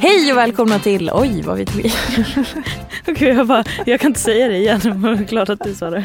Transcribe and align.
Hej 0.00 0.32
och 0.32 0.38
välkomna 0.38 0.78
till, 0.78 1.10
oj 1.14 1.42
vad 1.42 1.56
vi 1.56 1.64
tog 1.64 1.80
i. 1.80 1.92
Okej, 3.08 3.28
jag, 3.28 3.46
bara, 3.46 3.64
jag 3.86 4.00
kan 4.00 4.10
inte 4.10 4.20
säga 4.20 4.48
det 4.48 4.56
igen, 4.56 4.80
men 4.84 5.16
det 5.16 5.22
är 5.22 5.26
klart 5.26 5.48
att 5.48 5.64
du 5.64 5.74
sa 5.74 5.90
det. 5.90 6.04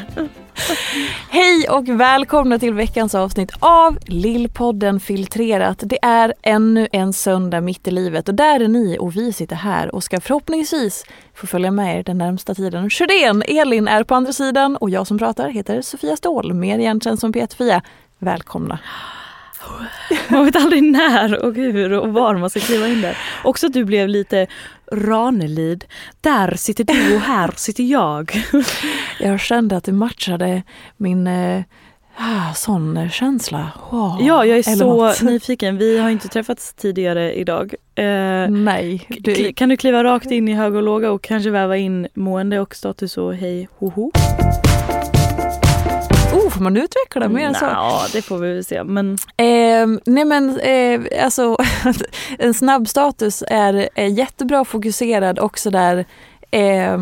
Hej 1.29 1.69
och 1.69 1.89
välkomna 1.89 2.59
till 2.59 2.73
veckans 2.73 3.15
avsnitt 3.15 3.51
av 3.59 3.97
Lillpodden 4.05 4.99
Filtrerat. 4.99 5.79
Det 5.83 5.99
är 6.01 6.33
ännu 6.41 6.87
en 6.91 7.13
söndag 7.13 7.61
mitt 7.61 7.87
i 7.87 7.91
livet 7.91 8.29
och 8.29 8.35
där 8.35 8.59
är 8.59 8.67
ni 8.67 8.97
och 8.99 9.15
vi 9.15 9.33
sitter 9.33 9.55
här 9.55 9.95
och 9.95 10.03
ska 10.03 10.21
förhoppningsvis 10.21 11.05
få 11.33 11.47
följa 11.47 11.71
med 11.71 11.99
er 11.99 12.03
den 12.03 12.17
närmsta 12.17 12.55
tiden. 12.55 12.89
Sjödén, 12.89 13.43
Elin 13.47 13.87
är 13.87 14.03
på 14.03 14.15
andra 14.15 14.33
sidan 14.33 14.75
och 14.77 14.89
jag 14.89 15.07
som 15.07 15.17
pratar 15.17 15.49
heter 15.49 15.81
Sofia 15.81 16.17
Ståhl, 16.17 16.53
mer 16.53 16.79
igenkänd 16.79 17.19
som 17.19 17.33
Peter-Fia. 17.33 17.81
Välkomna! 18.19 18.79
Man 20.29 20.45
vet 20.45 20.55
aldrig 20.55 20.83
när 20.83 21.45
och 21.45 21.55
hur 21.55 21.93
och 21.93 22.13
var 22.13 22.35
man 22.35 22.49
ska 22.49 22.59
kliva 22.59 22.87
in 22.87 23.01
där. 23.01 23.17
Också 23.43 23.67
att 23.67 23.73
du 23.73 23.83
blev 23.85 24.07
lite 24.07 24.47
Ranelid. 24.91 25.85
Där 26.21 26.55
sitter 26.55 26.83
du 26.83 27.15
och 27.15 27.21
här 27.21 27.51
sitter 27.55 27.83
jag. 27.83 28.43
Jag 29.19 29.39
kände 29.39 29.77
att 29.77 29.83
det 29.83 29.91
matchade 29.91 30.63
min 30.97 31.27
eh, 31.27 31.61
sån 32.55 33.09
känsla. 33.09 33.71
Wow. 33.91 34.17
Ja, 34.21 34.45
jag 34.45 34.57
är 34.57 34.67
Eller 34.69 34.77
så 34.77 34.95
något. 34.95 35.21
nyfiken. 35.21 35.77
Vi 35.77 35.97
har 35.99 36.09
inte 36.09 36.27
träffats 36.27 36.73
tidigare 36.73 37.33
idag. 37.33 37.73
Eh, 37.95 38.49
Nej. 38.49 39.05
Du, 39.09 39.53
Kan 39.53 39.69
du 39.69 39.77
kliva 39.77 40.03
rakt 40.03 40.31
in 40.31 40.47
i 40.47 40.53
höga 40.53 40.77
och 40.77 40.83
låga 40.83 41.11
och 41.11 41.21
kanske 41.21 41.49
väva 41.49 41.77
in 41.77 42.07
mående 42.13 42.59
och 42.59 42.75
status 42.75 43.17
och 43.17 43.35
hej 43.35 43.67
hoho? 43.79 44.11
oh, 44.13 44.72
får 46.63 46.71
man 46.71 46.77
utveckla 46.77 47.29
mer 47.29 47.45
än 47.45 47.55
så? 47.55 47.65
Ja, 47.65 48.05
det 48.13 48.21
får 48.21 48.37
vi 48.37 48.53
väl 48.53 48.63
se. 48.63 48.83
Men 48.83 49.17
Eh, 49.37 49.87
nej 50.05 50.25
men 50.25 50.59
eh, 50.59 51.23
alltså 51.23 51.57
en 52.39 52.53
snabb 52.53 52.87
status 52.87 53.43
är, 53.47 53.89
är 53.95 54.07
jättebra 54.07 54.65
fokuserad 54.65 55.39
och 55.39 55.59
sådär 55.59 56.05
eh, 56.51 56.97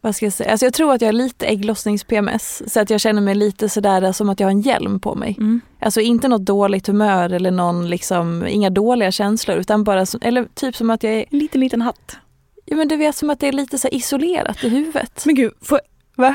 vad 0.00 0.16
ska 0.16 0.26
jag 0.26 0.32
säga? 0.32 0.50
Alltså 0.50 0.66
jag 0.66 0.74
tror 0.74 0.92
att 0.92 1.00
jag 1.00 1.08
har 1.08 1.12
lite 1.12 1.46
ägglossnings-PMS 1.46 2.62
så 2.66 2.80
att 2.80 2.90
jag 2.90 3.00
känner 3.00 3.22
mig 3.22 3.34
lite 3.34 3.68
sådär 3.68 4.12
som 4.12 4.28
att 4.28 4.40
jag 4.40 4.46
har 4.46 4.50
en 4.50 4.60
hjälm 4.60 5.00
på 5.00 5.14
mig. 5.14 5.36
mm. 5.38 5.60
Alltså 5.80 6.00
inte 6.00 6.28
något 6.28 6.44
dåligt 6.44 6.86
humör 6.86 7.32
eller 7.32 7.50
någon 7.50 7.90
liksom, 7.90 8.46
inga 8.46 8.70
dåliga 8.70 9.10
känslor 9.10 9.56
utan 9.56 9.84
bara, 9.84 10.06
som, 10.06 10.20
eller 10.22 10.44
typ 10.54 10.76
som 10.76 10.90
att 10.90 11.02
jag 11.02 11.12
är, 11.12 11.24
en 11.30 11.38
liten, 11.38 11.60
liten 11.60 11.82
hatt. 11.82 12.16
ja 12.64 12.76
men 12.76 12.88
du 12.88 12.96
vet 12.96 13.16
som 13.16 13.30
att 13.30 13.40
det 13.40 13.48
är 13.48 13.52
lite 13.52 13.78
så 13.78 13.88
isolerat 13.88 14.64
i 14.64 14.68
huvudet. 14.68 15.22
Men 15.26 15.34
gud, 15.34 15.52
får, 15.62 15.80
Va? 16.16 16.34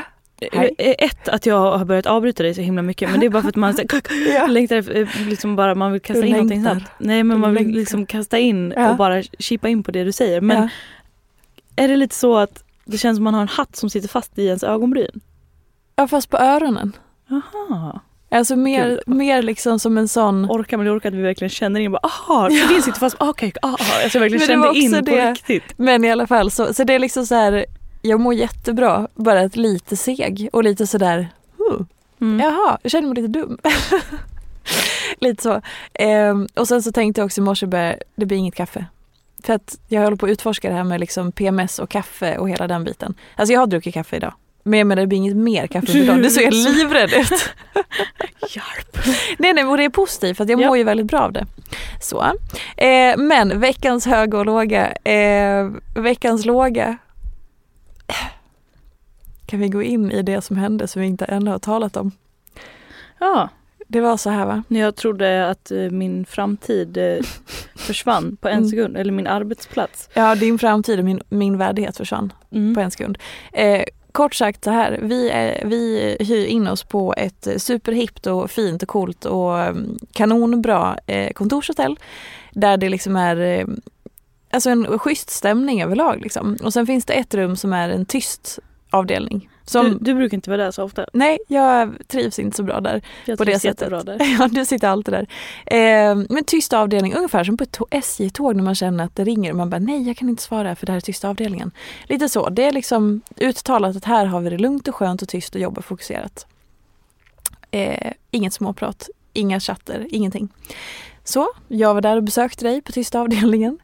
Hej. 0.52 0.74
Eh, 0.78 0.94
Ett, 0.98 1.28
att 1.28 1.46
jag 1.46 1.78
har 1.78 1.84
börjat 1.84 2.06
avbryta 2.06 2.42
dig 2.42 2.54
så 2.54 2.60
himla 2.60 2.82
mycket 2.82 3.10
men 3.10 3.20
det 3.20 3.26
är 3.26 3.30
bara 3.30 3.42
för 3.42 3.48
att 3.48 3.56
man 3.56 3.74
så, 3.74 3.82
Ja. 4.34 4.46
längtar 4.46 4.96
eh, 4.96 5.06
liksom 5.28 5.56
bara, 5.56 5.74
man 5.74 5.92
vill 5.92 6.00
kasta 6.00 6.20
Du 6.20 6.26
in 6.26 6.32
någonting 6.32 6.62
längtar. 6.62 6.80
snabbt. 6.80 6.92
Nej 6.98 7.22
men 7.24 7.36
Du 7.36 7.40
man 7.40 7.54
vill 7.54 7.62
längtar. 7.62 7.78
liksom 7.80 8.06
kasta 8.06 8.38
in 8.38 8.72
Ja. 8.76 8.90
och 8.90 8.96
bara 8.96 9.22
chippa 9.38 9.68
in 9.68 9.82
på 9.82 9.90
det 9.90 10.04
du 10.04 10.12
säger. 10.12 10.40
Men 10.40 10.56
ja. 11.76 11.84
är 11.84 11.88
det 11.88 11.96
lite 11.96 12.14
så 12.14 12.36
att 12.36 12.64
det 12.84 12.98
känns 12.98 13.16
som 13.16 13.24
man 13.24 13.34
har 13.34 13.42
en 13.42 13.48
hatt 13.48 13.76
som 13.76 13.90
sitter 13.90 14.08
fast 14.08 14.38
i 14.38 14.46
ens 14.46 14.62
ögonbryn? 14.62 15.20
ja 15.96 16.08
fast 16.08 16.30
på 16.30 16.36
öronen. 16.38 16.92
Aha. 17.30 18.00
Alltså 18.30 18.56
mer, 18.56 18.88
Gud. 18.88 19.00
mer 19.16 19.42
liksom 19.42 19.78
som 19.78 19.98
en 19.98 20.08
sån 20.08 20.44
Orkar 20.50 20.76
man 20.76 20.88
orkar 20.96 21.08
att 21.08 21.14
vi 21.14 21.22
verkligen 21.22 21.48
känner 21.50 21.80
in 21.80 21.92
bara 21.92 21.98
aha, 22.02 22.50
så 22.50 22.68
din 22.72 22.82
sitter 22.82 22.98
fast, 22.98 23.16
okej, 23.18 23.52
aha. 23.62 23.76
Alltså 24.02 24.18
jag 24.18 24.20
verkligen 24.20 24.40
det 24.40 24.46
kände 24.46 24.78
in 24.78 24.94
också 24.94 25.04
på 25.04 25.16
det. 25.16 25.30
riktigt. 25.30 25.62
Men 25.78 26.04
i 26.04 26.10
alla 26.10 26.26
fall 26.26 26.50
så, 26.50 26.74
så 26.74 26.84
det 26.84 26.94
är 26.94 26.98
liksom 26.98 27.26
så 27.26 27.34
här, 27.34 27.66
jag 28.02 28.20
mår 28.20 28.34
jättebra, 28.34 29.08
bara 29.14 29.40
ett 29.42 29.56
lite 29.56 29.96
seg 29.96 30.48
och 30.52 30.64
lite 30.64 30.86
sådär, 30.86 31.28
huh, 31.58 31.80
Mm. 32.20 32.40
jaha, 32.40 32.78
jag 32.82 32.90
känner 32.92 33.08
mig 33.08 33.14
lite 33.22 33.28
dum. 33.38 33.58
lite 35.20 35.42
så. 35.42 35.60
Ehm, 35.94 36.48
och 36.54 36.68
sen 36.68 36.82
så 36.82 36.92
tänkte 36.92 37.20
jag 37.20 37.26
också 37.26 37.40
i 37.40 37.44
morse, 37.44 37.66
det 38.16 38.26
blir 38.26 38.36
inget 38.38 38.54
kaffe. 38.54 38.84
För 39.44 39.52
att 39.52 39.78
jag 39.88 40.02
håller 40.02 40.16
på 40.16 40.26
att 40.26 40.30
utforska 40.32 40.68
det 40.68 40.74
här 40.74 40.84
med 40.84 41.00
liksom 41.00 41.32
PMS 41.32 41.78
och 41.78 41.90
kaffe 41.90 42.38
och 42.38 42.48
hela 42.50 42.66
den 42.66 42.84
biten. 42.84 43.14
Alltså 43.36 43.52
jag 43.52 43.60
har 43.60 43.66
druckit 43.66 43.94
kaffe 43.94 44.16
idag. 44.16 44.32
Men 44.62 44.78
jag 44.78 44.86
menar 44.86 45.02
det 45.02 45.06
blir 45.06 45.18
inget 45.18 45.36
mer 45.36 45.66
kaffe 45.66 45.86
för 45.86 46.06
dagen. 46.06 46.22
Det 46.22 46.30
såg 46.30 46.42
jag 46.44 46.54
livrädd 46.54 47.12
ut. 47.12 47.30
Hjälp. 48.50 48.98
Nej 49.38 49.52
nej, 49.52 49.64
och 49.64 49.76
det 49.76 49.84
är 49.84 49.88
positivt 49.90 50.36
för 50.36 50.44
att 50.44 50.50
jag 50.50 50.60
Ja. 50.60 50.66
mår 50.68 50.76
ju 50.76 50.84
väldigt 50.84 51.06
bra 51.06 51.20
av 51.20 51.32
det. 51.32 51.46
Så. 52.00 52.22
Eh, 52.76 53.16
men 53.16 53.60
veckans 53.60 54.06
höga 54.06 54.38
och 54.38 54.46
låga. 54.46 54.92
Eh, 54.92 55.70
veckans 55.94 56.44
låga. 56.44 56.96
Kan 59.46 59.60
vi 59.60 59.68
gå 59.68 59.82
in 59.82 60.10
i 60.12 60.22
det 60.22 60.40
som 60.40 60.56
hände 60.56 60.88
som 60.88 61.02
vi 61.02 61.08
inte 61.08 61.24
ännu 61.24 61.50
har 61.50 61.58
talat 61.58 61.96
om? 61.96 62.10
Ja, 63.18 63.48
Det 63.90 64.00
var 64.00 64.16
så 64.16 64.30
här 64.30 64.46
va? 64.46 64.62
när 64.68 64.80
jag 64.80 64.96
trodde 64.96 65.48
att 65.50 65.70
eh, 65.70 65.78
min 65.78 66.24
framtid 66.24 66.96
eh, 66.96 67.24
försvann 67.76 68.36
på 68.40 68.48
en 68.48 68.58
Mm. 68.58 68.68
sekund, 68.68 68.96
eller 68.96 69.12
min 69.12 69.26
arbetsplats. 69.26 70.08
Ja, 70.14 70.34
din 70.34 70.58
framtid 70.58 70.98
och 70.98 71.04
min, 71.04 71.20
min 71.28 71.58
värdighet 71.58 71.96
försvann 71.96 72.32
Mm. 72.52 72.74
på 72.74 72.80
en 72.80 72.90
sekund. 72.90 73.18
Eh, 73.52 73.82
kort 74.12 74.34
sagt 74.34 74.64
så 74.64 74.70
här, 74.70 74.98
vi, 75.02 75.30
är, 75.30 75.64
vi 75.66 76.16
hyr 76.20 76.46
in 76.46 76.68
oss 76.68 76.82
på 76.84 77.14
ett 77.16 77.48
superhippt 77.56 78.26
och 78.26 78.50
fint 78.50 78.82
och 78.82 78.88
coolt 78.88 79.24
och 79.24 79.58
mm, 79.60 79.98
kanonbra 80.12 80.98
eh, 81.06 81.32
kontorshotell. 81.32 81.96
Där 82.52 82.76
det 82.76 82.88
liksom 82.88 83.16
är 83.16 83.66
alltså 84.50 84.70
en 84.70 84.98
schysst 84.98 85.30
stämning 85.30 85.82
överlag. 85.82 86.20
Liksom. 86.22 86.56
Och 86.62 86.72
sen 86.72 86.86
finns 86.86 87.04
det 87.04 87.12
ett 87.12 87.34
rum 87.34 87.56
som 87.56 87.72
är 87.72 87.88
en 87.88 88.04
tyst 88.06 88.58
avdelning. 88.90 89.48
Som, 89.64 89.84
Du, 89.90 89.98
du 90.00 90.14
brukar 90.14 90.34
inte 90.36 90.50
vara 90.50 90.64
där 90.64 90.70
så 90.70 90.82
ofta. 90.84 91.06
Nej, 91.12 91.38
jag 91.48 91.94
trivs 92.06 92.38
inte 92.38 92.56
så 92.56 92.62
bra 92.62 92.80
där. 92.80 93.02
Jag 93.24 93.38
På 93.38 93.44
det 93.44 93.58
sättet. 93.58 93.90
där. 94.06 94.16
Ja, 94.40 94.48
du 94.48 94.64
sitter 94.64 94.88
alltid 94.88 95.14
där. 95.14 95.26
Eh, 95.66 96.14
men 96.28 96.44
tyst 96.44 96.72
avdelning, 96.72 97.14
ungefär 97.14 97.44
som 97.44 97.56
på 97.56 97.64
ett 97.64 97.72
tå- 97.72 97.86
SJ-tåg 97.90 98.56
när 98.56 98.62
man 98.62 98.74
känner 98.74 99.04
att 99.04 99.16
det 99.16 99.24
ringer 99.24 99.50
och 99.50 99.56
man 99.56 99.70
bara 99.70 99.78
nej, 99.78 100.02
jag 100.06 100.16
kan 100.16 100.28
inte 100.28 100.42
svara 100.42 100.76
för 100.76 100.86
det 100.86 100.92
här 100.92 100.96
är 100.96 101.00
tysta 101.00 101.28
avdelningen. 101.28 101.70
Lite 102.06 102.28
så. 102.28 102.48
Det 102.48 102.64
är 102.64 102.72
liksom 102.72 103.20
uttalat 103.36 103.96
att 103.96 104.04
här 104.04 104.26
har 104.26 104.40
vi 104.40 104.50
det 104.50 104.58
lugnt 104.58 104.88
och 104.88 104.94
skönt 104.94 105.22
och 105.22 105.28
tyst 105.28 105.54
och 105.54 105.60
jobbar 105.60 105.82
fokuserat. 105.82 106.46
Eh, 107.70 108.12
inget 108.30 108.52
småprat, 108.52 109.08
inga 109.32 109.60
chatter, 109.60 110.06
ingenting. 110.10 110.48
Så, 111.28 111.48
jag 111.68 111.94
var 111.94 112.00
där 112.00 112.16
och 112.16 112.22
besökte 112.22 112.64
dig 112.64 112.82
på 112.82 112.92
tysta 112.92 113.20
avdelningen. 113.20 113.78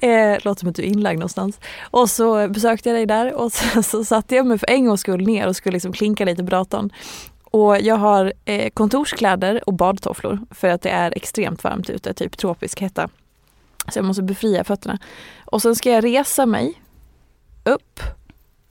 Eh, 0.00 0.38
låter 0.42 0.60
som 0.60 0.68
att 0.68 0.74
du 0.74 0.82
är 0.82 0.86
inlagd 0.86 1.18
någonstans. 1.18 1.60
Och 1.82 2.10
så 2.10 2.48
besökte 2.48 2.88
jag 2.88 2.96
dig 2.96 3.06
där 3.06 3.34
och 3.34 3.52
så, 3.52 3.82
så 3.82 4.04
satte 4.04 4.34
jag 4.34 4.46
mig 4.46 4.58
för 4.58 4.70
en 4.70 4.86
gångs 4.86 5.00
skull 5.00 5.26
ner 5.26 5.46
och 5.46 5.56
skulle 5.56 5.72
liksom 5.72 5.92
klinka 5.92 6.24
lite 6.24 6.44
på 6.44 6.50
datorn. 6.50 6.90
Och 7.44 7.80
jag 7.80 7.96
har 7.96 8.32
eh, 8.44 8.70
kontorskläder 8.70 9.68
och 9.68 9.74
badtofflor 9.74 10.38
för 10.50 10.68
att 10.68 10.82
det 10.82 10.90
är 10.90 11.16
extremt 11.16 11.64
varmt 11.64 11.90
ute, 11.90 12.14
typ 12.14 12.38
tropisk 12.38 12.80
hetta. 12.80 13.08
Så 13.88 13.98
jag 13.98 14.04
måste 14.04 14.22
befria 14.22 14.64
fötterna. 14.64 14.98
Och 15.44 15.62
sen 15.62 15.76
ska 15.76 15.90
jag 15.90 16.04
resa 16.04 16.46
mig 16.46 16.82
upp 17.64 18.00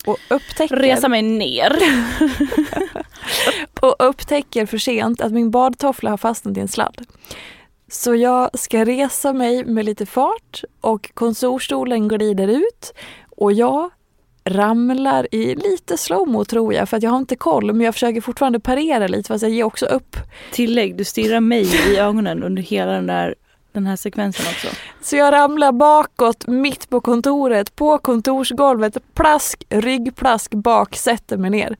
och 0.05 0.17
upptäcker, 0.29 0.75
Resa 0.75 1.07
mig 1.07 1.21
ner. 1.21 1.79
och 3.79 3.95
upptäcker 3.99 4.65
för 4.65 4.77
sent 4.77 5.21
att 5.21 5.31
min 5.31 5.51
badtoffla 5.51 6.09
har 6.09 6.17
fastnat 6.17 6.57
i 6.57 6.59
en 6.59 6.67
sladd. 6.67 7.05
Så 7.91 8.15
jag 8.15 8.59
ska 8.59 8.85
resa 8.85 9.33
mig 9.33 9.65
med 9.65 9.85
lite 9.85 10.05
fart 10.05 10.63
och 10.81 11.11
kontorstolen 11.13 12.07
glider 12.07 12.47
ut 12.47 12.93
och 13.29 13.53
jag 13.53 13.89
ramlar 14.45 15.27
i 15.31 15.55
lite 15.55 15.97
slowmo 15.97 16.45
tror 16.45 16.73
jag 16.73 16.89
för 16.89 16.97
att 16.97 17.03
jag 17.03 17.11
har 17.11 17.17
inte 17.17 17.35
koll 17.35 17.73
men 17.73 17.81
jag 17.81 17.93
försöker 17.93 18.21
fortfarande 18.21 18.59
parera 18.59 19.07
lite 19.07 19.27
fast 19.27 19.41
jag 19.41 19.51
ger 19.51 19.63
också 19.63 19.85
upp. 19.85 20.15
Tillägg, 20.51 20.97
du 20.97 21.03
stirrar 21.03 21.39
mig 21.39 21.91
i 21.91 21.97
ögonen 21.97 22.43
under 22.43 22.61
hela 22.61 22.91
den 22.91 23.07
där 23.07 23.35
den 23.71 23.87
här 23.87 23.95
sekvensen 23.95 24.45
också. 24.49 24.67
Så 25.01 25.15
jag 25.15 25.33
ramlar 25.33 25.71
bakåt 25.71 26.47
mitt 26.47 26.89
på 26.89 27.01
kontoret, 27.01 27.75
på 27.75 27.97
kontorsgolvet, 27.97 28.97
plask, 29.13 29.65
ryggplask 29.69 30.53
bak, 30.53 30.95
sätter 30.95 31.37
mig 31.37 31.49
ner. 31.49 31.77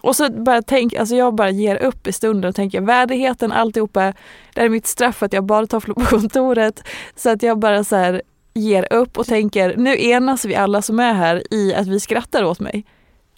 Och 0.00 0.16
så 0.16 0.30
bara 0.30 0.62
tänk, 0.62 0.94
alltså 0.94 1.14
jag 1.16 1.34
bara 1.34 1.50
ger 1.50 1.76
upp 1.76 2.06
i 2.06 2.12
stunden 2.12 2.48
och 2.48 2.54
tänker 2.54 2.80
värdigheten, 2.80 3.52
alltihopa, 3.52 4.12
det 4.54 4.60
är 4.60 4.68
mitt 4.68 4.86
straff 4.86 5.22
att 5.22 5.32
jag 5.32 5.44
bara 5.44 5.66
tofflor 5.66 5.94
på 5.94 6.00
kontoret. 6.04 6.82
Så 7.16 7.30
att 7.30 7.42
jag 7.42 7.58
bara 7.58 7.84
så 7.84 7.96
här 7.96 8.22
ger 8.54 8.92
upp 8.92 9.18
och 9.18 9.26
tänker 9.26 9.76
nu 9.76 10.04
enas 10.04 10.44
vi 10.44 10.54
alla 10.54 10.82
som 10.82 11.00
är 11.00 11.12
här 11.14 11.54
i 11.54 11.74
att 11.74 11.86
vi 11.86 12.00
skrattar 12.00 12.44
åt 12.44 12.60
mig. 12.60 12.84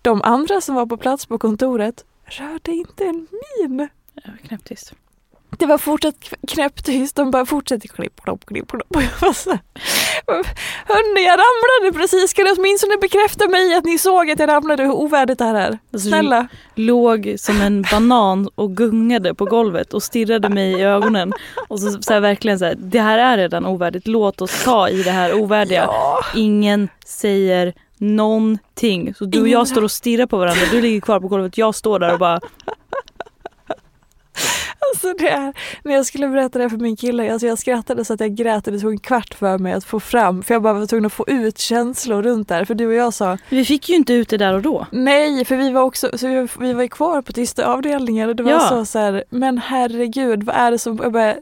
De 0.03 0.23
andra 0.23 0.61
som 0.61 0.75
var 0.75 0.87
på 0.87 0.97
plats 0.97 1.27
på 1.27 1.39
kontoret 1.39 2.05
rörde 2.25 2.73
inte 2.73 3.05
en 3.05 3.27
min. 3.31 3.89
Jag 4.15 4.33
var 4.33 4.39
knäpptyst. 4.39 4.95
Det 5.51 5.67
var 5.67 5.79
fortsatt 5.79 6.15
knäpptyst, 6.49 7.17
de 7.17 7.31
bara 7.31 7.47
fortsatte 7.47 7.89
klipp, 7.89 8.21
klopp, 8.23 8.47
klipp, 8.47 8.71
klopp. 8.71 8.97
Hörni, 10.87 11.27
jag 11.27 11.39
ramlade 11.39 11.99
precis, 11.99 12.33
kan 12.33 12.45
ni 12.45 12.51
åtminstone 12.59 12.97
bekräfta 12.97 13.49
mig 13.49 13.75
att 13.75 13.85
ni 13.85 13.99
såg 13.99 14.31
att 14.31 14.39
jag 14.39 14.49
ramlade 14.49 14.83
hur 14.83 14.93
ovärdigt 14.93 15.39
det 15.39 15.45
här 15.45 15.55
är? 15.55 15.79
Alltså, 15.93 16.09
Snälla. 16.09 16.49
Låg 16.75 17.35
som 17.39 17.61
en 17.61 17.85
banan 17.91 18.49
och 18.55 18.77
gungade 18.77 19.35
på 19.35 19.45
golvet 19.45 19.95
och 19.95 20.03
stirrade 20.03 20.49
mig 20.49 20.73
i 20.73 20.83
ögonen. 20.83 21.33
Och 21.69 21.81
så, 21.81 22.03
så 22.03 22.13
här, 22.13 22.21
verkligen 22.21 22.59
så 22.59 22.65
här, 22.65 22.75
det 22.79 23.01
här 23.01 23.19
är 23.19 23.37
redan 23.37 23.67
ovärdigt, 23.67 24.07
låt 24.07 24.41
oss 24.41 24.65
ta 24.65 24.89
i 24.89 25.03
det 25.03 25.11
här 25.11 25.35
ovärdiga. 25.35 25.85
Ja. 25.87 26.25
Ingen 26.35 26.89
säger 27.07 27.75
någonting. 27.99 29.15
Så 29.15 29.25
du 29.25 29.41
och 29.41 29.49
jag 29.49 29.69
står 29.69 29.85
och 29.85 29.91
stirrar 29.91 30.27
på 30.27 30.37
varandra, 30.37 30.63
du 30.71 30.81
ligger 30.81 31.01
kvar 31.01 31.21
på 31.21 31.29
golvet, 31.29 31.59
jag 31.59 31.75
står 31.75 31.99
där 31.99 32.13
och 32.13 32.19
bara 32.19 32.41
Alltså 34.93 35.13
det 35.19 35.29
är, 35.29 35.53
när 35.85 35.95
jag 35.95 36.07
skulle 36.07 36.29
berätta 36.29 36.59
det 36.59 36.71
för 36.71 36.77
min 36.77 36.97
kille, 36.97 37.33
alltså 37.33 37.47
jag 37.47 37.59
skrattade 37.59 38.05
så 38.05 38.15
att 38.15 38.21
jag 38.21 38.35
grät 38.35 38.67
och 38.67 38.73
det 38.73 38.81
tog 38.81 38.93
en 38.93 38.99
kvart 38.99 39.35
för 39.35 39.59
mig 39.59 39.73
att 39.73 39.85
få 39.85 40.01
fram, 40.01 40.43
för 40.43 40.55
jag 40.55 40.63
bara 40.63 40.73
var 40.73 40.87
tvungen 40.87 41.07
att 41.07 41.13
få 41.13 41.25
ut 41.29 41.59
känslor 41.59 42.23
runt 42.23 42.49
där. 42.49 42.65
För 42.65 42.75
du 42.75 42.87
och 42.87 42.95
jag 42.95 43.15
sa 43.15 43.39
Vi 43.49 43.65
fick 43.65 43.89
ju 43.89 43.95
inte 43.95 44.13
ut 44.13 44.29
det 44.29 44.37
där 44.37 44.55
och 44.55 44.63
då. 44.63 44.87
nej, 44.93 45.45
för 45.45 45.57
vi 45.57 45.71
var 45.71 45.83
också, 45.83 46.11
så 46.19 46.27
vi, 46.29 46.49
vi 46.61 46.73
var 46.73 46.83
ju 46.83 46.89
kvar 46.89 47.23
på 47.23 47.33
tysta 47.33 47.67
avdelningen 47.67 48.29
och 48.29 48.37
det 48.37 48.43
var 48.43 48.51
Ja. 48.51 48.61
så, 48.69 48.85
så 48.85 48.99
här, 48.99 49.25
men 49.31 49.59
herregud, 49.59 50.43
vad 50.43 50.57
är 50.57 50.71
det 50.71 50.79
som, 50.79 50.99
jag 51.03 51.13
bara, 51.13 51.35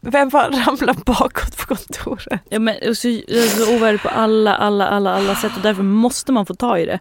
vem 0.00 0.28
var 0.28 0.42
ramlar 0.66 0.94
bakåt 1.04 1.56
på 1.56 1.66
kontoret? 1.74 2.40
Ja, 2.48 2.58
men, 2.58 2.74
så, 2.94 3.08
det 3.08 3.48
så 3.50 3.76
ovärdigt 3.76 4.02
på 4.02 4.08
alla, 4.08 4.56
alla, 4.56 4.86
alla, 4.88 5.14
alla 5.14 5.34
sätt 5.34 5.52
och 5.56 5.62
därför 5.62 5.82
måste 5.82 6.32
man 6.32 6.46
få 6.46 6.54
ta 6.54 6.78
i 6.78 6.86
det. 6.86 6.98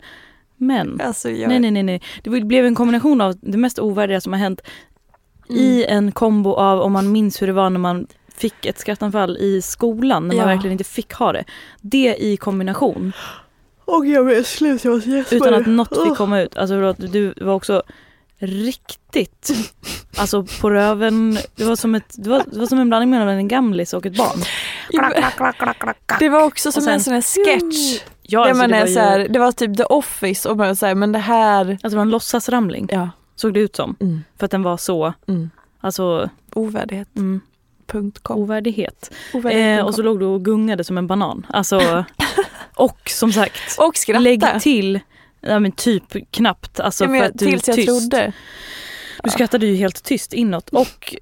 Men, 0.58 1.02
Alltså 1.02 1.30
jag, 1.30 1.50
nej 1.50 1.60
nej 1.60 1.72
nej 1.72 1.84
nej. 1.84 2.02
Det 2.24 2.30
blev 2.30 2.66
en 2.66 2.76
kombination 2.76 3.22
av 3.22 3.36
det 3.42 3.58
mest 3.58 3.80
ovärdiga 3.80 4.22
som 4.22 4.34
har 4.34 4.40
hänt 4.40 4.62
Mm. 5.50 5.62
i 5.62 5.86
en 5.86 6.12
kombo 6.12 6.54
av 6.54 6.80
om 6.82 6.92
man 6.92 7.12
minns 7.12 7.42
hur 7.42 7.48
det 7.48 7.54
var 7.54 7.70
när 7.70 7.80
man 7.80 8.08
fick 8.38 8.66
ett 8.66 8.80
skrattanfall 8.80 9.38
i 9.38 9.62
skolan 9.62 10.28
när 10.28 10.36
man 10.36 10.38
Ja. 10.38 10.46
verkligen 10.46 10.72
inte 10.72 10.84
fick 10.84 11.14
ha 11.14 11.32
det. 11.34 11.44
Det 11.82 12.16
i 12.20 12.38
kombination 12.38 13.14
Och 13.86 14.06
jag 14.06 14.26
blev 14.26 14.44
slut, 14.44 14.84
jag 14.84 14.94
måste 14.96 15.10
gäspa. 15.10 15.36
utan 15.36 15.54
att 15.54 15.66
något 15.66 16.04
fick 16.08 16.16
komma 16.18 16.42
ut. 16.42 16.58
Alltså 16.58 16.94
du 16.94 17.34
var 17.42 17.54
också 17.54 17.84
riktigt, 18.38 19.52
alltså 20.18 20.46
på 20.62 20.70
röven, 20.70 21.38
det 21.56 21.64
var 21.64 21.76
som, 21.76 21.96
ett, 21.96 22.14
det 22.18 22.30
var, 22.30 22.44
det 22.52 22.60
var 22.60 22.66
som 22.68 22.80
en 22.80 22.90
blandning 22.90 23.10
mellan 23.10 23.28
en 23.28 23.48
gamlis 23.48 23.94
och 23.94 24.06
ett 24.06 24.18
barn. 24.18 24.40
Det 26.20 26.30
var 26.30 26.44
också 26.44 26.72
som 26.72 26.82
sen- 26.82 26.94
en 26.94 27.00
sån 27.04 27.14
här 27.14 27.22
sketch. 27.22 28.04
Ja, 28.22 28.40
alltså, 28.48 28.58
man 28.62 28.70
det, 28.70 28.76
är 28.76 28.80
var 28.82 28.88
ju, 28.88 28.94
så 28.94 29.00
här, 29.00 29.28
det 29.30 29.40
var 29.40 29.52
typ 29.52 29.78
The 29.78 29.84
Office 29.84 30.50
och 30.50 30.58
man 30.58 30.76
säger 30.76 30.96
men 30.96 31.12
det 31.12 31.20
här, 31.20 31.70
alltså 31.72 31.90
det 31.90 31.96
var 31.96 32.02
en 32.02 32.10
låtsasramling 32.10 32.88
ja. 32.92 33.10
Såg 33.46 33.54
det 33.54 33.60
ut 33.60 33.76
som. 33.76 33.96
Mm, 34.00 34.24
För 34.38 34.46
att 34.46 34.52
den 34.52 34.64
var 34.64 34.78
så, 34.78 35.14
mm. 35.28 35.50
alltså 35.80 36.30
Ovärdighet. 36.54 37.16
mm, 37.16 37.42
com. 38.22 38.38
ovärdighet. 38.38 39.12
Ovärdighet. 39.34 39.80
Eh, 39.80 39.86
och 39.86 39.96
så 39.96 40.02
låg 40.02 40.20
du 40.20 40.26
och 40.26 40.46
gungade 40.46 40.84
som 40.84 40.98
en 40.98 41.08
banan. 41.08 41.46
Alltså, 41.50 42.06
och 42.76 43.10
som 43.10 43.32
sagt, 43.34 43.80
och 43.80 43.98
skratta. 43.98 44.20
lägg 44.20 44.44
till, 44.62 45.00
ja 45.42 45.60
men 45.60 45.72
typ 45.72 46.32
knappt, 46.32 46.80
alltså 46.80 47.04
ja, 47.04 47.10
men 47.10 47.20
för 47.22 47.28
att 47.28 47.38
du 47.40 47.48
är 47.48 47.52
jag 47.52 47.64
tyst. 47.64 47.88
trodde. 47.88 48.34
Du 49.24 49.30
skrattade 49.30 49.66
ju 49.66 49.76
helt 49.76 50.04
tyst 50.04 50.34
inåt 50.34 50.70
och, 50.70 51.16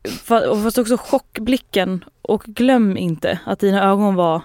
och 0.50 0.64
fast 0.64 0.78
också 0.78 0.98
chockblicken 0.98 2.04
och 2.22 2.44
glöm 2.44 2.98
inte 2.98 3.40
att 3.46 3.60
dina 3.60 3.84
ögon 3.84 4.16
var 4.16 4.42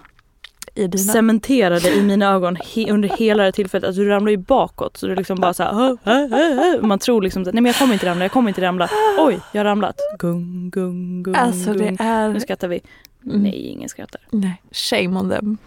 I 0.79 0.87
dina. 0.87 1.13
cementerade 1.13 1.91
i 1.95 2.03
mina 2.03 2.33
ögon 2.33 2.57
he- 2.57 2.91
under 2.91 3.09
hela 3.09 3.43
det 3.45 3.53
tillfället. 3.53 3.87
Alltså 3.87 4.03
du 4.03 4.09
ramlade 4.09 4.31
ju 4.31 4.37
bakåt 4.37 4.97
så 4.97 5.07
du 5.07 5.15
liksom 5.15 5.41
bara 5.41 5.55
så 5.55 5.63
här, 5.63 5.73
"Hö, 5.73 5.97
hö, 6.03 6.29
hö, 6.29 6.55
hö." 6.55 6.83
man 6.87 6.99
tror 6.99 7.23
liksom 7.23 7.43
nej 7.43 7.53
men 7.55 7.65
jag 7.65 7.77
kommer 7.77 7.93
inte 7.93 8.07
ramla, 8.07 8.25
jag 8.25 8.33
kommer 8.33 8.49
inte 8.49 8.61
ramla. 8.63 8.89
Oj, 9.19 9.41
jag 9.53 9.61
har 9.61 9.65
ramlat. 9.65 9.97
Gung, 10.19 10.71
gung, 10.71 11.23
gung, 11.23 11.35
Alltså 11.37 11.73
det 11.73 11.79
gung. 11.79 11.97
Nu 12.01 12.05
är... 12.05 12.39
skrattar 12.39 12.69
vi. 12.69 12.81
Mm. 13.27 13.43
Nej, 13.43 13.67
ingen 13.67 13.89
skrattar. 13.89 14.21
Nej. 14.31 14.63
Shame 14.73 15.21
on 15.21 15.31
them. 15.31 15.59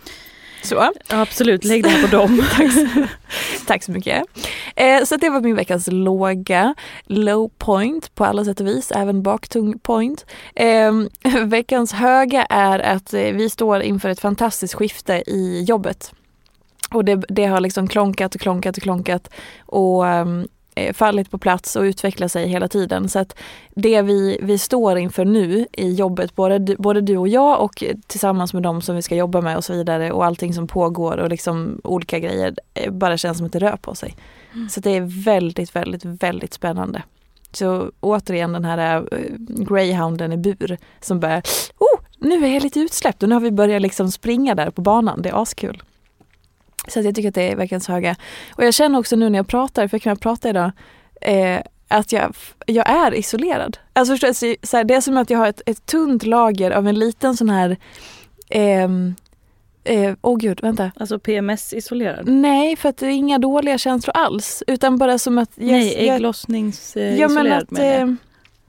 Så, 0.63 0.91
absolut, 1.09 1.65
lägg 1.65 1.83
det 1.83 1.89
här 1.89 2.07
på 2.07 2.15
dem. 2.17 2.43
tack 3.67 3.83
så 3.83 3.91
mycket. 3.91 4.23
Eh, 4.75 5.03
så 5.03 5.15
det 5.15 5.29
var 5.29 5.41
min 5.41 5.55
veckans 5.55 5.87
låga, 5.91 6.75
low 7.05 7.49
point 7.57 8.15
på 8.15 8.25
alla 8.25 8.45
sätt 8.45 8.59
och 8.59 8.67
vis, 8.67 8.91
även 8.91 9.23
baktung 9.23 9.79
point. 9.79 10.25
Eh, 10.55 10.91
veckans 11.45 11.93
höga 11.93 12.45
är 12.45 12.79
att 12.79 13.13
eh, 13.13 13.21
vi 13.21 13.49
står 13.49 13.81
inför 13.81 14.09
ett 14.09 14.19
fantastiskt 14.19 14.73
skifte 14.73 15.23
i 15.27 15.63
jobbet. 15.63 16.13
Och 16.91 17.05
det, 17.05 17.23
det 17.29 17.45
har 17.45 17.59
liksom 17.59 17.87
klonkat 17.87 18.35
och 18.35 18.41
klonkat 18.41 18.77
och 18.77 18.83
klonkat 18.83 19.29
och 19.65 20.07
ehm, 20.07 20.47
eh, 20.75 20.93
fallit 20.93 21.31
på 21.31 21.37
plats 21.37 21.75
och 21.75 21.81
utvecklat 21.81 22.31
sig 22.31 22.47
hela 22.47 22.67
tiden. 22.67 23.09
Så 23.09 23.19
att 23.19 23.35
det 23.75 24.01
vi, 24.01 24.39
vi 24.41 24.57
står 24.57 24.97
inför 24.97 25.25
nu 25.25 25.67
i 25.71 25.93
jobbet, 25.93 26.35
både 26.35 26.59
du, 26.59 26.75
både 26.75 27.01
du 27.01 27.17
och 27.17 27.27
jag 27.27 27.61
och 27.61 27.83
tillsammans 28.07 28.53
med 28.53 28.63
de 28.63 28.81
som 28.81 28.95
vi 28.95 29.01
ska 29.01 29.15
jobba 29.15 29.41
med 29.41 29.57
och 29.57 29.63
så 29.63 29.73
vidare 29.73 30.11
och 30.11 30.25
allting 30.25 30.53
som 30.53 30.67
pågår 30.67 31.17
och 31.17 31.29
liksom 31.29 31.81
olika 31.83 32.19
grejer, 32.19 32.55
eh, 32.73 32.91
bara 32.91 33.17
känns 33.17 33.37
som 33.37 33.45
att 33.45 33.53
det 33.53 33.59
rör 33.59 33.77
på 33.81 33.95
sig. 33.95 34.15
Så 34.69 34.79
det 34.79 34.89
är 34.89 35.23
väldigt, 35.23 35.75
väldigt, 35.75 36.05
väldigt 36.05 36.53
spännande. 36.53 37.03
Så 37.51 37.91
återigen 37.99 38.53
den 38.53 38.65
här 38.65 39.07
eh, 39.11 39.19
greyhounden 39.37 40.31
i 40.31 40.37
bur 40.37 40.77
som 40.99 41.19
bara, 41.19 41.41
oh, 41.77 41.99
nu 42.17 42.45
är 42.45 42.53
jag 42.53 42.63
lite 42.63 42.79
utsläppt 42.79 43.23
och 43.23 43.29
nu 43.29 43.35
har 43.35 43.41
vi 43.41 43.51
börjat 43.51 43.81
liksom 43.81 44.11
springa 44.11 44.55
där 44.55 44.69
på 44.69 44.81
banan, 44.81 45.21
det 45.21 45.29
är 45.29 45.41
askul. 45.41 45.83
Så 46.87 46.99
att 46.99 47.05
jag 47.05 47.15
tycker 47.15 47.29
att 47.29 47.35
det 47.35 47.51
är 47.51 47.55
veckans 47.55 47.87
höga. 47.87 48.15
Och 48.55 48.63
jag 48.63 48.73
känner 48.73 48.99
också 48.99 49.15
nu 49.15 49.29
när 49.29 49.39
jag 49.39 49.47
pratar, 49.47 49.87
för 49.87 49.95
jag 49.95 50.01
kan 50.01 50.17
prata 50.17 50.49
idag, 50.49 50.71
eh, 51.21 51.59
att 51.87 52.11
jag, 52.11 52.35
jag 52.65 52.89
är 52.89 53.13
isolerad. 53.13 53.77
Alltså 53.93 54.13
förstås, 54.13 54.43
så 54.63 54.77
här, 54.77 54.83
det 54.83 54.93
är 54.93 55.01
som 55.01 55.17
att 55.17 55.29
jag 55.29 55.39
har 55.39 55.47
ett, 55.47 55.61
ett 55.65 55.85
tunt 55.85 56.25
lager 56.25 56.71
av 56.71 56.87
en 56.87 56.99
liten 56.99 57.37
sån 57.37 57.49
här 57.49 57.77
ehm, 58.49 59.15
eh, 59.83 60.13
Åh 60.21 60.37
gud, 60.37 60.61
vänta. 60.61 60.91
Alltså 60.95 61.19
PMS-isolerad. 61.19 62.27
Nej, 62.27 62.75
för 62.75 62.89
att 62.89 62.97
det 62.97 63.05
är 63.07 63.09
inga 63.11 63.39
dåliga 63.39 63.77
känslor 63.77 64.17
alls. 64.17 64.63
Utan 64.67 64.97
bara 64.97 65.17
som 65.17 65.37
att... 65.37 65.51
jag- 65.55 65.65
Nej, 65.67 66.05
jag- 66.05 66.15
ägglossningsisolerad 66.15 67.17
Ja 67.19 67.27
men 67.29 67.51
att 67.51 67.65
jag. 67.71 68.01
eh, 68.01 68.13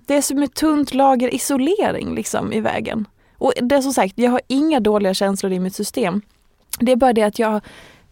det 0.07 0.14
är 0.14 0.23
som 0.23 0.42
ett 0.42 0.54
tunt 0.54 0.95
lager 0.95 1.35
isolering 1.35 2.14
liksom 2.14 2.52
i 2.52 2.61
vägen. 2.61 3.07
Och 3.38 3.52
det 3.62 3.75
är 3.76 3.81
som 3.83 3.92
sagt, 3.92 4.12
jag 4.19 4.31
har 4.31 4.40
inga 4.47 4.81
dåliga 4.81 5.14
känslor 5.14 5.52
i 5.52 5.59
mitt 5.61 5.75
system. 5.75 6.21
Det 6.81 6.92
är 6.92 6.97
bara 6.97 7.12
det 7.12 7.23
att 7.23 7.38
jag, 7.38 7.61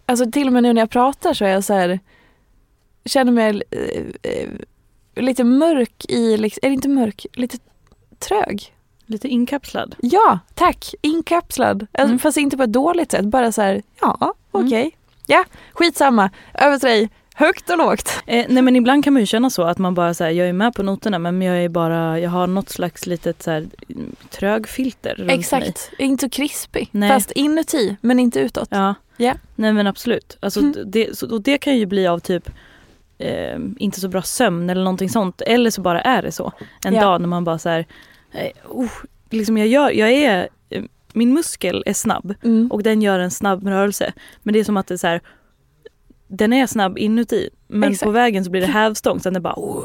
alltså 0.07 0.30
till 0.30 0.47
och 0.47 0.52
med 0.52 0.62
nu 0.62 0.73
när 0.73 0.83
jag 0.83 0.90
pratar 0.90 1.35
så 1.35 1.45
är 1.45 1.49
jag 1.49 1.64
så 1.64 1.75
här, 1.75 2.00
känner 3.04 3.33
mig 3.33 3.62
eh, 3.71 4.33
eh, 4.33 4.49
lite 5.23 5.45
mörk 5.45 6.04
i, 6.09 6.37
liksom, 6.37 6.61
eller 6.62 6.75
inte 6.75 6.88
mörk, 6.88 7.26
lite 7.33 7.59
trög. 8.19 8.75
Lite 9.11 9.29
inkapslad. 9.29 9.95
Ja, 9.99 10.38
tack! 10.55 10.95
Inkapslad. 11.02 11.87
Alltså, 11.93 12.05
Mm. 12.07 12.19
Fast 12.19 12.37
inte 12.38 12.57
på 12.57 12.62
ett 12.62 12.73
dåligt 12.73 13.11
sätt, 13.11 13.25
bara 13.25 13.52
så 13.52 13.62
här, 13.62 13.83
ja, 14.00 14.17
Mm. 14.21 14.67
okej. 14.67 14.97
Ja, 15.26 15.45
skitsamma. 15.73 16.31
Över 16.55 16.79
till 16.79 16.88
dig. 16.88 17.11
Högt 17.35 17.71
och 17.71 17.79
lågt. 17.79 18.23
Eh, 18.26 18.47
nej 18.49 18.62
men 18.62 18.76
ibland 18.76 19.05
kan 19.05 19.12
man 19.12 19.21
ju 19.23 19.26
känna 19.26 19.50
så 19.50 19.62
att 19.62 19.79
man 19.79 19.95
bara 19.95 20.14
så 20.14 20.25
här, 20.25 20.31
jag 20.31 20.49
är 20.49 20.52
med 20.52 20.75
på 20.75 20.83
noterna 20.83 21.19
men 21.19 21.43
jag 21.43 21.64
är 21.64 21.69
bara, 21.69 22.21
jag 22.21 22.31
har 22.31 22.47
något 22.47 22.69
slags 22.69 23.07
litet 23.07 23.43
så 23.43 23.50
här, 23.50 23.67
mm, 23.88 24.17
trögfilter 24.31 25.14
runt 25.14 25.26
mig. 25.26 25.38
Exakt, 25.38 25.90
inte 25.99 26.21
så 26.26 26.31
krispig. 26.31 26.88
Nej. 26.93 27.09
Fast 27.09 27.31
inuti 27.31 27.97
men 28.00 28.19
inte 28.21 28.40
utåt. 28.40 28.69
Ja. 28.71 28.95
Ja. 29.17 29.35
Nej 29.55 29.73
men 29.73 29.87
absolut. 29.87 30.37
Alltså, 30.40 30.61
Mm. 30.61 30.75
det, 30.87 31.19
så, 31.19 31.31
och 31.35 31.43
det 31.43 31.59
kan 31.59 31.76
ju 31.79 31.87
bli 31.87 32.07
av 32.07 32.19
typ 32.19 32.50
eh, 33.19 33.59
inte 33.79 34.00
så 34.00 34.09
bra 34.09 34.23
sömn 34.23 34.71
eller 34.71 34.85
någonting 34.85 35.09
sånt. 35.11 35.40
Eller 35.40 35.71
så 35.71 35.81
bara 35.81 36.00
är 36.00 36.23
det 36.23 36.33
så. 36.33 36.52
En 36.85 36.95
Ja. 36.95 37.00
dag 37.05 37.21
när 37.21 37.29
man 37.29 37.45
bara 37.45 37.59
så 37.59 37.69
här, 37.69 37.79
eh, 37.79 37.85
oh, 38.68 38.90
liksom 39.30 39.58
jag, 39.58 39.66
gör, 39.68 39.90
jag 39.90 40.10
är, 40.10 40.49
eh, 40.70 40.82
min 41.12 41.34
muskel 41.34 41.82
är 41.87 41.92
snabb 41.92 42.34
Mm. 42.42 42.70
och 42.72 42.82
den 42.82 43.02
gör 43.02 43.18
en 43.18 43.30
snabb 43.30 43.66
rörelse. 43.68 44.12
Men 44.42 44.52
det 44.54 44.60
är 44.60 44.64
som 44.64 44.76
att 44.76 44.87
det 44.87 44.94
är 44.94 44.99
så 44.99 45.06
här, 45.06 45.20
den 46.28 46.52
är 46.52 46.66
snabb 46.66 46.99
inuti 46.99 47.50
men 47.68 47.90
Exakt. 47.90 48.04
på 48.04 48.10
vägen 48.10 48.44
så 48.44 48.50
blir 48.50 48.60
det 48.60 48.66
hävstång 48.66 49.20
sen 49.20 49.34
det 49.34 49.40
bara 49.40 49.54
oh, 49.56 49.84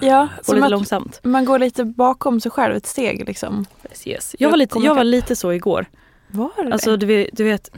Ja, 0.00 0.28
går 0.46 0.54
lite 0.54 0.64
att 0.64 0.70
långsamt. 0.70 1.20
man 1.22 1.44
går 1.44 1.58
lite 1.58 1.84
bakom 1.84 2.40
sig 2.40 2.50
själv 2.50 2.76
ett 2.76 2.86
steg 2.86 3.26
liksom. 3.26 3.66
Yes. 4.04 4.36
Jag, 4.38 4.50
var 4.50 4.56
lite, 4.56 4.78
jag 4.78 4.94
var 4.94 5.04
lite 5.04 5.36
så 5.36 5.52
igår. 5.52 5.86
Var 6.28 6.64
det 6.64 6.72
Alltså 6.72 6.96
du 6.96 7.06
vet, 7.06 7.28
du 7.32 7.44
vet 7.44 7.70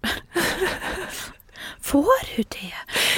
Får 1.82 2.36
du 2.36 2.42
det? 2.42 2.72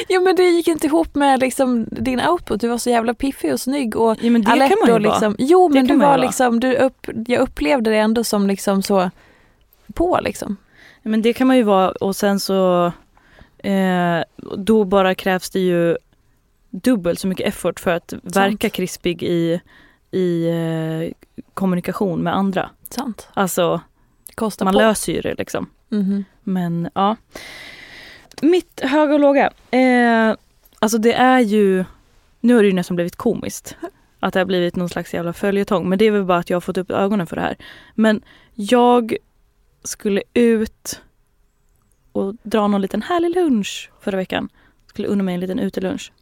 Jo 0.09 0.23
men 0.23 0.37
det 0.37 0.42
gick 0.42 0.68
inte 0.68 0.87
ihop 0.87 1.14
med 1.14 1.40
liksom 1.40 1.87
din 1.90 2.21
output. 2.21 2.61
Du 2.61 2.68
var 2.68 2.78
så 2.78 2.90
jävla 2.90 3.14
piffig 3.14 3.52
och 3.52 3.61
snygg 3.61 3.97
och 3.97 4.16
Ja, 4.21 4.30
men 4.30 4.42
det 4.42 4.50
alert 4.50 4.68
kan 4.68 4.78
man 4.80 4.88
ju 4.88 4.94
och 4.94 5.00
liksom, 5.00 5.37
Jo 5.38 5.68
men 5.68 5.87
du 5.87 5.97
var 5.97 6.18
liksom, 6.18 6.61
du 6.61 6.76
upp, 6.76 7.06
jag 7.26 7.40
upplevde 7.40 7.90
det 7.90 7.97
ändå 7.97 8.25
som 8.25 8.47
liksom 8.47 8.83
så 8.83 9.11
på 9.94 10.21
liksom. 10.23 10.56
Ja, 11.02 11.11
Men 11.11 11.23
det 11.23 11.33
kan 11.33 11.47
man 11.47 11.56
ju 11.56 11.62
vara 11.62 11.90
och 11.90 12.16
sen 12.16 12.40
så 12.40 12.92
eh, 13.59 14.21
då 14.56 14.85
bara 14.85 15.14
krävs 15.14 15.50
det 15.50 15.61
ju 15.61 15.97
dubbelt 16.71 17.21
så 17.21 17.26
mycket 17.26 17.47
effort 17.47 17.80
för 17.80 17.90
att 17.90 18.14
verka 18.23 18.71
krispig 18.71 19.23
i, 19.23 19.61
i 20.11 20.49
eh, 20.49 21.33
kommunikation 21.54 22.23
med 22.23 22.37
andra. 22.37 22.71
Sant. 22.90 23.28
Alltså 23.35 23.80
man 24.61 24.75
på. 24.75 24.78
löser 24.78 25.12
ju 25.12 25.21
det 25.21 25.35
liksom. 25.35 25.71
Mhm. 25.88 26.25
Men 26.42 26.88
ja. 26.94 27.16
Mitt 28.43 28.81
höga 28.81 29.14
och 29.14 29.21
låga. 29.21 29.50
Eh, 29.71 30.37
alltså 30.79 30.99
det 30.99 31.12
är 31.12 31.41
ju, 31.41 31.85
nu 32.41 32.55
har 32.55 32.62
det 32.62 32.69
ju 32.69 32.75
nästan 32.75 32.95
blivit 32.95 33.17
komiskt. 33.17 33.76
Att 34.21 34.35
det 34.35 34.41
har 34.41 34.47
blivit 34.47 34.76
någon 34.76 34.88
slags 34.88 35.14
jävla 35.14 35.33
följetong. 35.33 35.88
Men 35.88 35.99
det 35.99 36.05
är 36.05 36.11
väl 36.11 36.25
bara 36.25 36.38
att 36.38 36.50
jag 36.50 36.57
har 36.57 36.61
fått 36.61 36.79
upp 36.79 36.91
ögonen 36.91 37.26
för 37.26 37.37
det 37.37 37.43
här. 37.43 37.57
Men 37.95 38.23
jag 38.55 39.17
skulle 39.85 40.23
ut 40.35 41.00
och 42.12 42.35
dra 42.43 42.67
någon 42.67 42.81
liten 42.81 43.03
härlig 43.03 43.35
lunch 43.35 43.91
förra 44.00 44.17
veckan. 44.17 44.49
Skulle 44.87 45.09
unna 45.09 45.23
mig 45.23 45.35
en 45.35 45.41
liten 45.41 45.59
utelunch. 45.59 46.12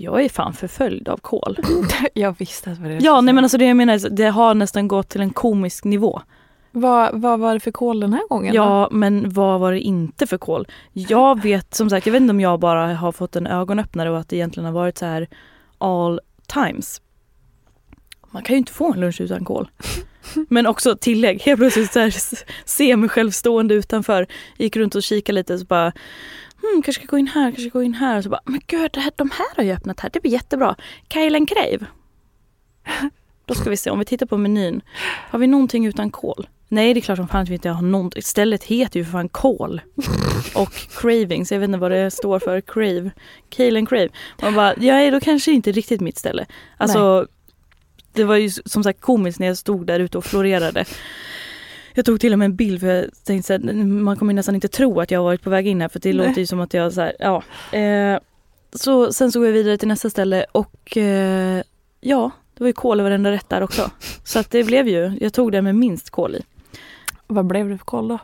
Jag 0.00 0.24
är 0.24 0.28
fan 0.28 0.52
förföljd 0.52 1.08
av 1.08 1.16
kol. 1.16 1.58
Jag 2.14 2.38
visste 2.38 2.70
att 2.70 2.76
det 2.76 2.82
var 2.82 2.90
det 2.90 2.98
Ja, 3.04 3.20
nej 3.20 3.34
men 3.34 3.44
alltså 3.44 3.58
det 3.58 3.64
jag 3.64 3.76
menar, 3.76 4.08
det 4.10 4.28
har 4.28 4.54
nästan 4.54 4.88
gått 4.88 5.08
till 5.08 5.20
en 5.20 5.30
komisk 5.30 5.84
nivå. 5.84 6.22
Vad, 6.72 7.20
vad 7.20 7.40
var 7.40 7.54
det 7.54 7.60
för 7.60 7.70
kol 7.70 8.00
den 8.00 8.12
här 8.12 8.28
gången? 8.28 8.54
då? 8.54 8.60
Ja, 8.60 8.88
men 8.92 9.30
vad 9.30 9.60
var 9.60 9.72
det 9.72 9.80
inte 9.80 10.26
för 10.26 10.38
kol? 10.38 10.66
Jag 10.92 11.42
vet, 11.42 11.74
som 11.74 11.90
sagt, 11.90 12.06
jag 12.06 12.12
vet 12.12 12.22
inte 12.22 12.30
om 12.30 12.40
jag 12.40 12.60
bara 12.60 12.94
har 12.94 13.12
fått 13.12 13.36
en 13.36 13.46
ögonöppnare 13.46 14.10
och 14.10 14.18
att 14.18 14.28
det 14.28 14.36
egentligen 14.36 14.64
har 14.64 14.72
varit 14.72 14.98
så 14.98 15.06
här 15.06 15.28
all 15.78 16.20
times. 16.46 17.00
Man 18.30 18.42
kan 18.42 18.54
ju 18.54 18.58
inte 18.58 18.72
få 18.72 18.92
en 18.92 19.00
lunch 19.00 19.20
utan 19.20 19.44
kol. 19.44 19.70
Men 20.48 20.66
också 20.66 20.96
tillägg, 20.96 21.42
helt 21.42 21.58
plötsligt 21.58 21.92
så 21.92 22.00
här, 22.00 22.14
se 22.64 22.96
mig 22.96 23.08
själv 23.08 23.30
stående 23.30 23.74
utanför. 23.74 24.26
Gick 24.56 24.76
runt 24.76 24.94
och 24.94 25.02
kikade 25.02 25.34
lite 25.34 25.58
så 25.58 25.64
bara 25.64 25.92
Hmm, 26.60 26.82
kanske 26.82 27.02
ska 27.02 27.10
gå 27.10 27.18
in 27.18 27.26
här, 27.26 27.50
kanske 27.50 27.70
gå 27.70 27.82
in 27.82 27.94
här. 27.94 28.22
Så 28.22 28.28
bara, 28.28 28.40
men 28.44 28.60
gud, 28.66 28.90
det 28.92 29.00
här, 29.00 29.12
de 29.16 29.30
här 29.30 29.56
har 29.56 29.62
ju 29.64 29.72
öppnat 29.72 30.00
här. 30.00 30.10
Det 30.10 30.20
blir 30.20 30.32
jättebra. 30.32 30.76
And 31.14 31.48
Crave. 31.48 31.86
Då 33.44 33.54
ska 33.54 33.70
vi 33.70 33.76
se, 33.76 33.90
om 33.90 33.98
vi 33.98 34.04
tittar 34.04 34.26
på 34.26 34.36
menyn. 34.36 34.80
Har 35.30 35.38
vi 35.38 35.46
någonting 35.46 35.86
utan 35.86 36.10
kol? 36.10 36.48
Nej, 36.68 36.94
det 36.94 37.00
är 37.00 37.02
klart 37.02 37.18
som 37.18 37.28
fan 37.28 37.42
att 37.42 37.48
vi 37.48 37.54
inte 37.54 37.68
har 37.68 37.82
någonting. 37.82 38.22
Stället 38.22 38.64
heter 38.64 39.00
ju 39.00 39.04
för 39.04 39.12
fan 39.12 39.28
kol. 39.28 39.80
Och 40.54 40.72
cravings, 40.72 41.52
jag 41.52 41.58
vet 41.58 41.68
inte 41.68 41.78
vad 41.78 41.90
det 41.90 42.10
står 42.10 42.38
för. 42.38 42.60
Crave. 42.60 43.10
Kale 43.48 43.78
and 43.78 43.88
Crave. 43.88 44.08
Man 44.42 44.54
bara, 44.54 44.74
ja 44.76 45.10
då 45.10 45.20
kanske 45.20 45.52
inte 45.52 45.72
riktigt 45.72 46.00
mitt 46.00 46.18
ställe. 46.18 46.46
Alltså, 46.76 47.26
det 48.12 48.24
var 48.24 48.36
ju 48.36 48.50
som 48.50 48.84
sagt 48.84 49.00
komiskt 49.00 49.38
när 49.40 49.46
jag 49.46 49.56
stod 49.56 49.86
där 49.86 50.00
ute 50.00 50.18
och 50.18 50.24
florerade. 50.24 50.84
Jag 51.94 52.04
tog 52.04 52.20
till 52.20 52.32
och 52.32 52.38
med 52.38 52.46
en 52.46 52.56
bild 52.56 52.80
för 52.80 52.86
jag 52.86 53.04
tänkte 53.24 53.52
här, 53.52 53.84
man 53.84 54.16
kommer 54.16 54.34
nästan 54.34 54.54
inte 54.54 54.68
tro 54.68 55.00
att 55.00 55.10
jag 55.10 55.18
har 55.18 55.24
varit 55.24 55.42
på 55.42 55.50
väg 55.50 55.66
in 55.66 55.80
här 55.80 55.88
för 55.88 56.00
det 56.00 56.12
Nej. 56.12 56.26
låter 56.26 56.40
ju 56.40 56.46
som 56.46 56.60
att 56.60 56.74
jag 56.74 56.92
så 56.92 57.00
här, 57.00 57.16
ja. 57.18 57.42
Eh, 57.78 58.18
så 58.72 59.12
sen 59.12 59.32
så 59.32 59.38
går 59.38 59.48
jag 59.48 59.52
vidare 59.52 59.78
till 59.78 59.88
nästa 59.88 60.10
ställe 60.10 60.46
och 60.52 60.96
eh, 60.96 61.62
ja, 62.00 62.30
det 62.54 62.64
var 62.64 62.66
ju 62.66 62.72
kol 62.72 63.00
i 63.00 63.02
varenda 63.02 63.30
rätt 63.30 63.48
där 63.48 63.62
också. 63.62 63.90
Så 64.24 64.38
att 64.38 64.50
det 64.50 64.64
blev 64.64 64.88
ju, 64.88 65.12
jag 65.20 65.32
tog 65.32 65.52
det 65.52 65.62
med 65.62 65.74
minst 65.74 66.10
kol 66.10 66.34
i. 66.34 66.42
Vad 67.28 67.46
blev 67.46 67.68
det 67.68 67.78
för 67.78 67.84
kol 67.84 68.08
då? 68.08 68.18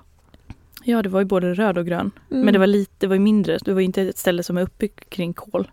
Ja, 0.84 1.02
det 1.02 1.08
var 1.08 1.20
ju 1.20 1.26
både 1.26 1.54
röd 1.54 1.78
och 1.78 1.86
grön. 1.86 2.10
Mm. 2.30 2.44
Men 2.44 2.52
det 2.52 2.58
var 2.58 2.66
lite, 2.66 2.92
det 2.98 3.06
var 3.06 3.18
mindre. 3.18 3.58
Det 3.64 3.72
var 3.72 3.80
inte 3.80 4.02
ett 4.02 4.18
ställe 4.18 4.42
som 4.42 4.56
är 4.56 4.62
uppbyggt 4.62 5.10
kring 5.10 5.32
kol. 5.34 5.70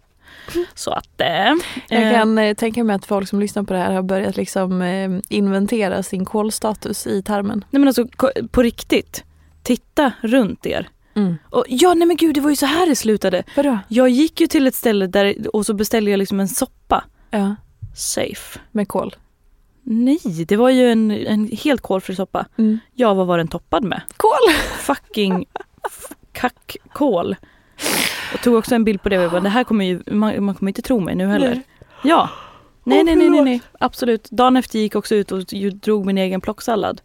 Så 0.73 0.91
att... 0.91 1.21
Eh, 1.21 1.53
Jag 1.89 2.03
eh, 2.07 2.11
kan 2.11 2.38
eh, 2.38 2.53
tänka 2.53 2.83
mig 2.83 2.95
att 2.95 3.05
folk 3.05 3.29
som 3.29 3.39
lyssnar 3.39 3.63
på 3.63 3.73
det 3.73 3.79
här 3.79 3.93
har 3.93 4.01
börjat 4.01 4.38
liksom 4.38 4.81
eh, 4.81 5.11
inventera 5.29 6.03
sin 6.03 6.25
kolstatus 6.25 7.07
i 7.07 7.23
tarmen. 7.23 7.65
Nej 7.69 7.79
men 7.79 7.88
alltså 7.88 8.05
på 8.51 8.61
riktigt. 8.63 9.23
Titta 9.63 10.11
runt 10.21 10.65
er. 10.65 10.89
Mm. 11.13 11.35
Och, 11.50 11.65
ja 11.67 11.93
nej 11.93 12.07
men 12.07 12.17
gud 12.17 12.35
det 12.35 12.41
var 12.41 12.50
ju 12.50 12.55
så 12.55 12.65
här 12.65 12.88
det 12.88 12.95
slutade. 12.95 13.43
Vadå? 13.55 13.79
Jag 13.88 14.09
gick 14.09 14.41
ju 14.41 14.47
till 14.47 14.67
ett 14.67 14.75
ställe 14.75 15.07
där 15.07 15.55
och 15.55 15.65
så 15.65 15.73
beställde 15.73 16.11
jag 16.11 16.17
liksom 16.17 16.39
en 16.39 16.47
soppa. 16.47 17.03
Ja, 17.29 17.55
Safe. 17.95 18.59
med 18.71 18.88
kol. 18.88 19.15
Nej, 19.93 20.45
det 20.48 20.55
var 20.55 20.69
ju 20.69 20.91
en, 20.91 21.12
en 21.12 21.48
helt 21.63 21.81
kolfri 21.81 22.15
soppa. 22.15 22.45
Mm. 22.57 22.79
Ja, 22.93 23.13
vad 23.13 23.27
var 23.27 23.38
den 23.38 23.48
toppad 23.48 23.83
med? 23.83 24.01
Kol! 24.17 24.53
Fucking 24.77 25.45
kackkål. 26.31 27.36
Jag 28.31 28.41
tog 28.41 28.55
också 28.55 28.75
en 28.75 28.83
bild 28.83 29.03
på 29.03 29.10
det 29.10 29.25
och 29.25 29.31
bara, 29.31 29.41
det 29.41 29.50
här 29.50 29.63
kommer 29.63 29.86
ju, 29.86 30.01
man, 30.05 30.43
man 30.45 30.55
kommer 30.55 30.69
inte 30.69 30.81
tro 30.81 31.00
mig 31.00 31.15
nu 31.15 31.27
heller. 31.27 31.50
Nej. 31.50 31.63
Ja. 32.03 32.29
Nej, 32.83 33.00
Åh, 33.00 33.05
nej, 33.05 33.15
nej, 33.15 33.29
nej, 33.29 33.41
nej, 33.41 33.62
absolut. 33.79 34.29
Dagen 34.29 34.57
efter 34.57 34.79
gick 34.79 34.95
också 34.95 35.15
ut 35.15 35.31
och 35.31 35.45
drog 35.74 36.05
min 36.05 36.17
egen 36.17 36.41
plocksallad. 36.41 37.01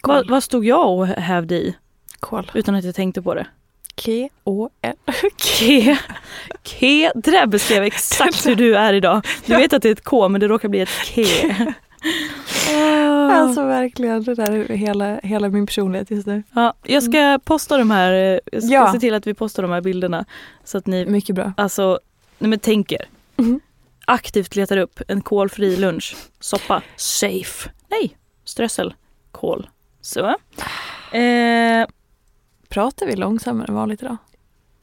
Kol. 0.00 0.14
Vad, 0.14 0.30
vad 0.30 0.42
stod 0.42 0.64
jag 0.64 0.98
och 0.98 1.06
hävde 1.06 1.54
i 1.54 1.76
Kol. 2.20 2.50
utan 2.54 2.74
att 2.74 2.84
jag 2.84 2.94
tänkte 2.94 3.22
på 3.22 3.34
det? 3.34 3.46
K-O-L. 4.04 4.96
K. 5.36 5.96
K. 6.64 6.86
Det 7.14 7.30
där 7.30 7.46
beskrev 7.46 7.82
exakt 7.82 8.46
hur 8.46 8.54
du 8.54 8.76
är 8.76 8.92
idag. 8.92 9.26
Du 9.46 9.56
vet 9.56 9.72
att 9.72 9.82
det 9.82 9.88
är 9.88 9.92
ett 9.92 10.04
K 10.04 10.28
men 10.28 10.40
det 10.40 10.48
råkar 10.48 10.68
bli 10.68 10.80
ett 10.80 11.14
K. 11.14 11.22
Alltså 13.30 13.64
verkligen, 13.66 14.22
det 14.24 14.34
där 14.34 14.52
är 14.52 14.76
hela, 14.76 15.20
hela 15.22 15.48
min 15.48 15.66
personlighet 15.66 16.10
just 16.10 16.26
nu. 16.26 16.42
Ja, 16.54 16.74
jag 16.82 17.02
ska 17.02 17.38
posta 17.44 17.78
de 17.78 17.90
här, 17.90 18.12
eh, 18.12 18.38
jag 18.52 18.62
ska 18.62 18.72
Ja. 18.74 18.92
se 18.92 18.98
till 19.00 19.14
att 19.14 19.26
vi 19.26 19.34
postar 19.34 19.62
de 19.62 19.72
här 19.72 19.80
bilderna. 19.80 20.24
Så 20.64 20.78
att 20.78 20.86
ni, 20.86 21.06
Mycket 21.06 21.34
bra. 21.34 21.52
alltså, 21.56 22.00
nej 22.38 22.50
men 22.50 22.58
tänker. 22.58 23.08
Mhm. 23.36 23.60
Aktivt 24.06 24.56
letar 24.56 24.76
upp 24.76 25.00
en 25.08 25.20
kolfri 25.20 25.76
lunch. 25.76 26.16
Soppa, 26.40 26.82
safe. 26.96 27.70
Nej, 27.88 28.16
strössel, 28.44 28.94
kol. 29.32 29.68
Så. 30.00 30.26
Eh, 31.16 31.86
Pratar 32.68 33.06
vi 33.06 33.16
långsammare 33.16 33.66
än 33.68 33.74
vanligt 33.74 34.02
idag? 34.02 34.16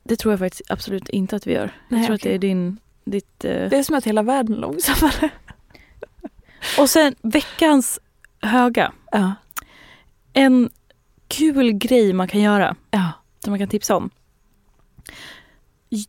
det 0.05 0.15
tror 0.15 0.31
jag 0.33 0.39
faktiskt 0.39 0.71
absolut 0.71 1.09
inte 1.09 1.35
att 1.35 1.47
vi 1.47 1.53
gör. 1.53 1.71
Jag 1.89 1.97
Nej, 1.97 2.05
tror 2.05 2.15
att 2.15 2.21
okej. 2.21 2.31
det 2.31 2.35
är 2.35 2.49
din, 2.49 2.77
ditt... 3.03 3.45
Eh. 3.45 3.69
Det 3.69 3.77
är 3.77 3.83
som 3.83 3.95
att 3.95 4.05
hela 4.05 4.21
världen 4.23 4.55
är 4.55 4.59
långsammare. 4.59 5.29
Och 6.79 6.89
sen 6.89 7.15
veckans 7.21 7.99
höga. 8.41 8.91
Ja. 9.11 9.33
En 10.33 10.69
kul 11.27 11.71
grej 11.71 12.13
man 12.13 12.27
kan 12.27 12.41
göra. 12.41 12.75
Ja. 12.91 13.11
som 13.43 13.51
man 13.51 13.59
kan 13.59 13.67
tipsa 13.67 13.95
om. 13.95 14.09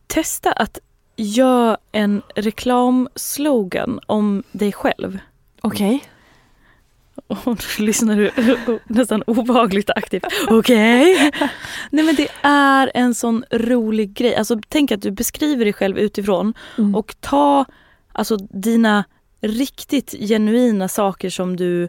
Testa 0.07 0.51
att 0.51 0.79
göra 1.15 1.77
en 1.91 2.21
reklamslogan 2.35 3.99
om 4.07 4.43
dig 4.51 4.71
själv. 4.71 5.19
Okej. 5.61 6.03
Och 7.27 7.37
då 7.45 7.55
lyssnar 7.83 8.15
du 8.15 8.31
nästan 8.87 9.21
obehagligt 9.21 9.89
aktivt. 9.89 10.23
Okej? 10.47 11.31
Nej 11.89 12.05
men 12.05 12.15
det 12.15 12.27
är 12.41 12.91
en 12.93 13.15
sån 13.15 13.43
rolig 13.51 14.13
grej. 14.13 14.35
Alltså 14.35 14.59
tänk 14.69 14.91
att 14.91 15.01
du 15.01 15.11
beskriver 15.11 15.65
dig 15.65 15.73
själv 15.73 15.97
utifrån 15.97 16.53
Mm. 16.77 16.95
och 16.95 17.15
ta 17.19 17.65
alltså 18.13 18.37
dina 18.37 19.03
riktigt 19.41 20.11
genuina 20.11 20.87
saker 20.87 21.29
som 21.29 21.55
du 21.55 21.87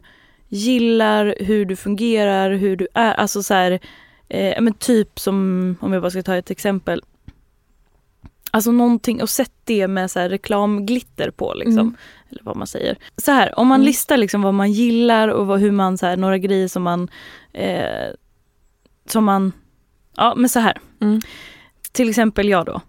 gillar, 0.49 1.35
hur 1.41 1.65
du 1.65 1.77
fungerar, 1.77 2.51
hur 2.51 2.77
du 2.77 2.89
är. 2.95 3.15
Alltså 3.15 3.43
så 3.43 3.55
här, 3.55 3.81
eh, 4.29 4.61
men 4.61 4.75
typ 4.75 5.19
som, 5.21 5.77
om 5.81 5.93
jag 5.93 6.03
bara 6.03 6.11
ska 6.11 6.23
ta 6.23 6.37
ett 6.37 6.51
exempel. 6.51 7.03
Alltså 8.51 8.73
någonting 8.73 9.23
och 9.23 9.31
sätt 9.31 9.53
det 9.65 9.89
med 9.89 10.11
så 10.11 10.21
här 10.21 10.29
reklamglitter 10.29 11.31
på 11.31 11.55
liksom. 11.55 11.79
Mm. 11.79 11.97
Eller 12.31 12.43
vad 12.43 12.57
man 12.57 12.67
säger. 12.67 12.97
Så 13.17 13.33
här, 13.33 13.59
om 13.59 13.69
man 13.69 13.81
Mm. 13.81 13.87
listar 13.87 14.17
liksom 14.17 14.43
vad 14.43 14.55
man 14.55 14.73
gillar 14.73 15.29
och 15.29 15.47
vad, 15.47 15.61
hur 15.61 15.71
man, 15.71 15.99
så 15.99 16.07
här, 16.07 16.17
några 16.17 16.39
grejer 16.39 16.69
som 16.69 16.83
man, 16.83 17.09
eh, 17.53 18.15
som 19.07 19.25
man, 19.25 19.53
ja 20.17 20.35
men 20.37 20.49
så 20.49 20.61
här. 20.61 20.79
Mm. 21.01 21.21
Till 21.93 22.09
exempel 22.09 22.49
jag 22.49 22.67
då. 22.67 22.81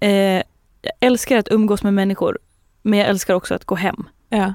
Eh, 0.00 0.42
jag 0.82 0.92
älskar 1.00 1.36
att 1.38 1.48
umgås 1.50 1.82
med 1.82 1.94
människor 1.94 2.38
men 2.84 2.98
jag 2.98 3.08
älskar 3.08 3.34
också 3.34 3.54
att 3.54 3.64
gå 3.64 3.74
hem. 3.74 4.04
Ja. 4.28 4.54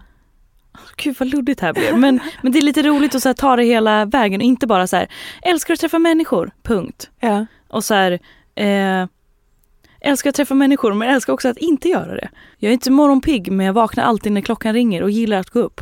Gud 0.98 1.15
vad 1.19 1.27
luddigt 1.29 1.59
här 1.62 1.74
blev. 1.74 1.98
Men, 1.98 2.19
men 2.41 2.51
det 2.51 2.59
är 2.59 2.62
lite 2.62 2.81
roligt 2.83 3.15
att 3.15 3.21
så 3.21 3.29
här, 3.29 3.33
ta 3.33 3.55
det 3.55 3.63
hela 3.63 4.05
vägen 4.05 4.41
och 4.41 4.45
inte 4.45 4.67
bara 4.67 4.88
så 4.88 4.95
här, 4.95 5.07
älskar 5.41 5.74
att 5.74 5.79
träffa 5.79 6.00
människor, 6.00 6.51
punkt. 6.63 7.09
Ja. 7.19 7.45
Och 7.67 7.83
så 7.83 7.93
här, 7.93 8.19
eh, 8.55 9.07
älskar 10.01 10.29
att 10.29 10.36
träffa 10.36 10.53
människor 10.53 10.93
men 10.93 11.09
älskar 11.09 11.33
också 11.33 11.48
att 11.50 11.57
inte 11.57 11.89
göra 11.89 12.15
det. 12.15 12.29
Jag 12.57 12.69
är 12.69 12.74
inte 12.74 12.91
morgonpigg 12.91 13.51
men 13.51 13.65
jag 13.65 13.74
vaknar 13.74 14.03
alltid 14.03 14.31
när 14.31 14.41
klockan 14.41 14.74
ringer 14.74 15.03
och 15.03 15.12
gillar 15.12 15.38
att 15.39 15.50
gå 15.50 15.59
upp. 15.59 15.81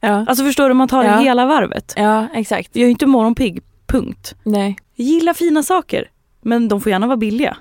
Ja. 0.00 0.24
Alltså 0.28 0.44
förstår 0.44 0.68
du, 0.68 0.74
man 0.74 0.88
tar 0.88 1.04
Ja. 1.04 1.16
det 1.16 1.22
hela 1.22 1.46
varvet. 1.46 1.94
ja, 1.96 2.26
exakt. 2.34 2.76
Jag 2.76 2.86
är 2.86 2.90
inte 2.90 3.06
morgonpigg, 3.06 3.62
punkt. 3.86 4.34
Nej. 4.42 4.76
Jag 4.94 5.06
gillar 5.06 5.34
fina 5.34 5.62
saker 5.62 6.10
men 6.42 6.68
de 6.68 6.80
får 6.80 6.90
gärna 6.92 7.06
vara 7.06 7.16
billiga. 7.16 7.56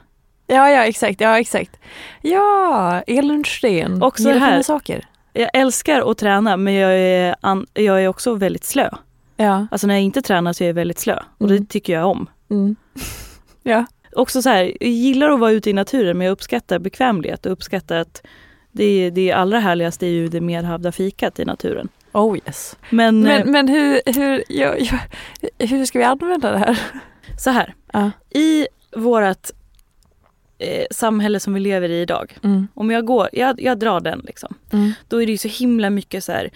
Ja, 0.47 0.69
ja, 0.69 0.85
exakt. 0.85 1.21
Ja, 1.21 1.39
exakt. 1.39 1.79
Ja, 2.21 3.01
Elin 3.07 3.43
Sten. 3.45 4.03
Också 4.03 4.23
Gillar 4.23 4.39
här. 4.39 4.61
saker. 4.61 5.05
Jag 5.33 5.49
älskar 5.53 6.11
att 6.11 6.17
träna 6.17 6.57
men 6.57 6.73
jag 6.73 6.97
är, 6.99 7.35
an- 7.41 7.65
jag 7.73 8.03
är 8.03 8.07
också 8.07 8.33
väldigt 8.35 8.63
slö. 8.65 8.89
Ja. 9.37 9.67
Alltså 9.71 9.87
när 9.87 9.93
jag 9.93 10.03
inte 10.03 10.21
tränar 10.21 10.53
så 10.53 10.63
är 10.63 10.67
jag 10.67 10.73
väldigt 10.73 10.99
slö 10.99 11.19
och 11.37 11.47
Mm. 11.49 11.57
det 11.57 11.69
tycker 11.69 11.93
jag 11.93 12.07
om. 12.07 12.27
Mm. 12.49 12.75
ja. 13.63 13.85
Också 14.15 14.41
så 14.41 14.49
här, 14.49 14.63
jag 14.79 14.89
gillar 14.89 15.29
att 15.29 15.39
vara 15.39 15.51
ute 15.51 15.69
i 15.69 15.73
naturen 15.73 16.17
men 16.17 16.25
jag 16.25 16.31
uppskattar 16.31 16.79
bekvämlighet 16.79 17.45
och 17.45 17.51
uppskattar 17.51 17.97
att 17.97 18.21
det, 18.71 19.09
det 19.09 19.31
allra 19.31 19.59
härligaste 19.59 20.05
är 20.05 20.09
ju 20.09 20.27
det 20.27 20.41
medhavda 20.41 20.91
fikat 20.91 21.39
i 21.39 21.45
naturen. 21.45 21.89
Oh 22.13 22.37
yes. 22.37 22.77
Men, 22.89 23.27
eh, 23.27 23.37
Men, 23.37 23.51
men 23.51 23.67
hur, 23.67 24.01
hur, 24.05 24.43
ja, 24.49 24.75
ja, 24.77 24.97
hur 25.59 25.85
ska 25.85 25.99
vi 25.99 26.05
använda 26.05 26.51
det 26.51 26.57
här? 26.57 26.79
så 27.39 27.49
här, 27.49 27.73
Ja. 27.93 28.11
i 28.29 28.67
vårt 28.95 29.49
eh, 30.57 30.85
samhälle 30.91 31.39
som 31.39 31.53
vi 31.53 31.59
lever 31.59 31.89
i 31.89 32.01
idag, 32.01 32.37
Mm. 32.43 32.67
om 32.73 32.91
jag 32.91 33.05
går, 33.05 33.29
jag, 33.33 33.61
jag 33.61 33.79
drar 33.79 33.99
den 33.99 34.19
liksom, 34.25 34.53
Mm. 34.73 34.91
då 35.07 35.21
är 35.21 35.25
det 35.25 35.31
ju 35.31 35.37
så 35.37 35.47
himla 35.47 35.89
mycket 35.89 36.23
så 36.23 36.31
här 36.31 36.49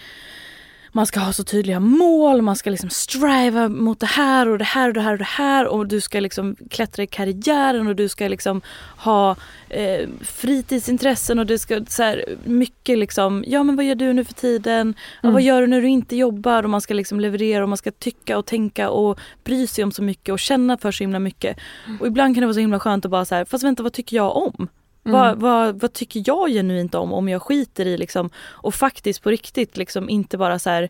man 0.92 1.06
ska 1.06 1.20
ha 1.20 1.34
så 1.34 1.44
tydliga 1.44 1.80
mål, 1.80 2.42
man 2.42 2.56
ska 2.56 2.70
liksom 2.70 2.90
striva 2.90 3.70
mot 3.70 4.00
det 4.00 4.06
här 4.06 4.48
och 4.48 4.58
det 4.58 4.64
här 4.64 4.88
och 4.88 4.94
det 4.94 5.02
här 5.02 5.12
och 5.14 5.18
det 5.18 5.24
här 5.24 5.68
och 5.68 5.88
du 5.88 6.02
ska 6.02 6.20
liksom 6.20 6.56
klättra 6.70 7.04
i 7.04 7.08
karriären 7.08 7.88
och 7.88 7.96
du 7.96 8.10
ska 8.10 8.28
liksom 8.28 8.62
ha 8.98 9.36
eh, 9.70 10.08
fritidsintressen 10.22 11.40
och 11.40 11.46
det 11.46 11.60
ska 11.60 11.86
så 11.88 12.04
här 12.04 12.26
mycket 12.44 12.98
liksom, 12.98 13.44
ja 13.48 13.64
men 13.64 13.76
vad 13.76 13.86
gör 13.86 13.96
du 13.96 14.14
nu 14.14 14.24
för 14.26 14.34
tiden? 14.34 14.94
Ja, 15.22 15.30
Mm. 15.30 15.34
vad 15.34 15.42
gör 15.42 15.62
du 15.62 15.68
när 15.68 15.82
du 15.82 15.88
inte 15.88 16.16
jobbar? 16.16 16.64
Och 16.64 16.70
man 16.70 16.82
ska 16.82 16.94
liksom 16.94 17.20
leverera 17.20 17.64
och 17.64 17.70
man 17.70 17.78
ska 17.78 17.92
tycka 17.92 18.38
och 18.38 18.46
tänka 18.46 18.90
och 18.90 19.20
bry 19.44 19.68
sig 19.68 19.84
om 19.84 19.92
så 19.92 20.04
mycket 20.04 20.34
och 20.34 20.40
känna 20.40 20.78
för 20.78 20.92
så 20.92 21.04
himla 21.04 21.20
mycket. 21.20 21.58
Och 22.00 22.08
ibland 22.08 22.36
kan 22.36 22.42
det 22.42 22.46
vara 22.48 22.54
så 22.54 22.60
himla 22.60 22.80
skönt 22.80 23.06
att 23.06 23.12
bara 23.12 23.26
så 23.26 23.36
här, 23.36 23.46
fast 23.46 23.64
vänta 23.64 23.84
vad 23.84 23.94
tycker 23.94 24.16
jag 24.18 24.38
om? 24.38 24.68
Mm. 25.06 25.20
Vad, 25.20 25.40
vad, 25.40 25.82
vad 25.82 25.94
tycker 25.94 26.24
jag 26.26 26.50
genuint 26.50 26.96
om 26.96 27.14
om 27.14 27.30
jag 27.30 27.42
skiter 27.42 27.86
i 27.86 27.98
liksom 27.98 28.30
och 28.48 28.76
faktiskt 28.76 29.24
på 29.24 29.30
riktigt 29.30 29.78
liksom 29.78 30.10
inte 30.10 30.38
bara 30.38 30.60
så 30.60 30.70
här 30.70 30.90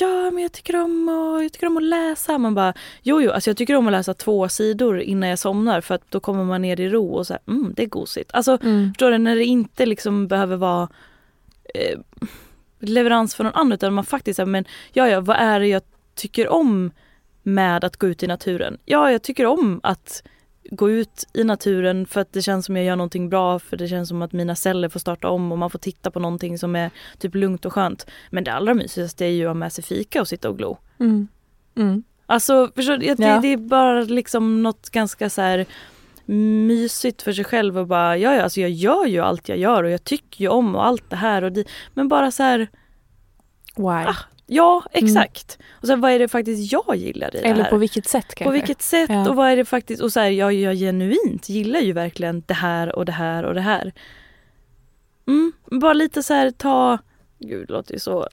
Ja 0.00 0.30
men 0.30 0.42
jag 0.42 0.52
tycker 0.52 0.76
om 0.76 1.08
att, 1.08 1.42
jag 1.42 1.52
tycker 1.52 1.66
om 1.66 1.76
att 1.76 1.82
läsa. 1.82 2.38
Man 2.38 2.54
bara 2.54 2.74
jo 3.02 3.22
jo 3.22 3.30
alltså 3.30 3.50
jag 3.50 3.56
tycker 3.56 3.76
om 3.76 3.86
att 3.86 3.92
läsa 3.92 4.14
två 4.14 4.48
sidor 4.48 5.00
innan 5.00 5.28
jag 5.28 5.38
somnar 5.38 5.80
för 5.80 5.94
att 5.94 6.10
då 6.10 6.20
kommer 6.20 6.44
man 6.44 6.62
ner 6.62 6.80
i 6.80 6.88
ro 6.88 7.14
och 7.14 7.26
så 7.26 7.32
här, 7.32 7.42
mm 7.48 7.72
det 7.76 7.82
är 7.82 7.86
gosigt. 7.86 8.30
Alltså 8.34 8.58
Mm. 8.62 8.88
förstår 8.88 9.10
du 9.10 9.18
när 9.18 9.36
det 9.36 9.44
inte 9.44 9.86
liksom 9.86 10.28
behöver 10.28 10.56
vara 10.56 10.88
eh, 11.74 11.98
leverans 12.80 13.34
för 13.34 13.44
någon 13.44 13.54
annan 13.54 13.72
utan 13.72 13.94
man 13.94 14.04
faktiskt 14.04 14.36
säger 14.36 14.46
men 14.46 14.64
ja 14.92 15.08
ja 15.08 15.20
vad 15.20 15.36
är 15.36 15.60
det 15.60 15.66
jag 15.66 15.82
tycker 16.14 16.48
om 16.48 16.90
med 17.42 17.84
att 17.84 17.96
gå 17.96 18.06
ut 18.06 18.22
i 18.22 18.26
naturen? 18.26 18.78
Ja 18.84 19.12
jag 19.12 19.22
tycker 19.22 19.46
om 19.46 19.80
att 19.82 20.22
gå 20.70 20.90
ut 20.90 21.24
i 21.32 21.44
naturen 21.44 22.06
för 22.06 22.20
att 22.20 22.32
det 22.32 22.42
känns 22.42 22.66
som 22.66 22.76
jag 22.76 22.84
gör 22.84 22.96
någonting 22.96 23.28
bra 23.28 23.58
för 23.58 23.76
det 23.76 23.88
känns 23.88 24.08
som 24.08 24.22
att 24.22 24.32
mina 24.32 24.54
celler 24.54 24.88
får 24.88 25.00
starta 25.00 25.28
om 25.28 25.52
och 25.52 25.58
man 25.58 25.70
får 25.70 25.78
titta 25.78 26.10
på 26.10 26.20
någonting 26.20 26.58
som 26.58 26.76
är 26.76 26.90
typ 27.18 27.34
lugnt 27.34 27.64
och 27.64 27.72
skönt. 27.72 28.06
Men 28.30 28.44
det 28.44 28.52
allra 28.52 28.74
mysigaste 28.74 29.24
är 29.24 29.28
ju 29.30 29.44
att 29.44 29.48
ha 29.48 29.54
med 29.54 29.72
sig 29.72 29.84
fika 29.84 30.20
och 30.20 30.28
sitta 30.28 30.48
och 30.48 30.58
glo. 30.58 30.78
Mm. 31.00 31.28
Mm. 31.76 32.02
Alltså 32.26 32.70
förstår 32.76 32.96
du? 32.96 33.14
Det, 33.14 33.22
Ja. 33.22 33.40
det 33.40 33.48
är 33.48 33.56
bara 33.56 34.00
liksom 34.00 34.62
något 34.62 34.90
ganska 34.90 35.30
så 35.30 35.42
här 35.42 35.66
mysigt 36.66 37.22
för 37.22 37.32
sig 37.32 37.44
själv 37.44 37.78
och 37.78 37.86
bara 37.86 38.16
ja, 38.16 38.34
ja 38.34 38.42
alltså 38.42 38.60
jag 38.60 38.70
gör 38.70 39.06
ju 39.06 39.20
allt 39.20 39.48
jag 39.48 39.58
gör 39.58 39.84
och 39.84 39.90
jag 39.90 40.04
tycker 40.04 40.40
ju 40.40 40.48
om 40.48 40.74
och 40.74 40.86
allt 40.86 41.10
det 41.10 41.16
här 41.16 41.44
och 41.44 41.52
det, 41.52 41.64
men 41.94 42.08
bara 42.08 42.30
så 42.30 42.42
här 42.42 42.68
Why? 43.76 43.84
Ah, 43.84 44.16
ja 44.46 44.82
exakt. 44.92 45.58
Och 45.70 45.86
sen 45.86 46.00
vad 46.00 46.10
är 46.12 46.18
det 46.18 46.28
faktiskt 46.28 46.72
jag 46.72 46.96
gillar 46.96 47.36
i 47.36 47.40
det 47.40 47.48
Eller 47.48 47.62
här? 47.62 47.70
på 47.70 47.76
vilket 47.76 48.08
sätt 48.08 48.26
kanske? 48.26 48.44
På 48.44 48.50
vilket 48.50 48.82
sätt 48.82 49.10
Ja. 49.10 49.28
och 49.28 49.36
vad 49.36 49.50
är 49.50 49.56
det 49.56 49.64
faktiskt 49.64 50.02
och 50.02 50.12
så 50.12 50.20
här, 50.20 50.30
jag, 50.30 50.52
jag 50.52 50.74
genuint 50.76 51.48
gillar 51.48 51.80
ju 51.80 51.92
verkligen 51.92 52.42
det 52.46 52.54
här 52.54 52.96
och 52.96 53.04
det 53.04 53.12
här 53.12 53.42
och 53.44 53.54
det 53.54 53.60
här. 53.60 53.92
Mm, 55.28 55.52
bara 55.80 55.92
lite 55.92 56.22
så 56.22 56.34
här 56.34 56.50
ta, 56.50 56.98
gud 57.38 57.68
det 57.68 57.72
låter 57.74 57.92
ju 57.94 58.00
så 58.00 58.28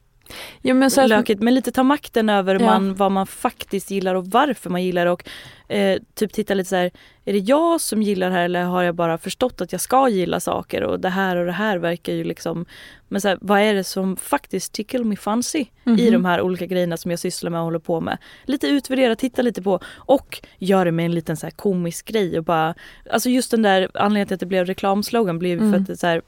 ja, 0.62 0.74
men 0.74 0.92
så 0.92 1.08
lökigt 1.08 1.42
men 1.42 1.54
lite 1.54 1.72
ta 1.72 1.84
makten 1.84 2.30
över 2.30 2.56
Ja. 2.60 2.66
man, 2.66 2.96
vad 2.96 3.12
man 3.12 3.28
faktiskt 3.28 3.92
gillar 3.92 4.16
och 4.16 4.26
varför 4.28 4.70
man 4.70 4.84
gillar 4.84 5.06
och 5.06 5.30
eh, 5.68 6.00
typ 6.16 6.34
titta 6.34 6.54
lite 6.54 6.70
så 6.70 6.76
här, 6.76 6.92
är 7.26 7.34
det 7.34 7.40
jag 7.40 7.82
som 7.82 8.02
gillar 8.02 8.30
det 8.30 8.36
här 8.36 8.44
eller 8.46 8.64
har 8.64 8.84
jag 8.84 8.96
bara 8.96 9.18
förstått 9.18 9.62
att 9.62 9.72
jag 9.72 9.82
ska 9.82 10.10
gilla 10.10 10.40
saker 10.40 10.84
och 10.84 11.00
det 11.00 11.10
här 11.10 11.36
och 11.36 11.46
det 11.46 11.52
här 11.52 11.78
verkar 11.78 12.14
ju 12.14 12.24
liksom 12.24 12.66
men 13.08 13.22
så 13.22 13.28
här, 13.28 13.38
vad 13.42 13.60
är 13.62 13.74
det 13.74 13.84
som 13.84 14.16
faktiskt 14.18 14.74
tickle 14.74 15.04
me 15.04 15.16
fancy 15.16 15.60
i 15.60 15.68
Mhm. 15.90 16.12
de 16.12 16.26
här 16.26 16.42
olika 16.42 16.66
grejerna 16.66 16.98
som 16.98 17.12
jag 17.12 17.20
sysslar 17.20 17.52
med 17.52 17.60
och 17.60 17.66
håller 17.66 17.80
på 17.80 18.02
med. 18.02 18.18
Lite 18.46 18.68
utvärdera, 18.68 19.16
titta 19.16 19.42
lite 19.42 19.62
på 19.62 19.80
och 19.96 20.42
gör 20.58 20.86
det 20.86 20.92
med 20.92 21.06
en 21.06 21.12
liten 21.12 21.38
så 21.38 21.46
här 21.46 21.52
komisk 21.52 22.06
grej 22.08 22.38
och 22.38 22.44
bara 22.44 22.74
Alltså 23.12 23.30
just 23.30 23.52
den 23.52 23.62
där 23.62 23.90
anledningen 23.94 24.28
till 24.28 24.34
att 24.34 24.40
det 24.40 24.46
blev 24.46 24.66
reklamslogan 24.66 25.40
blev 25.40 25.52
ju 25.52 25.58
för 25.60 25.66
Mm. 25.66 25.82
att 25.82 25.88
det 25.88 25.98
så 25.98 26.08
här 26.08 26.22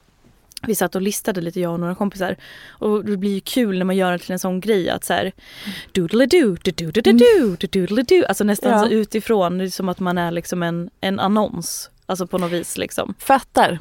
vi 0.67 0.75
satt 0.75 0.95
och 0.95 1.01
listade 1.01 1.41
lite 1.41 1.59
jag 1.59 1.73
och 1.73 1.79
några 1.79 1.95
kompisar 1.95 2.35
och 2.69 3.05
det 3.05 3.17
blir 3.17 3.33
ju 3.33 3.39
kul 3.39 3.77
när 3.77 3.85
man 3.85 3.95
gör 3.95 4.11
det 4.11 4.19
till 4.19 4.31
en 4.31 4.39
sån 4.39 4.59
grej 4.59 4.89
att 4.89 5.03
så 5.03 5.13
här 5.13 5.31
doodle-doo, 5.93 6.57
doodle-doo, 6.57 7.57
doodle-doo, 7.57 8.25
alltså 8.25 8.43
nästan 8.43 8.71
Ja. 8.71 8.79
så 8.79 8.87
utifrån, 8.89 9.57
det 9.57 9.63
är 9.63 9.69
som 9.69 9.89
att 9.89 9.99
man 9.99 10.17
är 10.17 10.31
liksom 10.31 10.63
en, 10.63 10.89
en 11.01 11.19
annons. 11.19 11.89
Alltså 12.05 12.27
på 12.27 12.37
något 12.37 12.51
vis 12.51 12.77
liksom. 12.77 13.13
Fattar. 13.19 13.79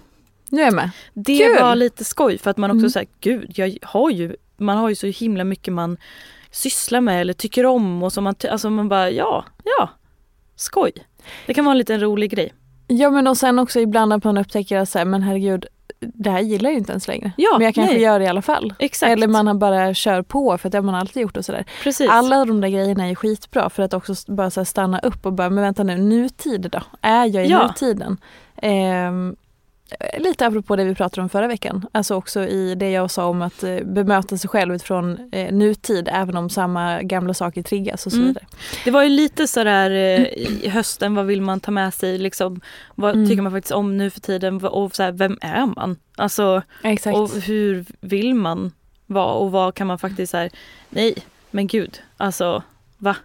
Nu 0.51 0.61
är 0.61 0.65
jag 0.65 0.75
med. 0.75 0.91
Det 1.15 1.39
Kul! 1.39 1.57
var 1.61 1.75
lite 1.77 2.05
skoj 2.05 2.39
för 2.39 2.51
att 2.51 2.57
man 2.57 2.71
också 2.71 2.79
Mm. 2.79 2.91
säger 2.91 3.09
gud, 3.21 3.53
jag 3.59 3.77
har 3.83 4.11
ju, 4.11 4.37
man 4.57 4.77
har 4.79 4.89
ju 4.89 4.95
så 4.95 5.07
himla 5.07 5.45
mycket 5.45 5.75
man 5.75 5.97
sysslar 6.51 7.01
med 7.01 7.21
eller 7.21 7.33
tycker 7.33 7.67
om 7.67 8.03
och 8.03 8.13
som 8.13 8.25
man, 8.25 8.35
alltså 8.51 8.71
man 8.71 8.89
bara 8.89 9.11
ja, 9.11 9.45
ja, 9.79 9.91
skoj. 10.57 10.93
Det 11.47 11.55
kan 11.55 11.65
vara 11.65 11.73
en 11.73 11.79
liten 11.79 12.01
rolig 12.01 12.31
grej. 12.31 12.55
Ja 12.87 13.11
men 13.11 13.27
och 13.27 13.37
sen 13.37 13.59
också 13.59 13.81
ibland 13.81 14.13
att 14.13 14.25
man 14.25 14.39
upptäcker 14.39 14.79
att 14.79 14.89
så 14.89 14.99
här, 14.99 15.05
men 15.05 15.23
herregud, 15.23 15.67
det 16.15 16.31
här 16.31 16.41
gillar 16.41 16.71
jag 16.71 16.73
ju 16.75 16.79
inte 16.79 16.93
ens 16.93 17.09
längre. 17.09 17.33
Ja, 17.37 17.49
men 17.59 17.65
jag 17.65 17.75
kanske 17.75 17.95
nej. 17.95 18.03
gör 18.03 18.19
det 18.19 18.25
i 18.25 18.29
alla 18.29 18.43
fall. 18.43 18.75
Exakt. 18.79 19.11
Eller 19.13 19.27
man 19.29 19.47
har 19.47 19.55
bara 19.55 19.95
kör 19.95 20.23
på 20.23 20.59
för 20.59 20.69
att 20.69 20.73
det 20.73 20.79
har 20.79 20.83
man 20.83 20.95
alltid 20.95 21.23
gjort 21.23 21.37
och 21.37 21.45
sådär. 21.45 21.65
Precis. 21.83 22.11
Alla 22.11 22.45
de 22.45 22.61
där 22.61 22.69
grejerna 22.69 23.09
är 23.09 23.15
skitbra 23.15 23.71
för 23.71 23.83
att 23.83 23.95
också 23.95 24.15
bara 24.27 24.51
stanna 24.65 24.99
upp 24.99 25.27
och 25.27 25.33
bara, 25.33 25.51
men 25.51 25.65
vänta 25.65 25.83
nu, 25.83 25.97
nutid 25.99 26.71
då? 26.73 26.81
Är 27.01 27.25
jag 27.27 27.47
i 27.47 27.49
Ja. 27.49 27.67
nutiden? 27.67 28.17
Ehm, 28.57 29.37
lite 30.19 30.47
apropå 30.47 30.77
det 30.77 30.85
vi 30.85 30.95
pratade 30.95 31.23
om 31.23 31.29
förra 31.29 31.47
veckan, 31.47 31.87
alltså 31.93 32.15
också 32.15 32.41
i 32.47 32.75
det 32.75 32.91
jag 32.91 33.11
sa 33.11 33.27
om 33.27 33.43
att 33.43 33.63
eh, 33.65 33.77
bemöta 33.85 34.39
sig 34.39 34.51
själv 34.51 34.75
utifrån 34.75 35.29
eh, 35.33 35.55
nutid 35.55 36.09
även 36.13 36.37
om 36.37 36.51
samma 36.51 37.03
gamla 37.03 37.35
saker 37.35 37.63
triggas 37.63 38.07
och 38.07 38.13
så 38.13 38.19
Mm. 38.19 38.29
vidare. 38.29 38.47
Det 38.85 38.91
var 38.91 39.03
ju 39.03 39.09
lite 39.09 39.47
sådär 39.49 39.91
eh, 39.91 40.21
i 40.65 40.69
hösten, 40.69 41.15
vad 41.15 41.27
vill 41.27 41.43
man 41.43 41.61
ta 41.61 41.71
med 41.71 41.95
sig 41.95 42.19
liksom? 42.19 42.61
Vad 42.95 43.15
Mm. 43.15 43.29
tycker 43.29 43.43
man 43.43 43.53
faktiskt 43.53 43.73
om 43.73 43.97
nu 43.97 44.11
för 44.11 44.21
tiden? 44.21 44.65
Och 44.65 44.97
så 44.97 45.03
här, 45.03 45.13
vem 45.13 45.39
är 45.41 45.67
man? 45.67 45.97
Alltså, 46.17 46.63
Exakt. 46.83 47.17
och 47.17 47.31
hur 47.31 47.85
vill 48.01 48.35
man 48.35 48.73
vara? 49.07 49.33
Och 49.33 49.53
vad 49.53 49.75
kan 49.75 49.87
man 49.87 49.99
faktiskt 49.99 50.31
säga? 50.31 50.51
Nej, 50.91 51.15
men 51.51 51.67
gud, 51.67 52.03
alltså 52.17 52.63
va? 52.99 53.17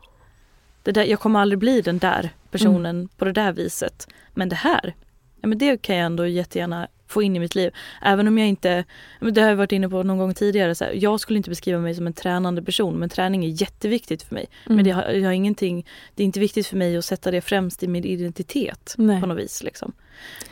Det 0.84 0.92
där, 0.92 1.04
jag 1.04 1.20
kommer 1.20 1.40
aldrig 1.40 1.60
bli 1.60 1.82
den 1.82 1.98
där 1.98 2.30
personen 2.52 2.96
Mm. 2.96 3.08
på 3.18 3.26
det 3.26 3.32
där 3.32 3.52
viset. 3.52 4.08
Men 4.34 4.50
det 4.50 4.56
här, 4.56 4.94
ja, 5.42 5.48
men 5.48 5.58
det 5.58 5.82
kan 5.82 5.96
jag 5.96 6.06
ändå 6.06 6.28
jättegärna 6.28 6.88
få 7.10 7.24
in 7.24 7.36
i 7.36 7.40
mitt 7.40 7.56
liv. 7.56 7.72
Även 8.02 8.28
om 8.28 8.38
jag 8.38 8.48
inte, 8.48 8.84
men 9.20 9.34
det 9.34 9.42
har 9.42 9.50
jag 9.50 9.56
varit 9.56 9.72
inne 9.72 9.90
på 9.90 10.04
någon 10.04 10.18
gång 10.18 10.34
tidigare, 10.34 10.76
så 10.76 10.86
här, 10.86 10.92
jag 10.92 11.20
skulle 11.20 11.38
inte 11.38 11.50
beskriva 11.50 11.80
mig 11.80 11.96
som 11.96 12.08
en 12.08 12.14
tränande 12.14 12.62
person 12.62 13.00
men 13.00 13.10
träning 13.10 13.46
är 13.46 13.62
jätteviktigt 13.62 14.24
för 14.24 14.36
mig. 14.36 14.46
Mm. 14.66 14.76
Men 14.76 14.86
det 14.86 14.92
har, 14.92 15.04
jag 15.04 15.26
har 15.26 15.34
ingenting, 15.34 15.86
det 16.16 16.24
är 16.24 16.26
inte 16.26 16.40
viktigt 16.40 16.68
för 16.68 16.78
mig 16.78 16.98
att 16.98 17.06
sätta 17.06 17.32
det 17.32 17.42
främst 17.42 17.84
i 17.84 17.88
min 17.88 18.06
identitet 18.06 18.96
Nej. 18.98 19.22
på 19.22 19.28
något 19.28 19.38
vis. 19.38 19.64
Liksom. 19.64 19.94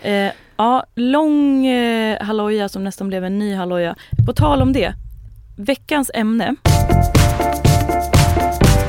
Eh, 0.02 0.32
ja, 0.58 0.86
lång 0.96 1.66
eh, 1.68 2.24
halloja 2.24 2.70
som 2.70 2.84
nästan 2.84 3.08
blev 3.08 3.24
en 3.24 3.40
ny 3.40 3.56
halloja. 3.56 3.96
På 4.26 4.34
tal 4.34 4.62
om 4.62 4.74
det, 4.74 4.94
veckans 5.58 6.12
ämne. 6.14 6.56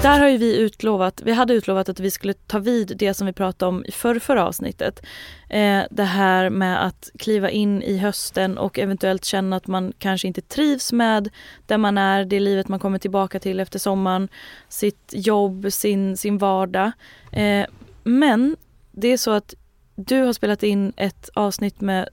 Där 0.09 0.21
har 0.21 0.29
ju 0.29 0.37
vi 0.37 0.59
utlovat, 0.59 1.23
vi 1.25 1.33
hade 1.33 1.55
utlovat 1.55 1.89
att 1.89 2.01
vi 2.01 2.11
skulle 2.11 2.33
ta 2.33 2.59
vid 2.59 2.97
det 2.97 3.15
som 3.15 3.27
vi 3.27 3.33
pratade 3.33 3.69
om 3.69 3.85
i 3.85 3.93
förra, 3.93 4.21
förra 4.21 4.47
avsnittet. 4.47 5.03
Eh, 5.49 5.83
det 5.91 6.05
här 6.05 6.51
med 6.51 6.87
att 6.87 7.11
kliva 7.19 7.51
in 7.51 7.83
i 7.83 7.99
hösten 7.99 8.59
och 8.59 8.79
eventuellt 8.79 9.25
känna 9.25 9.57
att 9.57 9.67
man 9.67 9.93
kanske 9.99 10.29
inte 10.29 10.41
trivs 10.41 10.93
med 10.93 11.29
där 11.67 11.79
man 11.79 11.99
är, 11.99 12.25
det 12.25 12.41
livet 12.41 12.69
man 12.69 12.79
kommer 12.79 12.99
tillbaka 12.99 13.41
till 13.41 13.61
efter 13.61 13.79
sommaren, 13.79 14.29
sitt 14.69 15.13
jobb, 15.13 15.73
sin, 15.73 16.17
sin 16.17 16.39
vardag. 16.39 16.93
Eh, 17.33 17.67
men 18.05 18.57
det 18.93 19.09
är 19.09 19.17
så 19.17 19.31
att 19.31 19.55
du 19.95 20.23
har 20.23 20.33
spelat 20.33 20.63
in 20.63 20.93
ett 20.97 21.31
avsnitt 21.35 21.81
med 21.81 22.09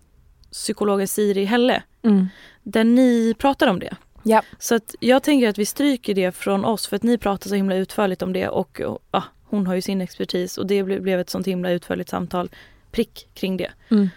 psykologen 0.52 1.08
Siri 1.08 1.46
Helle. 1.46 1.84
Mm. 2.04 2.28
Där 2.64 2.84
ni 2.84 3.34
pratar 3.38 3.68
om 3.68 3.80
det. 3.80 3.96
Ja. 4.28 4.42
Så 4.60 4.76
att 4.76 4.96
jag 5.00 5.24
tänker 5.24 5.50
att 5.50 5.58
vi 5.58 5.66
stryker 5.66 6.14
det 6.14 6.32
från 6.32 6.66
oss 6.66 6.88
för 6.88 6.96
att 6.96 7.04
ni 7.04 7.18
pratar 7.18 7.50
så 7.50 7.56
himla 7.56 7.76
utförligt 7.76 8.22
om 8.22 8.34
det 8.34 8.48
och, 8.48 8.82
och 8.82 9.00
ja, 9.12 9.24
hon 9.44 9.68
har 9.68 9.76
ju 9.76 9.82
sin 9.82 10.02
expertis 10.02 10.58
och 10.58 10.68
det 10.68 10.84
ble- 10.84 11.00
blev 11.00 11.20
ett 11.20 11.30
sånt 11.30 11.48
himla 11.48 11.72
utförligt 11.72 12.10
samtal 12.10 12.50
prick 12.92 13.28
kring 13.34 13.58
det. 13.58 13.72
Mm. 13.92 14.10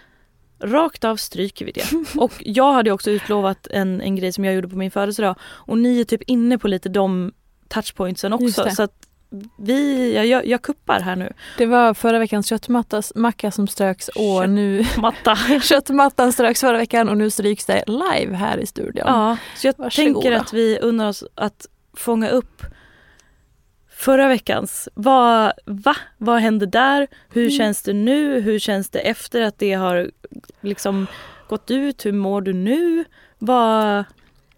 Rakt 0.59 1.03
av 1.03 1.15
stryker 1.15 1.65
vi 1.65 1.71
det. 1.71 1.85
Och 2.19 2.33
jag 2.39 2.73
hade 2.73 2.91
också 2.91 3.11
utlovat 3.11 3.67
en, 3.67 4.01
en 4.01 4.15
grej 4.15 4.33
som 4.33 4.45
jag 4.45 4.55
gjorde 4.55 4.67
på 4.67 4.77
min 4.77 4.91
födelsedag 4.91 5.35
och 5.41 5.77
ni 5.77 5.99
är 5.99 6.05
typ 6.05 6.21
inne 6.23 6.57
på 6.57 6.67
lite 6.67 6.89
de 6.89 7.33
touchpointsen 7.67 8.33
också. 8.33 8.69
Så 8.69 8.83
att 8.83 9.08
vi, 9.57 10.13
jag, 10.29 10.45
jag, 10.47 10.61
kuppar 10.61 10.99
här 10.99 11.15
nu. 11.15 11.33
Det 11.57 11.65
var 11.65 11.93
förra 11.93 12.19
veckans 12.19 12.47
köttmacka 12.49 13.51
som 13.51 13.67
ströks 13.67 14.07
och 14.07 14.49
nu 14.49 14.85
Matta. 14.97 15.35
köttmattan 15.63 16.33
ströks 16.33 16.61
förra 16.61 16.77
veckan 16.77 17.09
och 17.09 17.17
nu 17.17 17.29
stryks 17.29 17.65
det 17.65 17.83
live 17.87 18.35
här 18.35 18.57
i 18.57 18.65
studion. 18.65 19.03
Ja, 19.07 19.37
så 19.55 19.67
jag 19.67 19.73
Varsågoda. 19.77 20.13
tänker 20.21 20.31
att 20.31 20.53
vi 20.53 20.79
undrar 20.79 21.07
oss 21.07 21.23
att 21.35 21.65
fånga 21.93 22.29
upp 22.29 22.61
förra 23.91 24.27
veckans. 24.27 24.89
Vad, 24.93 25.53
va? 25.65 25.95
Vad 26.17 26.39
hände 26.39 26.65
där? 26.65 27.07
Hur 27.29 27.41
Mm. 27.45 27.57
känns 27.57 27.81
det 27.83 27.93
nu? 27.93 28.39
Hur 28.39 28.59
känns 28.59 28.89
det 28.89 28.99
efter 28.99 29.41
att 29.41 29.59
det 29.59 29.73
har 29.73 30.11
liksom 30.61 31.07
gått 31.49 31.71
ut? 31.71 32.05
Hur 32.05 32.11
mår 32.13 32.41
du 32.41 32.53
nu? 32.53 33.05
Vad, 33.37 34.03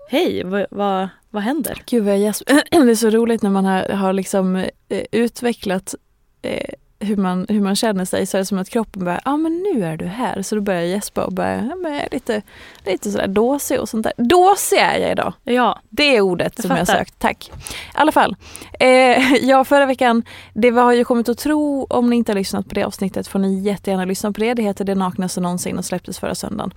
hej, 0.09 0.43
vad, 0.45 0.65
vad, 0.71 1.09
vad 1.31 1.43
händer? 1.43 1.83
Gud 1.85 2.03
vad 2.03 2.13
jag 2.13 2.19
gäspar. 2.21 2.61
Det 2.85 2.91
är 2.91 2.95
så 2.95 3.09
roligt 3.09 3.41
när 3.41 3.49
man 3.49 3.65
har, 3.65 3.89
har 3.89 4.13
liksom 4.13 4.55
eh, 4.55 5.03
utvecklat 5.11 5.95
eh, 6.41 6.69
hur, 6.99 7.17
man, 7.17 7.45
hur 7.49 7.61
man 7.61 7.75
känner 7.75 8.05
sig 8.05 8.25
så 8.25 8.37
är 8.37 8.39
det 8.39 8.45
som 8.45 8.57
att 8.57 8.69
kroppen 8.69 9.05
bara, 9.05 9.21
ja 9.25 9.31
ah, 9.31 9.37
men 9.37 9.63
nu 9.73 9.83
är 9.85 9.97
du 9.97 10.05
här. 10.05 10.41
Så 10.41 10.55
då 10.55 10.61
börjar 10.61 10.81
jag 10.81 10.89
gäspa 10.89 11.25
och 11.25 11.33
bara, 11.33 11.55
ja, 11.55 11.75
men 11.75 11.93
jag 11.93 12.03
är 12.03 12.07
lite, 12.11 12.41
lite 12.85 13.11
sådär 13.11 13.27
dåsig 13.27 13.79
och 13.79 13.89
sånt 13.89 14.03
där. 14.03 14.13
Dåsig 14.17 14.77
är 14.77 14.99
jag 14.99 15.11
idag. 15.11 15.33
Ja, 15.43 15.79
Det 15.89 16.15
är 16.15 16.21
ordet 16.21 16.53
Jag 16.55 16.65
som 16.65 16.77
jag 16.77 16.87
fattar. 16.87 16.99
sökt. 16.99 17.19
Tack. 17.19 17.49
I 17.49 17.51
alla 17.93 18.11
fall. 18.11 18.35
Eh, 18.79 19.33
ja, 19.41 19.63
förra 19.63 19.85
veckan, 19.85 20.23
det 20.53 20.71
var, 20.71 20.83
har 20.83 20.93
ju 20.93 21.03
kommit 21.03 21.29
att 21.29 21.37
tro, 21.37 21.85
om 21.89 22.09
ni 22.09 22.15
inte 22.15 22.31
har 22.31 22.37
lyssnat 22.37 22.67
på 22.67 22.75
det 22.75 22.83
avsnittet 22.83 23.27
får 23.27 23.39
ni 23.39 23.59
jättegärna 23.59 24.05
lyssna 24.05 24.31
på 24.31 24.39
det. 24.39 24.53
Det 24.53 24.63
heter 24.63 24.85
Det 24.85 24.95
naknaste 24.95 25.41
någonsin 25.41 25.77
och 25.77 25.85
släpptes 25.85 26.19
förra 26.19 26.35
söndagen. 26.35 26.73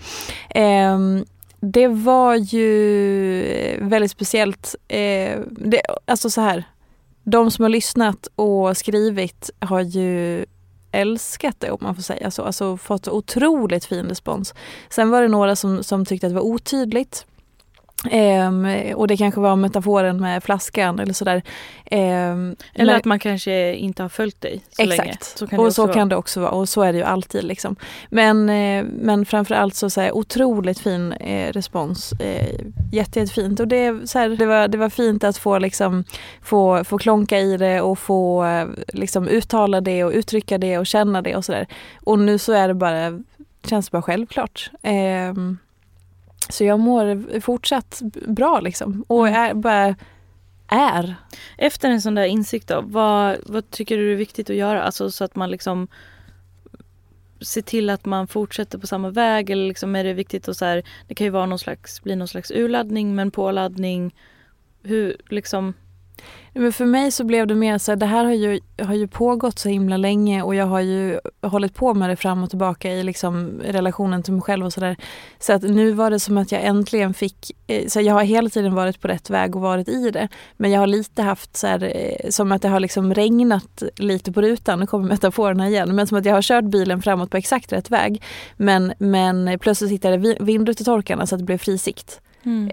Ehm, 0.50 1.24
det 1.64 1.88
var 1.88 2.34
ju 2.34 3.42
eh, 3.44 3.88
väldigt 3.88 4.10
speciellt. 4.10 4.74
Eh, 4.88 5.40
det, 5.50 5.82
alltså 6.04 6.30
så 6.30 6.40
här, 6.40 6.64
de 7.22 7.50
som 7.50 7.62
har 7.62 7.70
lyssnat 7.70 8.28
och 8.36 8.76
skrivit 8.76 9.50
har 9.58 9.80
ju 9.80 10.44
älskat 10.92 11.56
det 11.58 11.70
om 11.70 11.78
man 11.80 11.94
får 11.94 12.02
säga 12.02 12.30
så. 12.30 12.42
Alltså 12.42 12.76
fått 12.76 13.08
otroligt 13.08 13.84
fin 13.84 14.06
respons. 14.06 14.54
Sen 14.90 15.10
var 15.10 15.22
det 15.22 15.28
några 15.28 15.56
som, 15.56 15.84
som 15.84 16.06
tyckte 16.06 16.26
att 16.26 16.30
det 16.30 16.34
var 16.40 16.46
otydligt. 16.46 17.26
Ehm, 18.10 18.66
och 18.96 19.06
det 19.08 19.16
kanske 19.16 19.40
var 19.40 19.56
metaforen 19.56 20.20
med 20.20 20.44
flaskan 20.44 20.98
eller 20.98 21.12
sådär. 21.12 21.42
Ehm, 21.86 22.56
eller 22.74 22.92
men- 22.92 22.96
att 22.96 23.04
man 23.04 23.18
kanske 23.18 23.74
inte 23.74 24.02
har 24.02 24.08
följt 24.08 24.40
dig 24.40 24.60
så 24.70 24.82
Exakt. 24.82 24.98
länge. 24.98 25.16
Så 25.20 25.46
kan 25.46 25.58
det 25.58 25.64
och 25.66 25.72
så 25.74 25.82
vara. 25.86 25.94
kan 25.94 26.08
det 26.08 26.16
också 26.16 26.40
vara 26.40 26.50
och 26.50 26.68
så 26.68 26.82
är 26.82 26.92
det 26.92 26.98
ju 26.98 27.04
alltid. 27.04 27.44
Liksom. 27.44 27.76
Men, 28.10 28.48
eh, 28.48 28.84
men 28.84 29.26
framförallt 29.26 29.74
så, 29.74 29.90
så 29.90 30.00
här, 30.00 30.12
otroligt 30.16 30.78
fin 30.78 31.12
eh, 31.12 31.52
respons. 31.52 32.12
Eh, 32.12 32.60
jätte, 32.92 33.20
jättefint. 33.20 33.60
Och 33.60 33.68
det, 33.68 34.10
så 34.10 34.18
här, 34.18 34.28
det, 34.28 34.46
var, 34.46 34.68
det 34.68 34.78
var 34.78 34.88
fint 34.88 35.24
att 35.24 35.36
få, 35.36 35.58
liksom, 35.58 36.04
få, 36.42 36.84
få 36.84 36.98
klonka 36.98 37.38
i 37.38 37.56
det 37.56 37.80
och 37.80 37.98
få 37.98 38.44
eh, 38.44 38.66
liksom, 38.88 39.28
uttala 39.28 39.80
det 39.80 40.04
och 40.04 40.12
uttrycka 40.12 40.58
det 40.58 40.78
och 40.78 40.86
känna 40.86 41.22
det 41.22 41.36
och 41.36 41.44
sådär. 41.44 41.66
Och 42.04 42.18
nu 42.18 42.38
så 42.38 42.52
är 42.52 42.68
det 42.68 42.74
bara, 42.74 43.20
känns 43.66 43.86
det 43.86 43.92
bara 43.92 44.02
självklart. 44.02 44.70
Ehm, 44.82 45.58
så 46.48 46.64
jag 46.64 46.80
mår 46.80 47.40
fortsatt 47.40 48.02
bra 48.26 48.60
liksom. 48.60 49.04
Och 49.08 49.28
Mm. 49.28 49.40
är 49.40 49.54
bara 49.54 49.94
är. 50.68 51.14
Efter 51.58 51.90
en 51.90 52.00
sån 52.02 52.14
där 52.14 52.24
insikt 52.24 52.68
då, 52.68 52.80
vad, 52.80 53.36
vad 53.46 53.70
tycker 53.70 53.96
du 53.96 54.12
är 54.12 54.16
viktigt 54.16 54.50
att 54.50 54.56
göra? 54.56 54.82
Alltså 54.82 55.10
så 55.10 55.24
att 55.24 55.36
man 55.36 55.50
liksom 55.50 55.88
ser 57.40 57.62
till 57.62 57.90
att 57.90 58.04
man 58.04 58.26
fortsätter 58.26 58.78
på 58.78 58.86
samma 58.86 59.10
väg 59.10 59.50
eller 59.50 59.68
liksom 59.68 59.96
är 59.96 60.04
det 60.04 60.12
viktigt 60.12 60.48
att 60.48 60.56
så 60.56 60.64
här, 60.64 60.82
det 61.08 61.14
kan 61.14 61.24
ju 61.24 61.30
vara 61.30 61.46
någon 61.46 61.58
slags, 61.58 62.02
bli 62.02 62.16
någon 62.16 62.28
slags 62.28 62.50
urladdning 62.50 63.14
men 63.14 63.30
påladdning. 63.30 64.14
Hur 64.82 65.16
liksom, 65.28 65.74
men 66.56 66.72
för 66.72 66.84
mig 66.84 67.10
så 67.10 67.24
blev 67.24 67.46
det 67.46 67.54
mer 67.54 67.78
så 67.78 67.92
här, 67.92 67.96
det 67.96 68.06
här 68.06 68.24
har 68.24 68.32
ju, 68.32 68.60
har 68.82 68.94
ju 68.94 69.08
pågått 69.08 69.58
så 69.58 69.68
himla 69.68 69.96
länge 69.96 70.42
och 70.42 70.54
jag 70.54 70.66
har 70.66 70.80
ju 70.80 71.20
hållit 71.42 71.74
på 71.74 71.94
med 71.94 72.10
det 72.10 72.16
fram 72.16 72.42
och 72.42 72.50
tillbaka 72.50 72.92
i 72.92 73.02
liksom 73.02 73.60
relationen 73.64 74.22
till 74.22 74.32
mig 74.32 74.42
själv 74.42 74.66
och 74.66 74.72
sådär. 74.72 74.96
Så 75.38 75.52
att 75.52 75.62
nu 75.62 75.92
var 75.92 76.10
det 76.10 76.20
som 76.20 76.38
att 76.38 76.52
jag 76.52 76.64
äntligen 76.64 77.14
fick, 77.14 77.50
eh, 77.66 77.86
så 77.86 78.00
jag 78.00 78.14
har 78.14 78.22
hela 78.22 78.50
tiden 78.50 78.74
varit 78.74 79.00
på 79.00 79.08
rätt 79.08 79.30
väg 79.30 79.56
och 79.56 79.62
varit 79.62 79.88
i 79.88 80.10
det. 80.10 80.28
Men 80.56 80.70
jag 80.70 80.80
har 80.80 80.86
lite 80.86 81.22
haft 81.22 81.56
så 81.56 81.66
här, 81.66 81.92
eh, 81.96 82.30
som 82.30 82.52
att 82.52 82.62
det 82.62 82.68
har 82.68 82.80
liksom 82.80 83.14
regnat 83.14 83.82
lite 83.96 84.32
på 84.32 84.42
rutan, 84.42 84.80
nu 84.80 84.86
kommer 84.86 85.08
metaforerna 85.08 85.68
igen, 85.68 85.96
men 85.96 86.06
som 86.06 86.18
att 86.18 86.24
jag 86.24 86.34
har 86.34 86.42
kört 86.42 86.64
bilen 86.64 87.02
framåt 87.02 87.30
på 87.30 87.36
exakt 87.36 87.72
rätt 87.72 87.90
väg. 87.90 88.22
Men, 88.56 88.92
men 88.98 89.58
plötsligt 89.58 89.90
hittade 89.90 90.16
jag 90.16 90.44
vindrutetorkarna 90.44 91.26
så 91.26 91.34
att 91.34 91.38
det 91.38 91.44
blev 91.44 91.58
fri 91.58 91.78
sikt. 91.78 92.20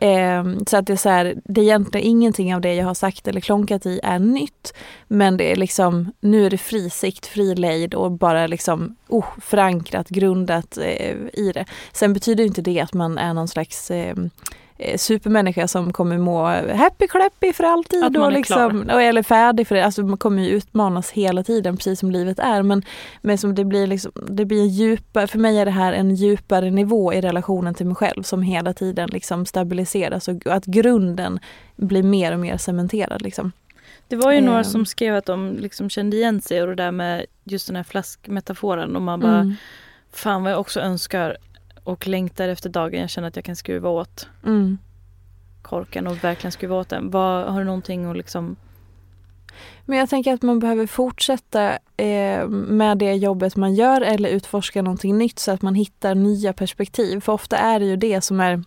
Eh, 0.02 0.44
så 0.68 0.78
att 0.78 0.88
det 0.88 0.94
är 0.94 0.98
så 0.98 1.10
här, 1.10 1.36
det 1.46 1.62
är 1.62 1.66
egentligen 1.66 2.08
ingenting 2.08 2.56
av 2.56 2.62
det 2.62 2.74
jag 2.74 2.86
har 2.86 2.94
sagt 2.94 3.28
eller 3.28 3.42
klonkat 3.42 3.86
i 3.86 4.00
är 4.04 4.20
nytt. 4.20 4.74
Men 5.08 5.38
det 5.38 5.52
är 5.52 5.56
liksom, 5.56 6.12
nu 6.20 6.46
är 6.46 6.50
det 6.50 6.58
fri 6.58 6.90
sikt, 6.90 7.26
fri 7.26 7.56
lejd 7.56 7.94
och 7.94 8.12
bara 8.12 8.48
liksom 8.48 8.96
oh, 9.08 9.26
förankrat, 9.42 10.10
grundat 10.10 10.78
eh, 10.78 11.16
i 11.34 11.52
det. 11.54 11.66
Sen 11.94 12.14
betyder 12.14 12.44
inte 12.44 12.62
det 12.62 12.80
att 12.80 12.94
man 12.94 13.18
är 13.18 13.34
någon 13.34 13.48
slags 13.48 13.92
eh, 13.92 14.16
supermänniska 14.98 15.67
som 15.67 15.94
kommer 15.94 16.17
må 16.17 16.46
happy 16.76 17.08
clappy 17.08 17.54
för 17.54 17.63
alltid. 17.63 18.04
Att 18.04 18.13
man 18.13 18.22
och 18.22 18.28
är 18.28 18.32
liksom, 18.36 18.89
och, 18.94 19.02
eller 19.02 19.24
färdig 19.24 19.67
för 19.67 19.76
det. 19.76 19.86
Alltså 19.86 20.04
man 20.04 20.17
kommer 20.17 20.44
ju 20.44 20.50
utmanas 20.50 21.12
hela 21.12 21.44
tiden 21.44 21.78
precis 21.78 22.00
som 22.00 22.12
livet 22.12 22.39
är. 22.39 22.63
Men, 22.63 22.84
men 23.22 23.38
som 23.38 23.56
det 23.56 23.65
blir 23.65 23.88
liksom, 23.88 24.12
det 24.30 24.46
blir 24.46 24.62
en 24.62 24.67
djupare, 24.70 25.28
för 25.28 25.39
mig 25.39 25.58
är 25.60 25.65
det 25.65 25.72
här 25.72 25.94
en 25.94 26.15
djupare 26.15 26.72
nivå 26.72 27.13
i 27.13 27.22
relationen 27.22 27.74
till 27.74 27.86
mig 27.86 27.96
själv 27.96 28.24
som 28.24 28.41
hela 28.41 28.74
tiden 28.74 29.10
liksom 29.10 29.46
stabiliseras 29.46 30.28
och 30.28 30.48
att 30.48 30.65
grunden 30.65 31.39
blir 31.76 32.04
mer 32.04 32.32
och 32.34 32.39
mer 32.39 32.58
cementerad. 32.58 33.22
Liksom. 33.22 33.52
det 34.08 34.15
var 34.15 34.32
ju 34.32 34.41
några 34.41 34.58
Ehm. 34.58 34.63
som 34.63 34.86
skrev 34.86 35.15
att 35.15 35.26
de 35.26 35.58
liksom 35.60 35.89
kände 35.89 36.17
igen 36.17 36.41
sig 36.41 36.62
och 36.62 36.67
det 36.67 36.76
där 36.76 36.91
med 36.91 37.26
just 37.44 37.67
den 37.67 37.76
här 37.76 37.84
flaskmetaforen 37.84 38.96
och 38.96 39.02
man 39.02 39.20
bara, 39.20 39.39
Mm. 39.39 39.56
fan 40.13 40.44
vad 40.44 40.52
jag 40.52 40.60
också 40.60 40.80
önskar 40.80 41.38
och 41.84 42.08
längtar 42.08 42.50
efter 42.50 42.70
dagen 42.70 43.02
jag 43.02 43.10
känner 43.10 43.28
att 43.28 43.36
jag 43.36 43.46
kan 43.46 43.56
skruva 43.56 43.89
åt 43.89 44.28
Mm. 44.46 44.78
korken 45.62 46.08
och 46.08 46.24
verkligen 46.24 46.52
skruva 46.52 46.76
åt 46.76 46.89
den. 46.89 47.10
Vad, 47.10 47.54
har 47.54 47.60
du 47.60 47.65
någonting 47.65 48.10
att 48.10 48.17
liksom 48.17 48.56
Men 49.86 49.98
jag 49.98 50.10
tänker 50.10 50.34
att 50.34 50.41
man 50.41 50.60
behöver 50.60 50.88
fortsätta 50.88 51.78
eh, 51.98 52.48
med 52.48 52.98
det 52.98 53.13
jobbet 53.13 53.56
man 53.56 53.76
gör 53.76 54.02
eller 54.02 54.30
utforska 54.30 54.82
någonting 54.82 55.17
nytt 55.17 55.39
så 55.39 55.52
att 55.52 55.62
man 55.62 55.76
hittar 55.76 56.15
nya 56.15 56.54
perspektiv. 56.54 57.20
För 57.20 57.34
ofta 57.34 57.58
är 57.58 57.80
det 57.80 57.86
ju 57.86 57.96
det 57.96 58.22
som 58.22 58.39
är 58.39 58.63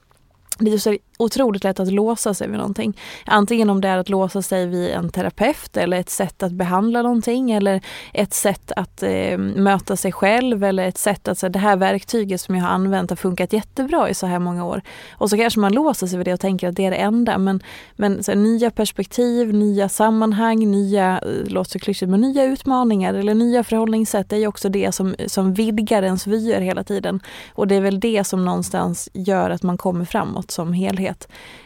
det 0.58 0.86
är 0.86 0.98
otroligt 1.18 1.64
lätt 1.64 1.80
att 1.80 1.92
låsa 1.92 2.34
sig 2.34 2.48
vid 2.48 2.56
någonting. 2.56 2.98
Antingen 3.26 3.70
om 3.70 3.80
det 3.80 3.88
är 3.88 3.98
att 3.98 4.08
låsa 4.08 4.42
sig 4.42 4.66
vid 4.66 4.90
en 4.90 5.10
terapeut 5.10 5.76
eller 5.76 6.00
ett 6.00 6.10
sätt 6.10 6.42
att 6.42 6.52
behandla 6.52 7.02
någonting 7.02 7.50
eller 7.50 7.80
ett 8.12 8.34
sätt 8.34 8.72
att 8.76 9.02
eh, 9.02 9.38
möta 9.38 9.96
sig 9.96 10.12
själv 10.12 10.64
eller 10.64 10.88
ett 10.88 10.98
sätt 10.98 11.28
att 11.28 11.38
säga 11.38 11.50
det 11.50 11.58
här 11.58 11.76
verktyget 11.76 12.40
som 12.40 12.54
jag 12.54 12.62
har 12.62 12.70
använt 12.70 13.10
har 13.10 13.16
funkat 13.16 13.52
jättebra 13.52 14.10
i 14.10 14.14
så 14.14 14.26
här 14.26 14.38
många 14.38 14.64
år. 14.64 14.82
Och 15.12 15.30
så 15.30 15.36
kanske 15.36 15.60
man 15.60 15.72
låser 15.72 16.06
sig 16.06 16.18
vid 16.18 16.26
det 16.26 16.32
och 16.32 16.40
tänker 16.40 16.68
att 16.68 16.76
det 16.76 16.84
är 16.84 16.90
det 16.90 16.96
enda. 16.96 17.38
Men, 17.38 17.62
men 17.96 18.22
så 18.22 18.30
här, 18.30 18.38
nya 18.38 18.70
perspektiv, 18.70 19.54
nya 19.54 19.88
sammanhang, 19.88 20.70
nya, 20.70 21.18
eh, 21.18 21.52
låter 21.52 21.70
så 21.70 21.78
klyschigt, 21.78 22.10
men 22.10 22.20
nya 22.20 22.44
utmaningar 22.44 23.14
eller 23.14 23.34
nya 23.34 23.64
förhållningssätt 23.64 24.32
är 24.32 24.36
ju 24.36 24.46
också 24.46 24.68
det 24.68 24.92
som, 24.92 25.14
som 25.26 25.54
vidgar 25.54 26.02
ens 26.02 26.26
vyer 26.26 26.60
hela 26.60 26.84
tiden. 26.84 27.20
Och 27.54 27.68
det 27.68 27.74
är 27.74 27.80
väl 27.80 28.00
det 28.00 28.24
som 28.24 28.44
någonstans 28.44 29.08
gör 29.12 29.50
att 29.50 29.62
man 29.62 29.78
kommer 29.78 30.04
framåt 30.04 30.50
som 30.50 30.72
helhet. 30.72 31.03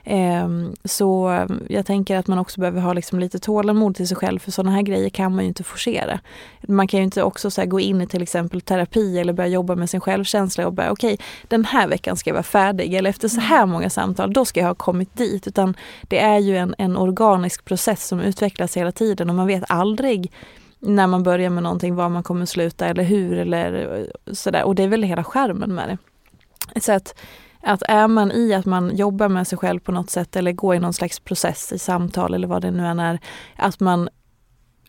Ehm, 0.05 0.75
så 0.85 1.31
eh, 1.31 1.47
jag 1.69 1.87
tänker 1.87 2.17
att 2.17 2.27
man 2.27 2.39
också 2.39 2.61
behöver 2.61 2.81
ha 2.81 2.93
liksom 2.93 3.19
lite 3.19 3.39
tålamod 3.39 3.97
till 3.97 4.09
sig 4.09 4.17
själv 4.17 4.39
för 4.39 4.51
sådana 4.51 4.77
här 4.77 4.83
grejer 4.83 5.09
kan 5.11 5.35
man 5.35 5.45
ju 5.45 5.49
inte 5.49 5.65
forcera. 5.65 6.21
Man 6.69 6.89
kan 6.89 7.01
ju 7.01 7.05
inte 7.05 7.23
också 7.23 7.51
så 7.51 7.67
gå 7.67 7.81
in 7.81 8.01
i 8.01 8.07
till 8.07 8.23
exempel 8.23 8.61
terapi 8.61 9.19
eller 9.19 9.33
börja 9.33 9.49
jobba 9.49 9.75
med 9.75 9.91
sin 9.91 10.01
självkänsla 10.01 10.67
och 10.67 10.73
bara 10.73 10.91
okej, 10.91 11.19
den 11.49 11.65
här 11.65 11.89
veckan 11.89 12.17
ska 12.17 12.31
jag 12.31 12.35
vara 12.35 12.43
färdig 12.43 12.95
eller 12.95 13.11
efter 13.11 13.29
så 13.29 13.41
här 13.41 13.67
många 13.67 13.91
samtal, 13.91 14.33
då 14.33 14.45
ska 14.45 14.61
jag 14.61 14.67
ha 14.67 14.75
kommit 14.75 15.17
dit. 15.17 15.47
Utan 15.47 15.77
det 16.03 16.19
är 16.19 16.39
ju 16.39 16.57
en, 16.57 16.75
en 16.79 16.97
organisk 16.97 17.65
process 17.65 18.07
som 18.07 18.21
utvecklas 18.21 18.77
hela 18.77 18.93
tiden 18.93 19.31
och 19.31 19.37
man 19.37 19.47
vet 19.47 19.65
aldrig 19.69 20.33
när 20.81 21.07
man 21.07 21.23
börjar 21.23 21.51
med 21.51 21.63
någonting 21.63 21.95
var 21.95 22.09
man 22.09 22.23
kommer 22.23 22.47
sluta 22.47 22.87
eller 22.87 23.03
hur 23.03 23.39
eller 23.39 24.07
sådär. 24.33 24.65
Och 24.65 24.75
det 24.75 24.83
är 24.83 24.89
väl 24.89 25.03
hela 25.03 25.25
skärmen 25.25 25.75
med 25.75 25.89
det. 25.89 25.99
Så 26.81 26.93
att, 26.93 27.15
att 27.63 27.83
är 27.89 28.09
man 28.09 28.33
i 28.33 28.55
att 28.55 28.67
man 28.67 28.97
jobbar 28.97 29.29
med 29.29 29.47
sig 29.47 29.59
själv 29.59 29.81
på 29.81 29.93
något 29.93 30.11
sätt 30.11 30.37
eller 30.37 30.53
går 30.53 30.75
i 30.75 30.79
någon 30.79 30.93
slags 30.93 31.21
process 31.21 31.73
i 31.73 31.79
samtal 31.79 32.35
eller 32.35 32.49
vad 32.49 32.63
det 32.63 32.71
nu 32.71 32.87
än 32.87 33.01
är, 33.01 33.19
att 33.57 33.81
man 33.81 34.09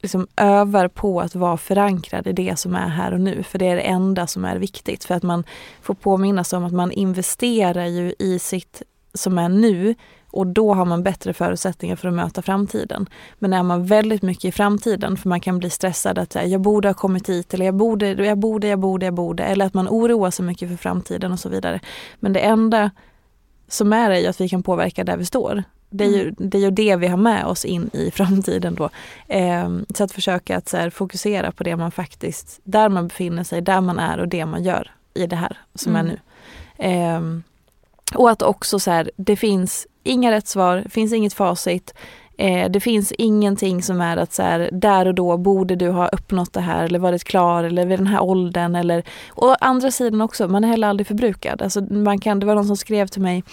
liksom 0.02 0.28
övar 0.38 0.88
på 0.88 1.22
att 1.22 1.36
vara 1.36 1.58
förankrad 1.58 2.28
i 2.28 2.34
det 2.34 2.60
som 2.60 2.76
är 2.76 2.88
här 2.88 3.14
och 3.14 3.22
nu. 3.22 3.44
För 3.44 3.60
det 3.60 3.68
är 3.68 3.76
det 3.76 3.82
enda 3.82 4.28
som 4.28 4.46
är 4.46 4.58
viktigt. 4.58 5.04
För 5.04 5.16
att 5.16 5.24
man 5.24 5.44
får 5.82 5.94
påminna 5.94 6.44
sig 6.44 6.58
om 6.58 6.64
att 6.64 6.74
man 6.74 6.92
investerar 6.92 7.86
ju 7.86 8.14
i 8.20 8.40
sitt 8.40 8.82
som 9.14 9.38
är 9.38 9.50
nu 9.50 9.96
och 10.32 10.48
då 10.48 10.74
har 10.74 10.86
man 10.86 11.04
bättre 11.04 11.34
förutsättningar 11.34 11.96
för 11.96 12.08
att 12.08 12.14
möta 12.14 12.42
framtiden. 12.42 13.10
Men 13.40 13.54
är 13.54 13.64
man 13.64 13.86
väldigt 13.86 14.22
mycket 14.22 14.46
i 14.46 14.52
framtiden, 14.52 15.18
för 15.18 15.30
man 15.30 15.40
kan 15.40 15.60
bli 15.60 15.70
stressad 15.70 16.20
att 16.20 16.36
jag 16.36 16.62
borde 16.62 16.88
ha 16.90 16.94
kommit 16.94 17.30
hit 17.30 17.54
eller 17.54 17.66
jag 17.66 17.76
borde, 17.76 18.08
jag 18.08 18.38
borde, 18.38 18.68
jag 18.68 18.80
borde, 18.80 19.06
jag 19.06 19.14
borde. 19.14 19.44
Eller 19.44 19.66
att 19.66 19.74
man 19.74 19.88
oroar 19.88 20.32
sig 20.32 20.46
mycket 20.46 20.70
för 20.70 20.76
framtiden 20.76 21.32
och 21.32 21.40
så 21.40 21.50
vidare. 21.50 21.80
Men 22.20 22.34
det 22.34 22.40
enda 22.40 22.92
som 23.68 23.94
är 23.94 24.12
är 24.12 24.20
ju 24.20 24.28
att 24.28 24.42
vi 24.42 24.50
kan 24.50 24.64
påverka 24.64 25.04
där 25.04 25.18
vi 25.18 25.26
står. 25.26 25.64
Det 25.90 26.04
är, 26.06 26.10
ju, 26.10 26.22
Mm. 26.22 26.36
det 26.38 26.58
är 26.58 26.62
ju 26.62 26.72
det 26.72 26.96
vi 26.96 27.08
har 27.08 27.18
med 27.18 27.46
oss 27.46 27.66
in 27.66 27.90
i 27.94 28.12
framtiden 28.16 28.76
då. 28.76 28.90
Eh, 29.28 29.70
så 29.96 30.04
att 30.04 30.12
försöka 30.12 30.58
att 30.58 30.72
här, 30.74 30.90
fokusera 30.90 31.52
på 31.52 31.64
det 31.64 31.76
man 31.76 31.92
faktiskt, 31.92 32.60
där 32.64 32.90
man 32.90 33.08
befinner 33.08 33.44
sig, 33.44 33.62
där 33.62 33.82
man 33.82 34.00
är 34.00 34.20
och 34.20 34.28
det 34.28 34.46
man 34.46 34.64
gör 34.64 34.92
i 35.14 35.28
det 35.28 35.36
här 35.36 35.58
som 35.76 35.96
Mm. 35.96 36.06
är 36.08 36.12
nu. 36.12 36.20
Eh, 36.86 37.22
och 38.16 38.30
att 38.30 38.42
också 38.42 38.80
så 38.80 38.92
här, 38.92 39.12
det 39.16 39.36
finns 39.36 39.88
inga 40.04 40.32
rätt 40.32 40.48
svar, 40.48 40.82
det 40.84 40.90
finns 40.90 41.14
inget 41.14 41.34
facit. 41.34 41.94
Eh, 42.38 42.70
det 42.70 42.80
finns 42.80 43.12
ingenting 43.12 43.84
som 43.84 44.02
är 44.02 44.18
att 44.18 44.34
så 44.34 44.44
här, 44.44 44.70
där 44.72 45.08
och 45.08 45.16
då 45.16 45.38
borde 45.38 45.76
du 45.76 45.90
ha 45.90 46.08
uppnått 46.08 46.54
det 46.54 46.62
här 46.62 46.86
eller 46.86 47.00
varit 47.00 47.24
klar 47.24 47.64
eller 47.64 47.86
vid 47.86 48.00
den 48.00 48.08
här 48.08 48.24
åldern. 48.24 48.76
Eller, 48.76 49.04
och 49.30 49.48
å 49.48 49.56
andra 49.60 49.92
sidan 49.92 50.22
också, 50.22 50.48
man 50.48 50.64
är 50.64 50.68
heller 50.68 50.88
aldrig 50.88 51.08
förbrukad. 51.08 51.62
Alltså 51.62 51.82
man 51.82 52.20
kan, 52.20 52.40
det 52.40 52.46
var 52.46 52.56
någon 52.56 52.68
som 52.68 52.78
skrev 52.78 53.08
till 53.08 53.22
mig 53.22 53.44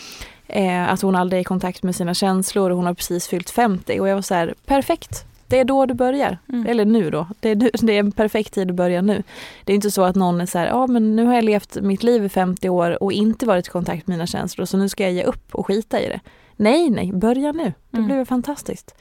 eh, 0.46 0.92
att 0.92 1.02
hon 1.02 1.16
aldrig 1.16 1.38
är 1.38 1.40
i 1.40 1.44
kontakt 1.44 1.82
med 1.82 1.96
sina 1.96 2.14
känslor 2.14 2.70
och 2.70 2.76
hon 2.76 2.86
har 2.86 2.94
precis 2.94 3.28
fyllt 3.28 3.50
50 3.50 4.00
och 4.00 4.08
jag 4.08 4.14
var 4.14 4.22
så 4.22 4.34
här, 4.34 4.54
perfekt. 4.66 5.26
Det 5.48 5.58
är 5.60 5.64
då 5.64 5.86
du 5.86 5.94
börjar. 5.94 6.38
Mm. 6.48 6.66
Eller 6.66 6.84
nu 6.84 7.10
då. 7.10 7.26
Det 7.40 7.48
är, 7.50 7.56
nu- 7.56 7.70
det 7.82 7.92
är 7.92 8.00
en 8.00 8.12
perfekt 8.12 8.54
tid 8.54 8.70
att 8.70 8.76
börja 8.76 9.02
nu. 9.02 9.22
Det 9.64 9.72
är 9.72 9.74
inte 9.74 9.90
så 9.90 10.02
att 10.04 10.16
någon 10.16 10.40
är 10.40 10.46
så 10.46 10.58
här, 10.58 10.66
ja 10.66 10.86
men 10.86 11.16
nu 11.16 11.24
har 11.24 11.34
jag 11.34 11.44
levt 11.44 11.76
mitt 11.80 12.02
liv 12.02 12.24
i 12.24 12.28
50 12.28 12.68
år 12.68 13.02
och 13.02 13.12
inte 13.12 13.46
varit 13.46 13.66
i 13.66 13.70
kontakt 13.70 14.06
med 14.06 14.14
mina 14.14 14.26
känslor 14.26 14.64
så 14.66 14.76
nu 14.76 14.88
ska 14.88 15.02
jag 15.02 15.12
ge 15.12 15.24
upp 15.24 15.54
och 15.54 15.66
skita 15.66 16.00
i 16.00 16.08
det. 16.08 16.20
Nej, 16.56 16.90
nej, 16.90 17.12
börja 17.12 17.52
nu. 17.52 17.72
Det 17.90 17.96
Mm. 17.98 18.06
blir 18.08 18.24
fantastiskt. 18.24 18.94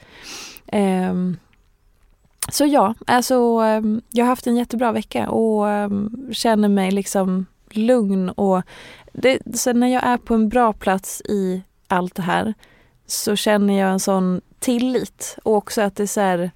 Ehm, 0.66 1.36
så 2.48 2.66
ja, 2.66 2.94
alltså 3.06 3.34
ehm, 3.64 4.00
jag 4.10 4.24
har 4.24 4.28
haft 4.28 4.46
en 4.46 4.56
jättebra 4.56 4.92
vecka 4.92 5.28
och 5.30 5.68
ehm, 5.68 6.28
känner 6.32 6.68
mig 6.68 6.90
liksom 6.90 7.46
lugn 7.70 8.28
och 8.30 8.62
det, 9.12 9.38
sen 9.54 9.80
när 9.80 9.86
jag 9.88 10.04
är 10.04 10.16
på 10.16 10.34
en 10.34 10.48
bra 10.48 10.72
plats 10.72 11.20
i 11.20 11.62
allt 11.88 12.14
det 12.14 12.22
här 12.22 12.54
så 13.06 13.36
känner 13.36 13.80
jag 13.80 13.90
en 13.92 14.00
sån 14.00 14.40
tillit 14.58 15.38
och 15.42 15.54
också 15.54 15.82
att 15.82 15.96
det 15.96 16.02
är 16.02 16.06
så 16.06 16.20
här, 16.20 16.50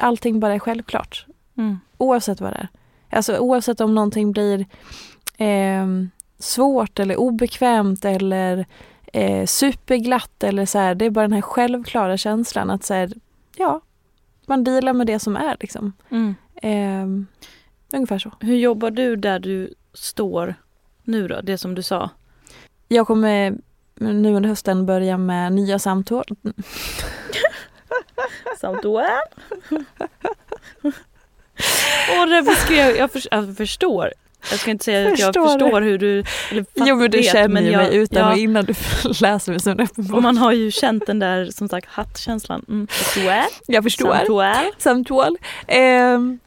allting 0.00 0.40
bara 0.40 0.54
är 0.54 0.58
självklart. 0.58 1.26
Mm. 1.58 1.78
Oavsett 1.98 2.40
vad 2.40 2.52
det 2.52 2.56
är. 2.56 2.68
Alltså 3.10 3.38
oavsett 3.38 3.80
om 3.80 3.94
någonting 3.94 4.32
blir 4.32 4.66
ehm, 5.36 6.10
svårt 6.38 6.98
eller 6.98 7.16
obekvämt 7.16 8.04
eller 8.04 8.66
eh, 9.12 9.46
superglatt 9.46 10.42
eller 10.42 10.66
så 10.66 10.78
här. 10.78 10.94
Det 10.94 11.04
är 11.04 11.10
bara 11.10 11.28
den 11.28 11.32
här 11.32 11.42
självklara 11.42 12.16
känslan 12.16 12.70
att 12.70 12.84
så 12.84 12.94
här, 12.94 13.12
ja, 13.56 13.80
man 14.46 14.64
dealar 14.64 14.92
med 14.92 15.06
det 15.06 15.18
som 15.18 15.36
är 15.36 15.56
liksom. 15.60 15.92
Mm. 16.10 16.34
Ehm, 16.62 17.26
ungefär 17.92 18.18
så. 18.18 18.32
Hur 18.40 18.56
jobbar 18.56 18.90
du 18.90 19.16
där 19.16 19.38
du 19.38 19.74
står 19.92 20.54
nu 21.02 21.28
då? 21.28 21.40
Det 21.40 21.58
som 21.58 21.74
du 21.74 21.82
sa. 21.82 22.10
Jag 22.88 23.06
kommer 23.06 23.58
nu 24.00 24.34
under 24.34 24.48
hösten 24.48 24.86
börja 24.86 25.18
med 25.18 25.52
nya 25.52 25.78
samtal. 25.78 26.24
Samtal. 28.60 29.04
Och 32.20 32.28
det 32.28 32.42
beskrev, 32.42 32.96
jag, 32.96 33.12
för, 33.12 33.22
jag 33.30 33.56
förstår. 33.56 34.12
Jag 34.50 34.58
ska 34.60 34.70
inte 34.70 34.84
säga 34.84 35.12
att 35.12 35.18
jag 35.18 35.34
Förstår 35.34 35.48
förstår 35.48 35.80
hur 35.80 35.98
du... 35.98 36.24
Eller 36.50 36.64
Jo 36.74 36.96
men 36.96 37.10
du 37.10 37.18
vet, 37.18 37.32
känner 37.32 37.60
ju 37.60 37.70
jag- 37.70 37.82
mig 37.82 37.96
utan 37.96 38.22
ja, 38.22 38.32
och 38.32 38.38
innan 38.38 38.64
du 38.64 38.74
läser 39.20 39.52
mig 39.52 39.60
som 39.60 39.76
bok. 40.06 40.22
man 40.22 40.38
har 40.38 40.52
ju 40.52 40.70
känt 40.70 41.06
den 41.06 41.18
där 41.18 41.50
som 41.50 41.68
sagt 41.68 41.88
hattkänslan. 41.88 42.64
Mm. 42.68 42.86
Jag 43.66 43.84
förstår. 43.84 44.14
Samtal. 44.14 44.64
samtal. 44.78 45.36
Ehm, 45.66 46.38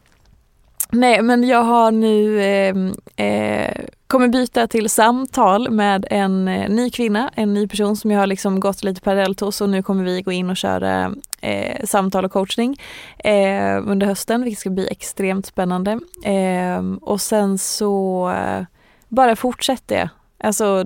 nej, 0.92 1.22
men 1.22 1.44
jag 1.48 1.64
har 1.64 1.92
nu 1.92 2.42
ehm, 2.44 2.94
eh, 3.16 3.86
kommer 4.08 4.28
byta 4.28 4.68
till 4.68 4.90
samtal 4.90 5.70
med 5.70 6.06
en 6.12 6.48
eh, 6.48 6.70
ny 6.70 6.90
kvinna, 6.90 7.30
en 7.36 7.54
ny 7.54 7.68
person 7.68 7.96
som 7.96 8.12
jag 8.12 8.20
har 8.20 8.28
liksom 8.28 8.60
gått 8.60 8.84
lite 8.84 9.02
parallellt 9.02 9.40
hos 9.40 9.62
och 9.62 9.70
nu 9.70 9.84
kommer 9.84 10.04
vi 10.04 10.22
gå 10.22 10.32
in 10.32 10.50
och 10.50 10.58
köra 10.58 11.14
eh, 11.42 11.86
samtal 11.86 12.26
och 12.26 12.32
coachning 12.32 12.76
eh, 13.18 13.78
under 13.88 14.08
hösten, 14.08 14.44
vilket 14.44 14.60
ska 14.60 14.70
bli 14.70 14.88
extremt 14.92 15.46
spännande. 15.46 16.00
Ehm, 16.26 16.98
och 16.98 17.22
sen 17.22 17.58
så 17.58 18.30
eh, 18.30 18.64
bara 19.08 19.36
fortsätt 19.36 19.84
det. 19.88 20.10
Alltså 20.44 20.86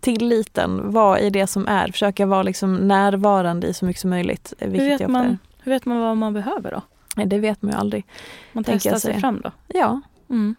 tilliten, 0.00 0.90
vara 0.92 1.20
i 1.20 1.30
det 1.30 1.46
som 1.46 1.68
är, 1.68 1.88
försöka 1.88 2.26
vara 2.26 2.42
liksom 2.42 2.74
närvarande 2.74 3.66
i 3.66 3.74
så 3.74 3.84
mycket 3.84 4.00
som 4.00 4.10
möjligt. 4.10 4.52
eh, 4.58 4.70
Hur 4.70 4.78
vet, 4.88 5.00
jag 5.00 5.10
man, 5.10 5.38
hur 5.62 5.72
vet 5.72 5.84
man 5.86 6.00
vad 6.00 6.16
man 6.16 6.34
behöver 6.34 6.70
då? 6.70 6.80
Det 7.16 7.38
vet 7.38 7.62
man 7.62 7.72
ju 7.72 7.78
aldrig. 7.78 8.06
Man 8.52 8.64
Tänker 8.64 8.90
testar 8.90 9.10
sig 9.10 9.20
fram 9.20 9.40
då? 9.40 9.50
Ja, 9.68 10.00
Mm. 10.30 10.54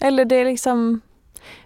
eller 0.00 0.24
det 0.24 0.34
är 0.36 0.44
liksom 0.44 1.00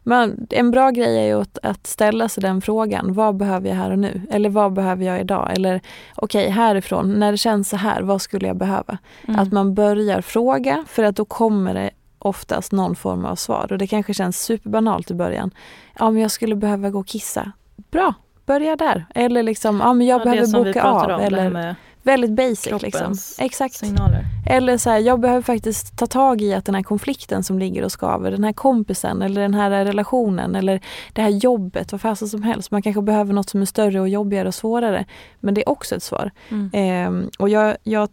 man, 0.02 0.46
en 0.50 0.70
bra 0.70 0.90
grej 0.90 1.18
är 1.18 1.26
ju 1.26 1.40
att, 1.40 1.58
att 1.62 1.86
ställa 1.86 2.28
sig 2.28 2.42
den 2.42 2.60
frågan. 2.60 3.12
Vad 3.14 3.36
behöver 3.36 3.68
jag 3.68 3.76
här 3.76 3.90
och 3.90 3.98
nu? 3.98 4.20
Eller 4.30 4.48
vad 4.48 4.72
behöver 4.72 5.04
jag 5.04 5.20
idag? 5.20 5.52
Eller 5.56 5.80
okej, 6.14 6.50
härifrån, 6.50 7.12
när 7.12 7.32
det 7.32 7.38
känns 7.38 7.68
så 7.68 7.76
här, 7.76 8.02
vad 8.02 8.22
skulle 8.22 8.46
jag 8.46 8.56
behöva? 8.56 8.98
Mm. 9.28 9.40
Att 9.40 9.52
man 9.52 9.74
börjar 9.74 10.20
fråga 10.20 10.84
för 10.88 11.02
att 11.04 11.16
då 11.16 11.24
kommer 11.24 11.74
det 11.74 11.90
oftast 12.18 12.72
någon 12.72 12.96
form 12.96 13.24
av 13.24 13.36
svar. 13.36 13.66
Och 13.72 13.78
det 13.78 13.86
kanske 13.86 14.14
känns 14.14 14.40
superbanalt 14.42 15.10
i 15.10 15.14
början. 15.14 15.50
Ja, 15.98 16.10
men 16.10 16.22
jag 16.22 16.30
skulle 16.30 16.56
behöva 16.56 16.90
gå 16.90 16.98
och 16.98 17.06
kissa. 17.06 17.52
Bra, 17.90 18.14
börja 18.46 18.76
där. 18.76 19.06
Eller 19.14 19.42
liksom, 19.42 19.80
ja 19.80 19.92
men 19.92 20.06
jag 20.06 20.20
Ja, 20.20 20.24
behöver 20.24 20.64
boka 20.64 20.82
av. 20.82 21.10
om, 21.10 21.20
eller 21.20 21.76
väldigt 22.04 22.30
basic 22.30 22.66
liksom. 22.66 22.90
kroppens 22.90 23.36
Exakt. 23.38 23.74
signaler. 23.74 24.24
Eller 24.46 24.78
så 24.78 24.90
här, 24.90 24.98
jag 24.98 25.20
behöver 25.20 25.42
faktiskt 25.42 25.98
ta 25.98 26.06
tag 26.06 26.42
i 26.42 26.54
att 26.54 26.64
den 26.64 26.74
här 26.74 26.82
konflikten 26.82 27.44
som 27.44 27.58
ligger 27.58 27.84
och 27.84 27.92
skaver, 27.92 28.30
den 28.30 28.44
här 28.44 28.52
kompisen 28.52 29.22
eller 29.22 29.40
den 29.40 29.54
här 29.54 29.70
relationen 29.70 30.54
eller 30.54 30.80
det 31.12 31.22
här 31.22 31.28
jobbet, 31.28 31.92
vad 31.92 32.00
fasen 32.00 32.28
som 32.28 32.42
helst. 32.42 32.70
Man 32.70 32.82
kanske 32.82 33.02
behöver 33.02 33.32
något 33.32 33.50
som 33.50 33.62
är 33.62 33.66
större 33.66 34.00
och 34.00 34.08
jobbigare 34.08 34.48
och 34.48 34.54
svårare. 34.54 35.04
Men 35.40 35.54
det 35.54 35.60
är 35.60 35.68
också 35.68 35.94
ett 35.94 36.02
svar. 36.02 36.30
Mm. 36.48 36.70
Ehm, 36.72 37.30
och 37.38 37.48
jag, 37.48 37.76
jag 37.82 38.08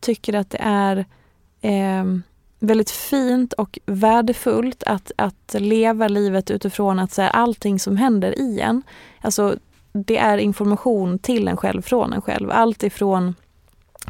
tycker 0.00 0.34
att 0.34 0.50
det 0.50 0.60
är 0.62 1.04
ehm, 1.60 2.22
väldigt 2.60 2.90
fint 2.90 3.52
och 3.52 3.78
värdefullt 3.86 4.82
att, 4.82 5.12
att 5.16 5.54
leva 5.58 6.08
livet 6.08 6.50
utifrån 6.50 6.98
att 6.98 7.12
så 7.12 7.22
här, 7.22 7.30
allting 7.30 7.78
som 7.78 7.96
händer 7.96 8.38
i 8.38 8.60
en, 8.60 8.82
alltså 9.20 9.56
det 9.92 10.16
är 10.16 10.38
information 10.38 11.18
till 11.18 11.48
en 11.48 11.56
själv 11.56 11.82
från 11.82 12.12
en 12.12 12.22
själv. 12.22 12.50
Allt 12.50 12.82
ifrån 12.82 13.34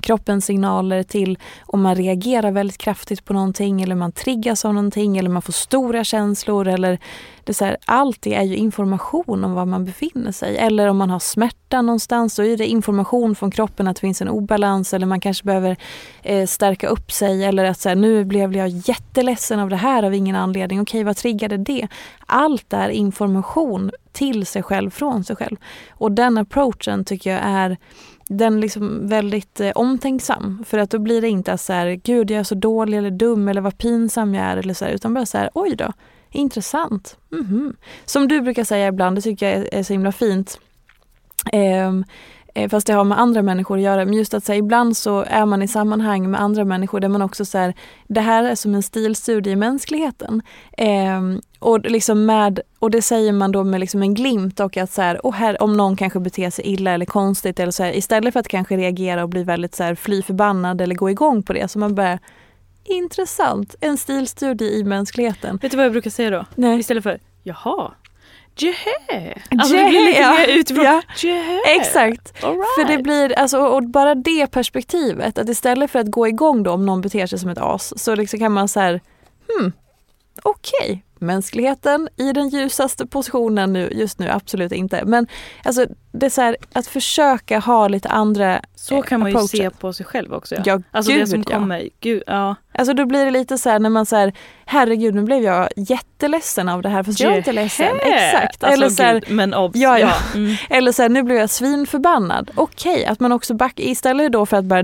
kroppens 0.01 0.45
signaler 0.45 1.03
till 1.03 1.39
om 1.67 1.83
man 1.83 1.95
reagerar 1.95 2.51
väldigt 2.51 2.79
kraftigt 2.79 3.25
på 3.25 3.33
någonting 3.33 3.83
eller 3.83 3.95
man 3.95 4.13
triggas 4.13 4.65
av 4.65 4.75
någonting 4.75 5.19
eller 5.19 5.31
man 5.31 5.43
får 5.43 5.53
stora 5.53 6.05
känslor 6.05 6.69
eller 6.69 6.99
det 7.45 7.55
så 7.55 7.65
här, 7.65 7.77
allt 7.85 8.23
det 8.23 8.35
är 8.35 8.43
ju 8.43 8.57
information 8.57 9.45
om 9.45 9.55
var 9.55 9.67
man 9.67 9.85
befinner 9.85 10.33
sig. 10.33 10.57
Eller 10.57 10.89
om 10.89 10.97
man 10.97 11.11
har 11.11 11.19
smärta 11.19 11.83
någonstans 11.83 12.35
så 12.35 12.43
är 12.43 12.57
det 12.57 12.67
information 12.67 13.35
från 13.35 13.51
kroppen 13.51 13.89
att 13.89 13.97
det 13.97 14.01
finns 14.01 14.23
en 14.23 14.29
obalans 14.29 14.95
eller 14.95 15.07
man 15.07 15.21
kanske 15.21 15.45
behöver 15.45 15.77
eh, 16.23 16.47
stärka 16.47 16.89
upp 16.89 17.13
sig 17.13 17.45
eller 17.45 17.65
att 17.65 17.79
så 17.79 17.89
här, 17.89 17.97
nu 17.97 18.25
blev 18.25 18.57
jag 18.57 18.69
jätteledsen 18.69 19.61
av 19.61 19.71
det 19.71 19.77
här 19.77 20.03
av 20.03 20.15
ingen 20.15 20.37
anledning. 20.37 20.81
Okej, 20.81 21.05
vad 21.05 21.17
triggade 21.17 21.57
det? 21.57 21.89
Allt 22.27 22.73
är 22.73 22.89
information 22.89 23.91
till 24.19 24.47
sig 24.47 24.63
själv, 24.63 24.91
från 24.91 25.25
sig 25.25 25.37
själv. 25.37 25.57
Och 25.91 26.13
den 26.13 26.39
approachen 26.39 27.05
tycker 27.05 27.33
jag 27.33 27.41
är 27.43 27.77
den 28.29 28.61
liksom 28.61 29.09
väldigt 29.09 29.61
eh, 29.61 29.71
omtänksam. 29.75 30.65
För 30.67 30.79
att 30.79 30.91
då 30.91 30.99
blir 30.99 31.21
det 31.21 31.29
inte 31.29 31.59
så 31.59 31.73
här, 31.73 31.87
gud 32.05 32.31
jag 32.31 32.41
är 32.41 32.45
så 32.45 32.55
dålig 32.55 32.99
eller 32.99 33.11
dum 33.11 33.49
eller 33.49 33.61
vad 33.61 33.79
pinsam 33.79 34.35
jag 34.35 34.45
är 34.45 34.57
eller 34.57 34.75
så 34.75 34.85
här, 34.85 34.93
utan 34.93 35.15
bara 35.15 35.27
så 35.27 35.39
här, 35.39 35.51
oj 35.55 35.77
då, 35.77 35.93
intressant. 36.31 37.19
Mhm. 37.31 37.77
Som 38.05 38.29
du 38.29 38.41
brukar 38.41 38.65
säga 38.65 38.89
ibland, 38.89 39.17
det 39.17 39.23
tycker 39.23 39.49
jag 39.49 39.59
är, 39.59 39.75
är 39.75 39.83
så 39.83 39.93
himla 39.93 40.13
fint. 40.13 40.61
Eh, 41.53 41.93
fast 42.69 42.87
det 42.87 42.93
har 42.93 43.05
med 43.05 43.21
andra 43.21 43.43
människor 43.43 43.77
att 43.77 43.83
göra. 43.83 44.05
Men 44.05 44.15
just 44.15 44.35
att 44.35 44.45
säga, 44.45 44.59
ibland 44.59 44.97
så 44.97 45.25
är 45.29 45.47
man 45.47 45.63
i 45.63 45.69
sammanhang 45.69 46.31
med 46.31 46.41
andra 46.41 46.65
människor 46.65 47.01
där 47.01 47.09
man 47.09 47.23
också 47.23 47.45
säger 47.45 47.75
det 48.07 48.21
här 48.21 48.45
är 48.45 48.55
som 48.55 48.75
en 48.75 48.83
stilstudie 48.83 49.53
i 49.53 49.57
mänskligheten. 49.57 50.43
Ehm, 50.77 51.41
och, 51.59 51.81
liksom 51.81 52.27
med, 52.27 52.61
och 52.79 52.91
det 52.91 53.03
säger 53.03 53.33
man 53.33 53.53
då 53.53 53.65
med 53.65 53.81
liksom 53.81 54.03
en 54.03 54.15
glimt 54.15 54.61
och 54.61 54.77
att 54.77 54.93
så 54.93 55.03
här, 55.03 55.27
och 55.27 55.35
här, 55.35 55.63
om 55.63 55.77
någon 55.77 55.97
kanske 55.97 56.21
beter 56.21 56.51
sig 56.51 56.67
illa 56.67 56.91
eller 56.91 57.07
konstigt 57.07 57.61
eller 57.61 57.73
så 57.73 57.83
här, 57.83 57.97
istället 57.97 58.33
för 58.33 58.41
att 58.41 58.49
kanske 58.49 58.77
reagera 58.77 59.23
och 59.23 59.29
bli 59.29 59.45
väldigt 59.45 59.75
så 59.75 59.85
här, 59.85 59.95
fly 59.95 60.23
förbannad 60.23 60.81
eller 60.81 60.95
gå 60.95 61.11
igång 61.11 61.43
på 61.43 61.53
det 61.53 61.69
så 61.69 61.79
man 61.79 61.95
bara 61.95 62.19
Intressant, 62.89 63.75
en 63.81 63.97
stilstudie 63.97 64.79
i 64.79 64.85
mänskligheten. 64.85 65.59
Vet 65.63 65.71
du 65.71 65.77
vad 65.77 65.87
jag 65.87 65.93
brukar 65.93 66.11
säga 66.11 66.31
då? 66.31 66.45
Nej. 66.55 66.79
Istället 66.79 67.03
för 67.03 67.19
jaha, 67.43 67.93
Jehä! 68.63 69.35
Alltså 69.51 69.77
det 69.77 69.85
blir 69.85 70.07
lite 70.07 70.21
ja. 70.21 70.33
mer 70.33 70.49
utifrån. 70.49 70.85
Ja. 70.85 71.03
Jehä! 71.17 71.61
Exakt. 71.67 72.33
Right. 72.45 72.57
För 72.79 72.97
det 72.97 73.03
blir, 73.03 73.39
alltså, 73.39 73.59
och 73.59 73.83
bara 73.83 74.15
det 74.15 74.47
perspektivet, 74.47 75.39
att 75.39 75.49
istället 75.49 75.91
för 75.91 75.99
att 75.99 76.11
gå 76.11 76.29
igång 76.29 76.63
då 76.63 76.71
om 76.71 76.87
någon 76.87 77.01
beter 77.01 77.27
sig 77.27 77.39
som 77.39 77.51
ett 77.51 77.59
as, 77.59 78.03
så 78.03 78.15
liksom 78.15 78.39
kan 78.41 78.53
man 78.53 78.69
så 78.69 78.81
här, 78.81 79.01
hmm, 79.49 79.73
okej, 80.43 81.05
mänskligheten 81.19 82.09
i 82.17 82.33
den 82.33 82.49
ljusaste 82.49 83.07
positionen 83.07 83.73
nu, 83.73 83.89
just 83.93 84.19
nu, 84.19 84.29
absolut 84.29 84.73
inte. 84.73 85.05
Men 85.05 85.27
alltså, 85.65 85.87
det 86.13 86.27
är 86.27 86.31
så 86.31 86.41
här, 86.41 86.57
att 86.73 86.87
försöka 86.87 87.59
ha 87.59 87.89
lite 87.89 88.09
andra 88.09 88.61
Så 88.75 89.03
kan 89.03 89.21
man 89.21 89.31
ju 89.31 89.37
approacher. 89.37 89.57
se 89.59 89.71
på 89.71 89.93
sig 89.93 90.07
själv 90.07 90.35
också. 90.35 90.55
Ja. 90.55 90.63
Ja, 90.67 90.81
Alltså 90.91 91.13
gud, 91.13 91.21
det 91.21 91.27
som 91.27 91.45
ja. 91.49 91.55
kommer, 91.57 91.89
gud, 92.01 92.23
ja. 92.27 92.55
Alltså 92.79 92.95
då 92.95 93.07
blir 93.07 93.25
det 93.25 93.31
lite 93.31 93.59
så 93.59 93.71
här 93.71 93.79
när 93.79 93.91
man 93.91 94.07
säger 94.07 94.33
herregud 94.65 95.15
nu 95.15 95.23
blev 95.23 95.43
jag 95.43 95.69
jätteledsen 95.77 96.69
av 96.69 96.83
det 96.83 96.89
här 96.89 97.03
fast 97.03 97.21
jag 97.21 97.33
är 97.33 97.37
inte 97.37 97.53
ledsen. 97.53 97.97
Exakt. 98.03 98.65
Alltså, 98.65 98.67
Eller 98.67 98.89
så 98.89 99.03
här, 99.03 99.15
gud, 99.15 99.25
men 99.31 99.55
obs. 99.55 99.77
Ja, 99.77 99.99
ja. 99.99 100.13
Mm. 100.35 100.57
Eller 100.71 100.93
så 100.93 101.03
här, 101.03 101.09
nu 101.09 101.23
blev 101.23 101.39
jag 101.39 101.51
svinförbannad. 101.51 102.51
Okej, 102.55 103.07
att 103.07 103.21
man 103.21 103.33
också 103.33 103.55
backar 103.55 103.85
istället 103.85 104.33
då 104.33 104.47
för 104.47 104.57
att 104.57 104.65
bara, 104.65 104.83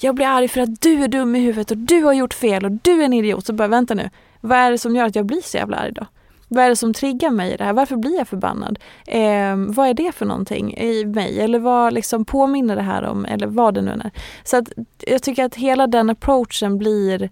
jag 0.00 0.14
blir 0.14 0.26
arg 0.26 0.48
för 0.48 0.60
att 0.60 0.80
du 0.80 1.04
är 1.04 1.08
dum 1.08 1.36
i 1.36 1.40
huvudet 1.40 1.70
och 1.70 1.76
du 1.76 2.02
har 2.02 2.12
gjort 2.12 2.34
fel 2.34 2.64
och 2.64 2.72
du 2.72 3.00
är 3.00 3.04
en 3.04 3.12
idiot. 3.12 3.46
Så 3.46 3.52
bara 3.52 3.68
vänta 3.68 3.94
nu, 3.94 4.10
vad 4.40 4.58
är 4.58 4.70
det 4.70 4.78
som 4.78 4.96
gör 4.96 5.04
att 5.04 5.16
jag 5.16 5.26
blir 5.26 5.40
så 5.40 5.56
jävla 5.56 5.76
arg 5.76 5.92
då? 5.92 6.06
Vad 6.52 6.64
är 6.64 6.68
det 6.68 6.76
som 6.76 6.94
triggar 6.94 7.30
mig 7.30 7.52
i 7.52 7.56
det 7.56 7.64
här? 7.64 7.72
Varför 7.72 7.96
blir 7.96 8.18
jag 8.18 8.28
förbannad? 8.28 8.78
Eh, 9.06 9.56
vad 9.56 9.88
är 9.88 9.94
det 9.94 10.12
för 10.12 10.26
någonting 10.26 10.74
i 10.74 11.04
mig? 11.04 11.40
Eller 11.40 11.58
vad 11.58 11.92
liksom 11.92 12.24
påminner 12.24 12.76
det 12.76 12.82
här 12.82 13.02
om? 13.02 13.24
Eller 13.24 13.46
vad 13.46 13.74
det 13.74 13.82
nu 13.82 13.90
än 13.90 14.00
är. 14.00 14.10
Så 14.44 14.56
att 14.56 14.68
jag 14.98 15.22
tycker 15.22 15.44
att 15.44 15.54
hela 15.54 15.86
den 15.86 16.10
approachen 16.10 16.78
blir, 16.78 17.30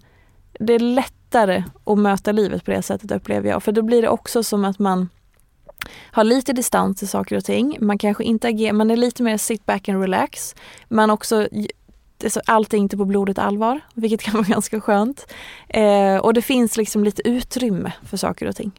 det 0.59 0.73
är 0.73 0.79
lättare 0.79 1.63
att 1.83 1.97
möta 1.97 2.31
livet 2.31 2.65
på 2.65 2.71
det 2.71 2.81
sättet 2.81 3.11
upplever 3.11 3.49
jag. 3.49 3.63
För 3.63 3.71
då 3.71 3.81
blir 3.81 4.01
det 4.01 4.09
också 4.09 4.43
som 4.43 4.65
att 4.65 4.79
man 4.79 5.09
har 6.11 6.23
lite 6.23 6.53
distans 6.53 6.99
till 6.99 7.07
saker 7.07 7.37
och 7.37 7.45
ting. 7.45 7.77
Man 7.79 7.97
kanske 7.97 8.23
inte 8.23 8.47
agerar, 8.47 8.73
man 8.73 8.91
är 8.91 8.97
lite 8.97 9.23
mer 9.23 9.37
sit 9.37 9.65
back 9.65 9.89
and 9.89 10.01
relax. 10.01 10.55
Man 10.87 11.09
också, 11.09 11.47
allt 12.45 12.73
är 12.73 12.77
inte 12.77 12.97
på 12.97 13.05
blodigt 13.05 13.39
allvar, 13.39 13.79
vilket 13.93 14.21
kan 14.21 14.33
vara 14.33 14.43
ganska 14.47 14.81
skönt. 14.81 15.33
Eh, 15.67 16.17
och 16.17 16.33
det 16.33 16.41
finns 16.41 16.77
liksom 16.77 17.03
lite 17.03 17.27
utrymme 17.27 17.91
för 18.03 18.17
saker 18.17 18.47
och 18.47 18.55
ting. 18.55 18.71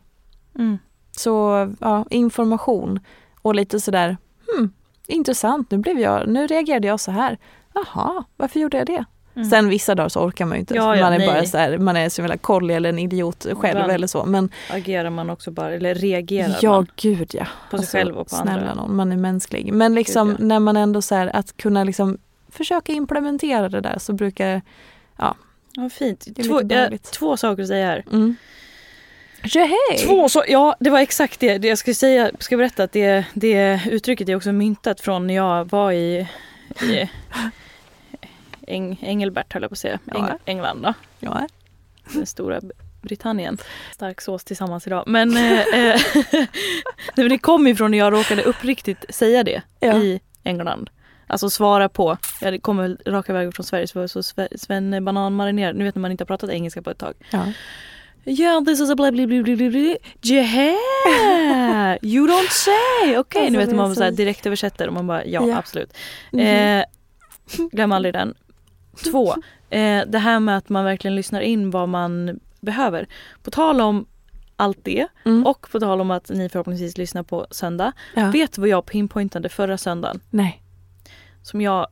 Mm. 0.58 0.78
Så 1.16 1.68
ja, 1.80 2.04
information 2.10 3.00
och 3.42 3.54
lite 3.54 3.80
sådär, 3.80 4.16
hmm, 4.56 4.72
intressant, 5.06 5.70
nu, 5.70 5.78
blev 5.78 5.98
jag, 5.98 6.28
nu 6.28 6.46
reagerade 6.46 6.86
jag 6.88 7.00
så 7.00 7.10
här. 7.10 7.38
Jaha, 7.74 8.24
varför 8.36 8.60
gjorde 8.60 8.76
jag 8.76 8.86
det? 8.86 9.04
Mm. 9.34 9.50
Sen 9.50 9.68
vissa 9.68 9.94
dagar 9.94 10.08
så 10.08 10.20
orkar 10.20 10.44
man 10.44 10.56
ju 10.56 10.60
inte. 10.60 10.74
Ja, 10.74 10.96
ja, 10.96 11.04
man 11.04 11.12
är 11.12 11.18
nej. 11.18 11.26
bara 11.26 11.44
så 11.44 11.58
här, 11.58 11.78
man 11.78 11.96
är 11.96 12.08
som 12.08 12.24
en 12.24 12.38
kolli 12.38 12.74
eller 12.74 12.88
en 12.88 12.98
idiot 12.98 13.46
själv 13.54 13.76
Ibland. 13.76 13.92
eller 13.92 14.06
så. 14.06 14.24
Men 14.24 14.50
Agerar 14.70 15.10
man 15.10 15.30
också 15.30 15.50
bara, 15.50 15.72
eller 15.74 15.94
reagerar 15.94 16.58
ja, 16.62 16.70
man? 16.72 16.86
gud 16.96 17.30
ja. 17.34 17.46
På 17.70 17.78
sig 17.78 17.86
själv 17.86 18.16
och 18.18 18.28
på 18.28 18.34
snälla 18.34 18.52
andra. 18.70 18.74
någon, 18.74 18.96
man 18.96 19.12
är 19.12 19.16
mänsklig. 19.16 19.72
Men 19.72 19.94
liksom 19.94 20.28
Gud, 20.28 20.36
ja. 20.40 20.44
när 20.44 20.60
man 20.60 20.76
ändå 20.76 21.02
så 21.02 21.14
här, 21.14 21.36
att 21.36 21.56
kunna 21.56 21.84
liksom 21.84 22.18
försöka 22.48 22.92
implementera 22.92 23.68
det 23.68 23.80
där 23.80 23.98
så 23.98 24.12
brukar 24.12 24.62
Ja, 25.18 25.88
fint. 25.92 26.26
är 26.26 26.42
Två, 26.44 26.60
ja, 26.60 26.64
behagligt. 26.64 27.02
två 27.12 27.36
saker 27.36 27.62
att 27.62 27.68
säga 27.68 27.86
här. 27.86 28.04
mm. 28.12 28.36
Två 30.06 30.28
så, 30.28 30.44
ja 30.48 30.76
det 30.80 30.90
var 30.90 30.98
exakt 31.00 31.40
det. 31.40 31.58
det 31.58 31.68
jag 31.68 31.78
skulle 31.78 31.94
säga, 31.94 32.30
ska 32.38 32.56
berätta 32.56 32.82
att 32.84 32.92
det, 32.92 33.24
det 33.34 33.80
uttrycket 33.90 34.28
är 34.28 34.36
också 34.36 34.52
myntat 34.52 35.00
från 35.00 35.26
när 35.26 35.34
jag 35.34 35.70
var 35.70 35.92
i, 35.92 36.28
i 36.82 37.08
Eng, 38.66 38.98
Engelbert 39.02 39.52
höll 39.52 39.62
jag 39.62 39.70
på 39.70 39.74
att 39.74 39.78
säga. 39.78 39.94
Eng, 40.14 40.24
Ja. 40.28 40.38
England 40.44 40.82
då. 40.82 40.94
Ja. 41.20 41.48
Den 42.12 42.26
stora 42.26 42.60
Britannien. 43.02 43.58
Stark 43.94 44.20
sås 44.20 44.44
tillsammans 44.44 44.86
idag. 44.86 45.04
Men, 45.06 45.36
eh, 45.36 45.60
eh, 45.60 46.00
det 47.14 47.38
kom 47.38 47.66
ifrån 47.66 47.90
när 47.90 47.98
jag 47.98 48.12
råkade 48.12 48.42
uppriktigt 48.42 49.14
säga 49.14 49.44
det 49.44 49.62
Ja. 49.80 49.96
i 49.98 50.20
England. 50.44 50.90
Alltså 51.26 51.50
svara 51.50 51.88
på, 51.88 52.16
jag 52.40 52.62
kommer 52.62 52.96
raka 53.06 53.32
vägen 53.32 53.52
från 53.52 53.66
Sverige 53.66 53.86
så 53.86 53.98
var 53.98 54.02
jag 54.02 54.10
så 54.10 54.20
Sve- 54.20 54.56
Sven 54.58 55.04
Banan 55.04 55.34
marinerad. 55.34 55.76
Nu 55.76 55.84
vet 55.84 55.94
när 55.94 56.00
man 56.02 56.10
inte 56.10 56.22
har 56.22 56.26
pratat 56.26 56.50
engelska 56.50 56.82
på 56.82 56.90
ett 56.90 56.98
tag. 56.98 57.14
Ja. 57.30 57.44
Yeah, 58.24 58.64
this 58.64 58.80
is 58.80 58.90
a 58.90 58.94
blah 58.96 59.10
blah 59.10 59.26
blah 59.26 59.42
blah 59.42 59.56
blah. 59.56 59.96
Yeah, 60.22 60.76
you 62.02 62.26
don't 62.26 62.50
say. 62.50 63.16
Okej, 63.18 63.40
Alltså, 63.40 63.52
nu 63.52 63.58
vet 63.58 63.76
man 63.76 63.94
så 63.94 64.02
här 64.02 64.10
direkt 64.10 64.46
översätter 64.46 64.86
och 64.88 64.94
man 64.94 65.06
bara 65.06 65.24
ja, 65.24 65.48
Ja. 65.48 65.56
absolut. 65.58 65.96
Mhm. 66.32 66.40
Eh, 66.46 66.84
glöm 67.72 67.92
aldrig 67.92 68.14
den. 68.14 68.34
Två, 69.10 69.34
eh, 69.70 70.02
det 70.06 70.18
här 70.18 70.40
med 70.40 70.56
att 70.56 70.68
man 70.68 70.84
verkligen 70.84 71.14
lyssnar 71.14 71.40
in 71.40 71.70
vad 71.70 71.88
man 71.88 72.40
behöver. 72.60 73.06
På 73.42 73.50
tal 73.50 73.80
om 73.80 74.06
allt 74.56 74.78
det 74.82 75.06
Mm. 75.24 75.46
och 75.46 75.70
på 75.70 75.80
tal 75.80 76.00
om 76.00 76.10
att 76.10 76.28
ni 76.30 76.48
förhoppningsvis 76.48 76.98
lyssnar 76.98 77.22
på 77.22 77.46
söndag. 77.50 77.92
ja. 78.14 78.30
Vet 78.30 78.52
du 78.52 78.60
vad 78.60 78.68
jag 78.68 78.86
pinpointade 78.86 79.48
förra 79.48 79.78
söndagen? 79.78 80.20
Nej. 80.30 80.62
Som 81.42 81.60
jag 81.60 81.86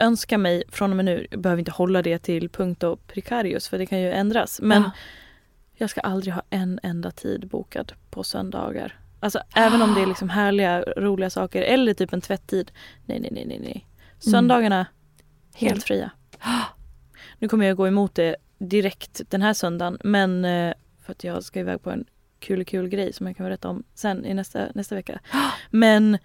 önskar 0.00 0.38
mig 0.38 0.62
från 0.68 0.90
och 0.90 0.96
med 0.96 1.04
nu, 1.04 1.26
jag 1.30 1.40
behöver 1.40 1.58
inte 1.58 1.70
hålla 1.70 2.02
det 2.02 2.18
till 2.18 2.48
punkt 2.48 2.82
och 2.82 3.06
precarius 3.06 3.68
för 3.68 3.78
det 3.78 3.86
kan 3.86 4.00
ju 4.00 4.10
ändras. 4.12 4.60
Men 4.62 4.82
Ja. 4.82 4.90
jag 5.74 5.90
ska 5.90 6.00
aldrig 6.00 6.34
ha 6.34 6.42
en 6.50 6.80
enda 6.82 7.10
tid 7.10 7.48
bokad 7.48 7.92
på 8.10 8.24
söndagar. 8.24 9.00
Alltså 9.20 9.40
även 9.56 9.82
om 9.82 9.94
det 9.94 10.02
är 10.02 10.06
liksom 10.06 10.30
härliga, 10.30 10.80
roliga 10.82 11.30
saker 11.30 11.62
eller 11.62 11.94
typ 11.94 12.12
en 12.12 12.20
tvätttid. 12.20 12.72
Nej, 13.06 13.20
nej, 13.20 13.30
nej, 13.32 13.46
nej, 13.46 13.58
nej. 13.60 13.86
Söndagarna, 14.18 14.86
helt 15.54 15.72
Helt. 15.72 15.84
fria. 15.84 16.10
Nu 17.38 17.48
kommer 17.48 17.66
jag 17.66 17.76
gå 17.76 17.86
emot 17.88 18.14
det 18.14 18.36
direkt 18.58 19.20
den 19.30 19.42
här 19.42 19.54
söndagen 19.54 19.98
men 20.04 20.44
eh, 20.44 20.74
för 21.02 21.12
att 21.12 21.24
jag 21.24 21.44
ska 21.44 21.60
iväg 21.60 21.82
på 21.82 21.90
en 21.90 22.04
kul 22.38 22.64
kul 22.64 22.88
grej 22.88 23.12
som 23.12 23.26
jag 23.26 23.36
kan 23.36 23.46
berätta 23.46 23.68
om 23.68 23.82
sen 23.94 24.24
i 24.26 24.34
nästa, 24.34 24.66
nästa 24.74 24.94
vecka. 24.94 25.20
Men 25.70 26.18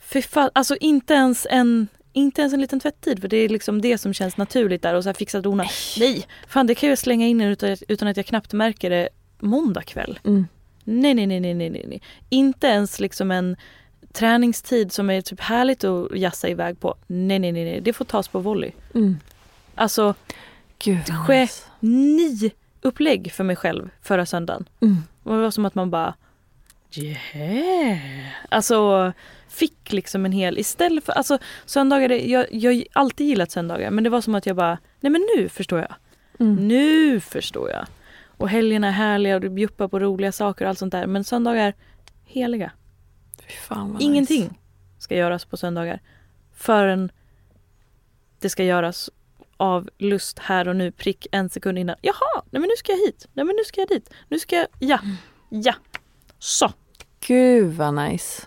fy 0.00 0.22
fan, 0.22 0.50
alltså 0.52 0.76
inte 0.76 1.14
ens 1.14 1.46
en 1.50 1.88
inte 2.18 2.40
ens 2.40 2.54
en 2.54 2.60
liten 2.60 2.80
tvätttid 2.80 3.20
för 3.20 3.28
det 3.28 3.36
är 3.36 3.48
liksom 3.48 3.80
det 3.80 3.98
som 3.98 4.14
känns 4.14 4.36
naturligt 4.36 4.82
där 4.82 4.94
och 4.94 5.02
så 5.02 5.08
här 5.08 5.14
fixa 5.14 5.40
dona. 5.40 5.64
Nej, 5.98 6.26
fan 6.48 6.66
det 6.66 6.74
kan 6.74 6.88
jag 6.88 6.98
slänga 6.98 7.26
in 7.26 7.40
utan, 7.40 7.76
utan 7.88 8.08
att 8.08 8.16
jag 8.16 8.26
knappt 8.26 8.52
märker 8.52 8.90
det 8.90 9.08
måndag 9.38 9.82
kväll. 9.82 10.18
Mm. 10.24 10.46
Nej, 10.84 11.14
nej, 11.14 11.26
nej, 11.26 11.40
nej, 11.40 11.54
nej, 11.54 11.84
nej. 11.88 12.02
Inte 12.28 12.66
ens 12.66 13.00
liksom 13.00 13.30
en 13.30 13.56
träningstid 14.12 14.92
som 14.92 15.10
är 15.10 15.20
typ 15.20 15.40
härligt 15.40 15.84
att 15.84 16.16
jassa 16.18 16.48
iväg 16.48 16.80
på. 16.80 16.94
Nej, 17.06 17.38
nej, 17.38 17.52
nej, 17.52 17.64
nej. 17.64 17.80
det 17.80 17.92
får 17.92 18.04
tas 18.04 18.28
på 18.28 18.38
volley. 18.38 18.70
Mm. 18.94 19.16
Alltså 19.74 20.14
Gud 20.78 20.98
vad 21.08 21.26
Ske- 21.26 21.40
nice. 21.40 21.64
ni 21.80 22.50
upplägg 22.82 23.32
för 23.32 23.44
mig 23.44 23.56
själv 23.56 23.90
förra 24.02 24.26
söndagen. 24.26 24.68
Mm. 24.80 24.96
Det 25.24 25.30
var 25.30 25.50
som 25.50 25.64
att 25.64 25.74
man 25.74 25.90
bara 25.90 26.14
yeah. 26.94 27.98
Alltså 28.48 29.12
fick 29.48 29.92
liksom 29.92 30.24
en 30.24 30.32
hel, 30.32 30.58
istället 30.58 31.04
för, 31.04 31.12
alltså 31.12 31.38
söndagar, 31.66 32.10
jag, 32.10 32.46
jag 32.50 32.72
har 32.74 32.84
alltid 32.92 33.26
gillat 33.26 33.50
söndagar 33.50 33.90
men 33.90 34.04
det 34.04 34.10
var 34.10 34.20
som 34.20 34.34
att 34.34 34.46
jag 34.46 34.56
bara, 34.56 34.78
nej 35.00 35.12
men 35.12 35.26
nu 35.36 35.48
förstår 35.48 35.78
jag. 35.78 35.94
Mm. 36.40 36.68
Nu 36.68 37.20
förstår 37.20 37.70
jag. 37.70 37.86
Och 38.26 38.48
helgerna 38.48 38.86
är 38.88 38.92
härliga 38.92 39.34
och 39.34 39.40
du 39.40 39.48
bjuppar 39.48 39.88
på 39.88 39.98
roliga 39.98 40.32
saker 40.32 40.64
och 40.64 40.68
allt 40.68 40.78
sånt 40.78 40.92
där. 40.92 41.06
Men 41.06 41.24
söndagar, 41.24 41.74
heliga. 42.24 42.72
Ingenting 44.00 44.42
Nice. 44.42 44.54
ska 44.98 45.16
göras 45.16 45.44
på 45.44 45.56
söndagar. 45.56 46.00
Förrän 46.54 47.12
det 48.38 48.50
ska 48.50 48.64
göras 48.64 49.10
av 49.56 49.90
lust 49.98 50.38
här 50.38 50.68
och 50.68 50.76
nu, 50.76 50.92
prick 50.92 51.26
en 51.32 51.48
sekund 51.48 51.78
innan. 51.78 51.96
Jaha, 52.00 52.42
nej 52.50 52.60
men 52.60 52.62
nu 52.62 52.76
ska 52.78 52.92
jag 52.92 52.98
hit. 52.98 53.28
Nej 53.32 53.44
men 53.44 53.56
nu 53.56 53.64
ska 53.64 53.80
jag 53.80 53.88
dit. 53.88 54.10
Nu 54.28 54.38
ska 54.38 54.56
jag, 54.56 54.66
ja, 54.78 55.00
ja. 55.48 55.74
Så. 56.38 56.72
Gud 57.26 57.74
vad 57.74 57.94
nice. 57.94 58.42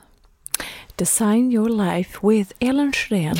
Design 1.06 1.52
your 1.54 1.70
life 1.70 2.20
with 2.28 2.52
Ellen 2.60 2.92
Schren. 2.94 3.36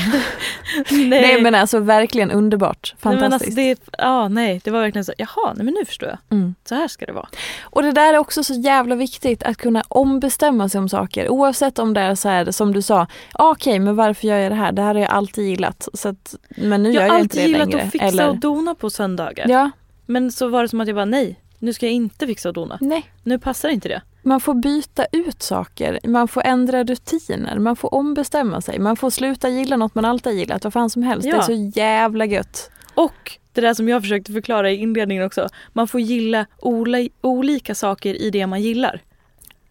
Nej 1.10 1.42
men 1.42 1.56
alltså 1.56 1.80
verkligen 1.80 2.32
underbart. 2.32 2.94
Nej, 3.02 3.14
men 3.14 3.20
Fantastiskt. 3.22 3.58
alltså, 3.58 3.92
det, 3.96 3.98
ja, 4.04 4.28
nej, 4.28 4.62
det 4.64 4.72
var 4.72 4.82
verkligen 4.82 5.06
så, 5.06 5.14
jaha, 5.18 5.54
nej 5.56 5.66
men 5.66 5.74
nu 5.74 5.86
förstår 5.86 6.10
jag. 6.10 6.18
mm. 6.38 6.56
Så 6.66 6.76
här 6.76 6.88
ska 6.88 7.06
det 7.06 7.12
vara. 7.14 7.28
Och 7.62 7.84
det 7.84 7.92
där 7.92 8.14
är 8.14 8.18
också 8.18 8.44
så 8.44 8.54
jävla 8.54 8.96
viktigt 8.96 9.44
att 9.44 9.58
kunna 9.58 9.84
ombestämma 9.88 10.70
sig 10.70 10.80
om 10.80 10.90
saker. 10.90 11.30
Oavsett 11.30 11.80
om 11.80 11.94
det 11.94 12.02
är 12.02 12.16
så 12.16 12.30
här 12.30 12.52
som 12.52 12.74
du 12.74 12.82
sa, 12.82 13.08
ah, 13.34 13.52
okej 13.52 13.80
men 13.80 13.96
varför 13.96 14.28
gör 14.28 14.38
jag 14.38 14.52
det 14.52 14.56
här? 14.56 14.72
Det 14.72 14.82
här 14.82 14.94
har 14.96 15.02
jag 15.02 15.10
alltid 15.12 15.46
gillat. 15.50 15.88
Så 15.94 16.10
att, 16.10 16.36
men 16.50 16.84
nu 16.84 16.90
Jag 16.92 17.04
gör 17.04 17.10
har 17.10 17.18
jag 17.18 17.26
inte 17.26 17.34
alltid 17.40 17.44
det 17.44 17.48
gillat 17.52 17.70
längre. 17.70 17.86
att 17.86 17.92
fixa 17.92 18.06
Eller, 18.08 18.30
och 18.30 18.38
dona 18.40 18.76
på 18.76 18.90
söndagar. 18.90 19.46
ja, 19.50 19.72
Men 20.06 20.32
så 20.32 20.48
var 20.48 20.62
det 20.62 20.70
som 20.70 20.82
att 20.82 20.88
jag 20.88 20.96
bara, 20.96 21.06
nej, 21.06 21.40
nu 21.60 21.74
ska 21.74 21.86
jag 21.86 21.94
inte 21.94 22.28
fixa 22.28 22.50
och 22.50 22.54
dona. 22.56 22.78
nej. 22.82 23.04
Nu 23.24 23.40
passar 23.40 23.70
inte 23.70 23.90
det. 23.90 24.02
Man 24.24 24.40
får 24.40 24.54
byta 24.54 25.06
ut 25.12 25.42
saker, 25.42 26.00
man 26.04 26.28
får 26.28 26.42
ändra 26.46 26.84
rutiner, 26.84 27.60
man 27.60 27.76
får 27.76 27.94
ombestämma 27.94 28.62
sig. 28.62 28.80
Man 28.80 28.96
får 28.96 29.10
sluta 29.10 29.50
gilla 29.50 29.78
något 29.78 29.96
man 29.96 30.06
alltid 30.06 30.34
gillat, 30.34 30.64
vad 30.64 30.74
fan 30.74 30.90
som 30.90 31.04
helst. 31.04 31.28
Ja. 31.28 31.36
Det 31.36 31.42
är 31.42 31.42
så 31.42 31.80
jävla 31.80 32.26
gött. 32.26 32.72
Och 32.94 33.38
det 33.54 33.62
där 33.62 33.74
som 33.74 33.90
jag 33.90 34.02
försökte 34.02 34.32
förklara 34.34 34.72
i 34.72 34.76
inledningen 34.76 35.24
också. 35.24 35.48
Man 35.74 35.88
får 35.88 36.02
gilla 36.02 36.46
ola, 36.60 36.98
olika 37.22 37.76
saker 37.76 38.22
i 38.22 38.30
det 38.30 38.48
man 38.48 38.62
gillar. 38.62 39.02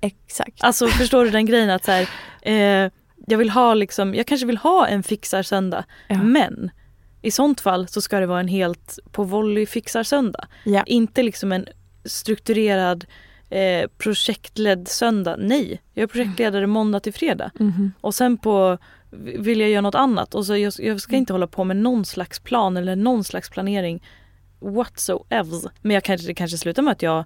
Exakt. 0.01 0.65
Alltså 0.65 0.87
förstår 0.87 1.25
du 1.25 1.31
den 1.31 1.47
grejen 1.47 1.71
att 1.71 1.85
så 1.85 1.93
här, 1.93 2.09
eh, 2.43 2.91
jag 3.27 3.39
vill 3.39 3.51
ha 3.51 3.75
liksom, 3.75 4.15
jag 4.15 4.27
kanske 4.27 4.47
vill 4.47 4.57
ha 4.57 4.87
en 4.87 5.03
fixar 5.03 5.43
söndag. 5.43 5.85
Ja. 6.09 6.23
Men 6.23 6.71
i 7.23 7.31
sånt 7.31 7.61
fall 7.61 7.89
så 7.89 8.01
ska 8.01 8.21
det 8.21 8.27
vara 8.27 8.41
en 8.41 8.49
helt 8.49 8.99
på 9.13 9.25
volley 9.25 9.67
fixar 9.67 10.03
söndag. 10.03 10.49
Ja. 10.65 10.83
Inte 10.87 11.23
liksom 11.23 11.53
en 11.53 11.67
strukturerad 12.05 13.05
eh, 13.51 13.89
projektledd 13.99 14.89
söndag. 14.89 15.37
Nej, 15.39 15.83
jag 15.95 16.03
är 16.03 16.07
projektledare 16.07 16.67
måndag 16.67 17.01
till 17.01 17.13
fredag. 17.15 17.51
Mhm. 17.59 17.93
Och 18.01 18.15
sen 18.15 18.39
på 18.39 18.79
vill 19.39 19.61
jag 19.61 19.71
göra 19.71 19.81
något 19.81 19.95
annat. 19.95 20.35
Och 20.35 20.47
så 20.47 20.57
jag, 20.57 20.73
jag 20.79 21.01
ska 21.01 21.17
inte 21.17 21.33
hålla 21.33 21.47
på 21.47 21.65
med 21.65 21.77
någon 21.77 22.05
slags 22.05 22.39
plan 22.41 22.77
eller 22.77 22.97
någon 22.97 23.25
slags 23.25 23.51
planering 23.51 24.03
whatsoever. 24.61 25.71
Men 25.83 25.95
jag 25.95 26.05
kanske, 26.05 26.27
det 26.27 26.35
kanske 26.35 26.59
slutar 26.59 26.83
med 26.83 26.93
att 26.93 27.03
jag 27.03 27.25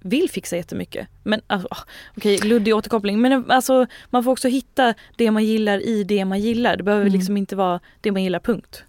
vill 0.00 0.30
fixa 0.30 0.56
jättemycket. 0.56 1.08
Men 1.22 1.40
alltså, 1.46 1.68
okej, 2.16 2.38
luddig 2.38 2.74
återkoppling. 2.76 3.20
Men 3.20 3.50
alltså 3.50 3.86
man 4.10 4.24
får 4.24 4.30
också 4.32 4.48
hitta 4.48 4.94
det 5.16 5.30
man 5.30 5.44
gillar 5.44 5.86
i 5.86 6.04
det 6.04 6.24
man 6.24 6.40
gillar. 6.40 6.76
Det 6.76 6.82
behöver 6.82 7.06
Mm. 7.06 7.18
liksom 7.18 7.36
inte 7.36 7.56
vara 7.56 7.80
det 8.00 8.12
man 8.12 8.22
gillar 8.22 8.40
punkt. 8.40 8.84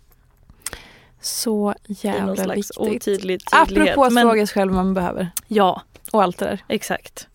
Så 1.22 1.76
jävla 1.88 2.54
viktigt. 2.56 2.78
otydlig 2.78 3.02
tydlighet. 3.02 3.44
Apropå 3.52 4.04
att 4.04 4.14
Men, 4.14 4.22
fråga 4.24 4.48
sig 4.48 4.54
själv 4.54 4.74
vad 4.74 4.86
man 4.86 4.94
behöver. 4.94 5.30
Ja, 5.48 5.82
Och 6.16 6.24
allt 6.24 6.38
det 6.38 6.46
där. 6.46 6.64
exakt. 6.68 7.28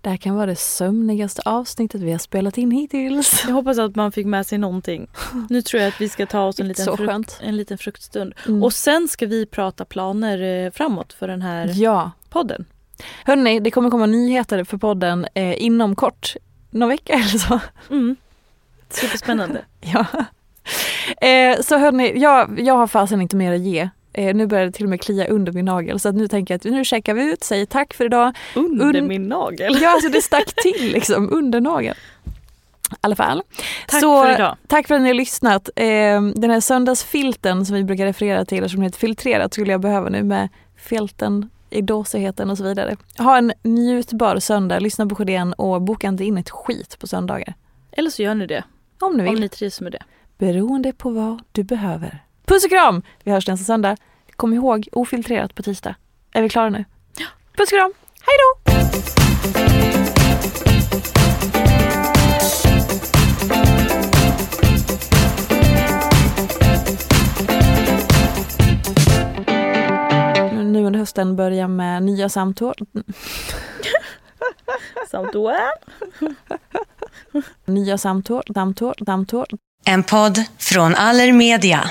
Det 0.00 0.10
här 0.10 0.16
kan 0.16 0.34
vara 0.34 0.46
det 0.46 0.56
sömnigaste 0.56 1.42
avsnittet 1.44 2.00
vi 2.00 2.10
har 2.12 2.18
spelat 2.18 2.58
in 2.58 2.70
hittills. 2.70 3.44
Jag 3.46 3.54
hoppas 3.54 3.78
att 3.78 3.96
man 3.96 4.12
fick 4.12 4.26
med 4.26 4.46
sig 4.46 4.58
någonting. 4.58 5.08
Nu 5.50 5.62
tror 5.62 5.82
jag 5.82 5.88
att 5.88 6.00
vi 6.00 6.08
ska 6.08 6.26
ta 6.26 6.44
oss 6.44 6.60
en 6.60 6.68
liten, 6.68 6.84
Så 6.84 6.96
frukt, 6.96 7.40
en 7.42 7.56
liten 7.56 7.78
fruktstund. 7.78 8.34
Mm. 8.46 8.62
Och 8.62 8.72
sen 8.72 9.08
ska 9.08 9.26
vi 9.26 9.46
prata 9.46 9.84
planer 9.84 10.64
eh, 10.66 10.70
framåt 10.70 11.12
för 11.12 11.28
den 11.28 11.42
här 11.42 11.70
Ja. 11.74 12.10
podden. 12.28 12.64
Hörni, 13.24 13.60
det 13.60 13.70
kommer 13.70 13.90
komma 13.90 14.06
nyheter 14.06 14.64
för 14.64 14.76
podden 14.76 15.26
eh, 15.34 15.62
inom 15.62 15.96
kort. 15.96 16.34
Någon 16.70 16.88
vecka 16.88 17.12
eller 17.12 17.38
så. 17.38 17.60
Mm. 17.90 18.16
Superspännande. 18.90 19.64
Ja. 19.80 20.06
Eh, 21.28 21.60
så 21.60 21.78
hörni, 21.78 22.18
jag, 22.18 22.60
jag 22.60 22.74
har 22.74 22.86
fasen 22.86 23.20
inte 23.20 23.36
mer 23.36 23.52
att 23.52 23.60
ge. 23.60 23.88
Eh, 24.18 24.34
nu 24.34 24.46
börjar 24.46 24.66
det 24.66 24.72
till 24.72 24.84
och 24.84 24.90
med 24.90 25.00
klia 25.00 25.26
under 25.26 25.52
min 25.52 25.64
nagel 25.64 26.00
så 26.00 26.08
att 26.08 26.14
nu 26.14 26.28
tänker 26.28 26.54
jag 26.54 26.56
att 26.56 26.64
nu 26.64 26.84
checkar 26.84 27.14
vi 27.14 27.32
ut, 27.32 27.44
säger 27.44 27.66
tack 27.66 27.94
för 27.94 28.04
idag. 28.04 28.36
Under 28.56 28.86
Und- 29.00 29.08
min 29.08 29.22
nagel. 29.28 29.78
Ja, 29.82 29.90
alltså 29.90 30.08
det 30.10 30.22
stack 30.22 30.54
till 30.54 30.92
liksom 30.92 31.32
under 31.32 31.60
nageln. 31.60 31.96
I 32.90 32.94
alla 33.00 33.16
fall. 33.16 33.42
Tack 33.88 34.00
så, 34.00 34.22
för 34.22 34.34
idag. 34.34 34.56
Tack 34.66 34.86
för 34.88 34.94
att 34.94 35.00
ni 35.00 35.06
har 35.08 35.14
lyssnat. 35.14 35.68
Eh, 35.76 35.84
den 36.34 36.50
här 36.50 36.60
söndagsfilten 36.60 37.66
som 37.66 37.76
vi 37.76 37.84
brukar 37.84 38.06
referera 38.06 38.44
till, 38.44 38.70
som 38.70 38.82
heter 38.82 38.98
filtrerat, 38.98 39.52
skulle 39.52 39.72
jag 39.72 39.80
behöva 39.80 40.08
nu 40.08 40.22
med 40.22 40.48
filten 40.76 41.50
i 41.70 41.82
dåsigheten 41.82 42.50
och 42.50 42.58
så 42.58 42.64
vidare. 42.64 42.96
Ha 43.18 43.38
en 43.38 43.52
njutbar 43.62 44.38
söndag, 44.38 44.78
lyssna 44.78 45.06
på 45.06 45.14
Sjödén 45.14 45.52
och 45.52 45.82
boka 45.82 46.08
inte 46.08 46.24
in 46.24 46.38
ett 46.38 46.50
skit 46.50 46.98
på 46.98 47.06
söndagar. 47.06 47.54
Eller 47.92 48.10
så 48.10 48.22
gör 48.22 48.34
ni 48.34 48.46
det. 48.46 48.64
Om 49.00 49.16
ni 49.16 49.22
vill. 49.22 49.34
Om 49.34 49.40
ni 49.40 49.48
trivs 49.48 49.80
med 49.80 49.92
det. 49.92 50.02
Beroende 50.38 50.92
på 50.92 51.10
vad 51.10 51.42
du 51.52 51.62
behöver. 51.62 52.22
Puss 52.46 52.64
och 52.64 52.70
kram! 52.70 53.02
Vi 53.24 53.30
hörs 53.30 53.48
nästa 53.48 53.64
söndag. 53.64 53.96
Kom 54.38 54.54
ihåg, 54.54 54.88
ofiltrerat 54.92 55.54
på 55.54 55.62
tisdag. 55.62 55.94
Är 56.32 56.42
vi 56.42 56.48
klara 56.48 56.70
nu? 56.70 56.84
Puss 57.56 57.72
och 57.72 57.78
kram! 57.78 57.92
Hej 58.20 58.34
då! 58.38 58.58
Nu 70.62 70.84
under 70.84 70.98
hösten 70.98 71.36
börjar 71.36 71.68
med 71.68 72.02
nya 72.02 72.28
samtal. 72.28 72.74
Samt 75.10 75.34
well. 75.34 76.32
Nya 77.64 77.98
samtal, 77.98 78.42
samtal, 78.54 78.94
samtal. 79.06 79.46
En 79.84 80.02
podd 80.02 80.44
från 80.58 80.94
Allermedia. 80.94 81.90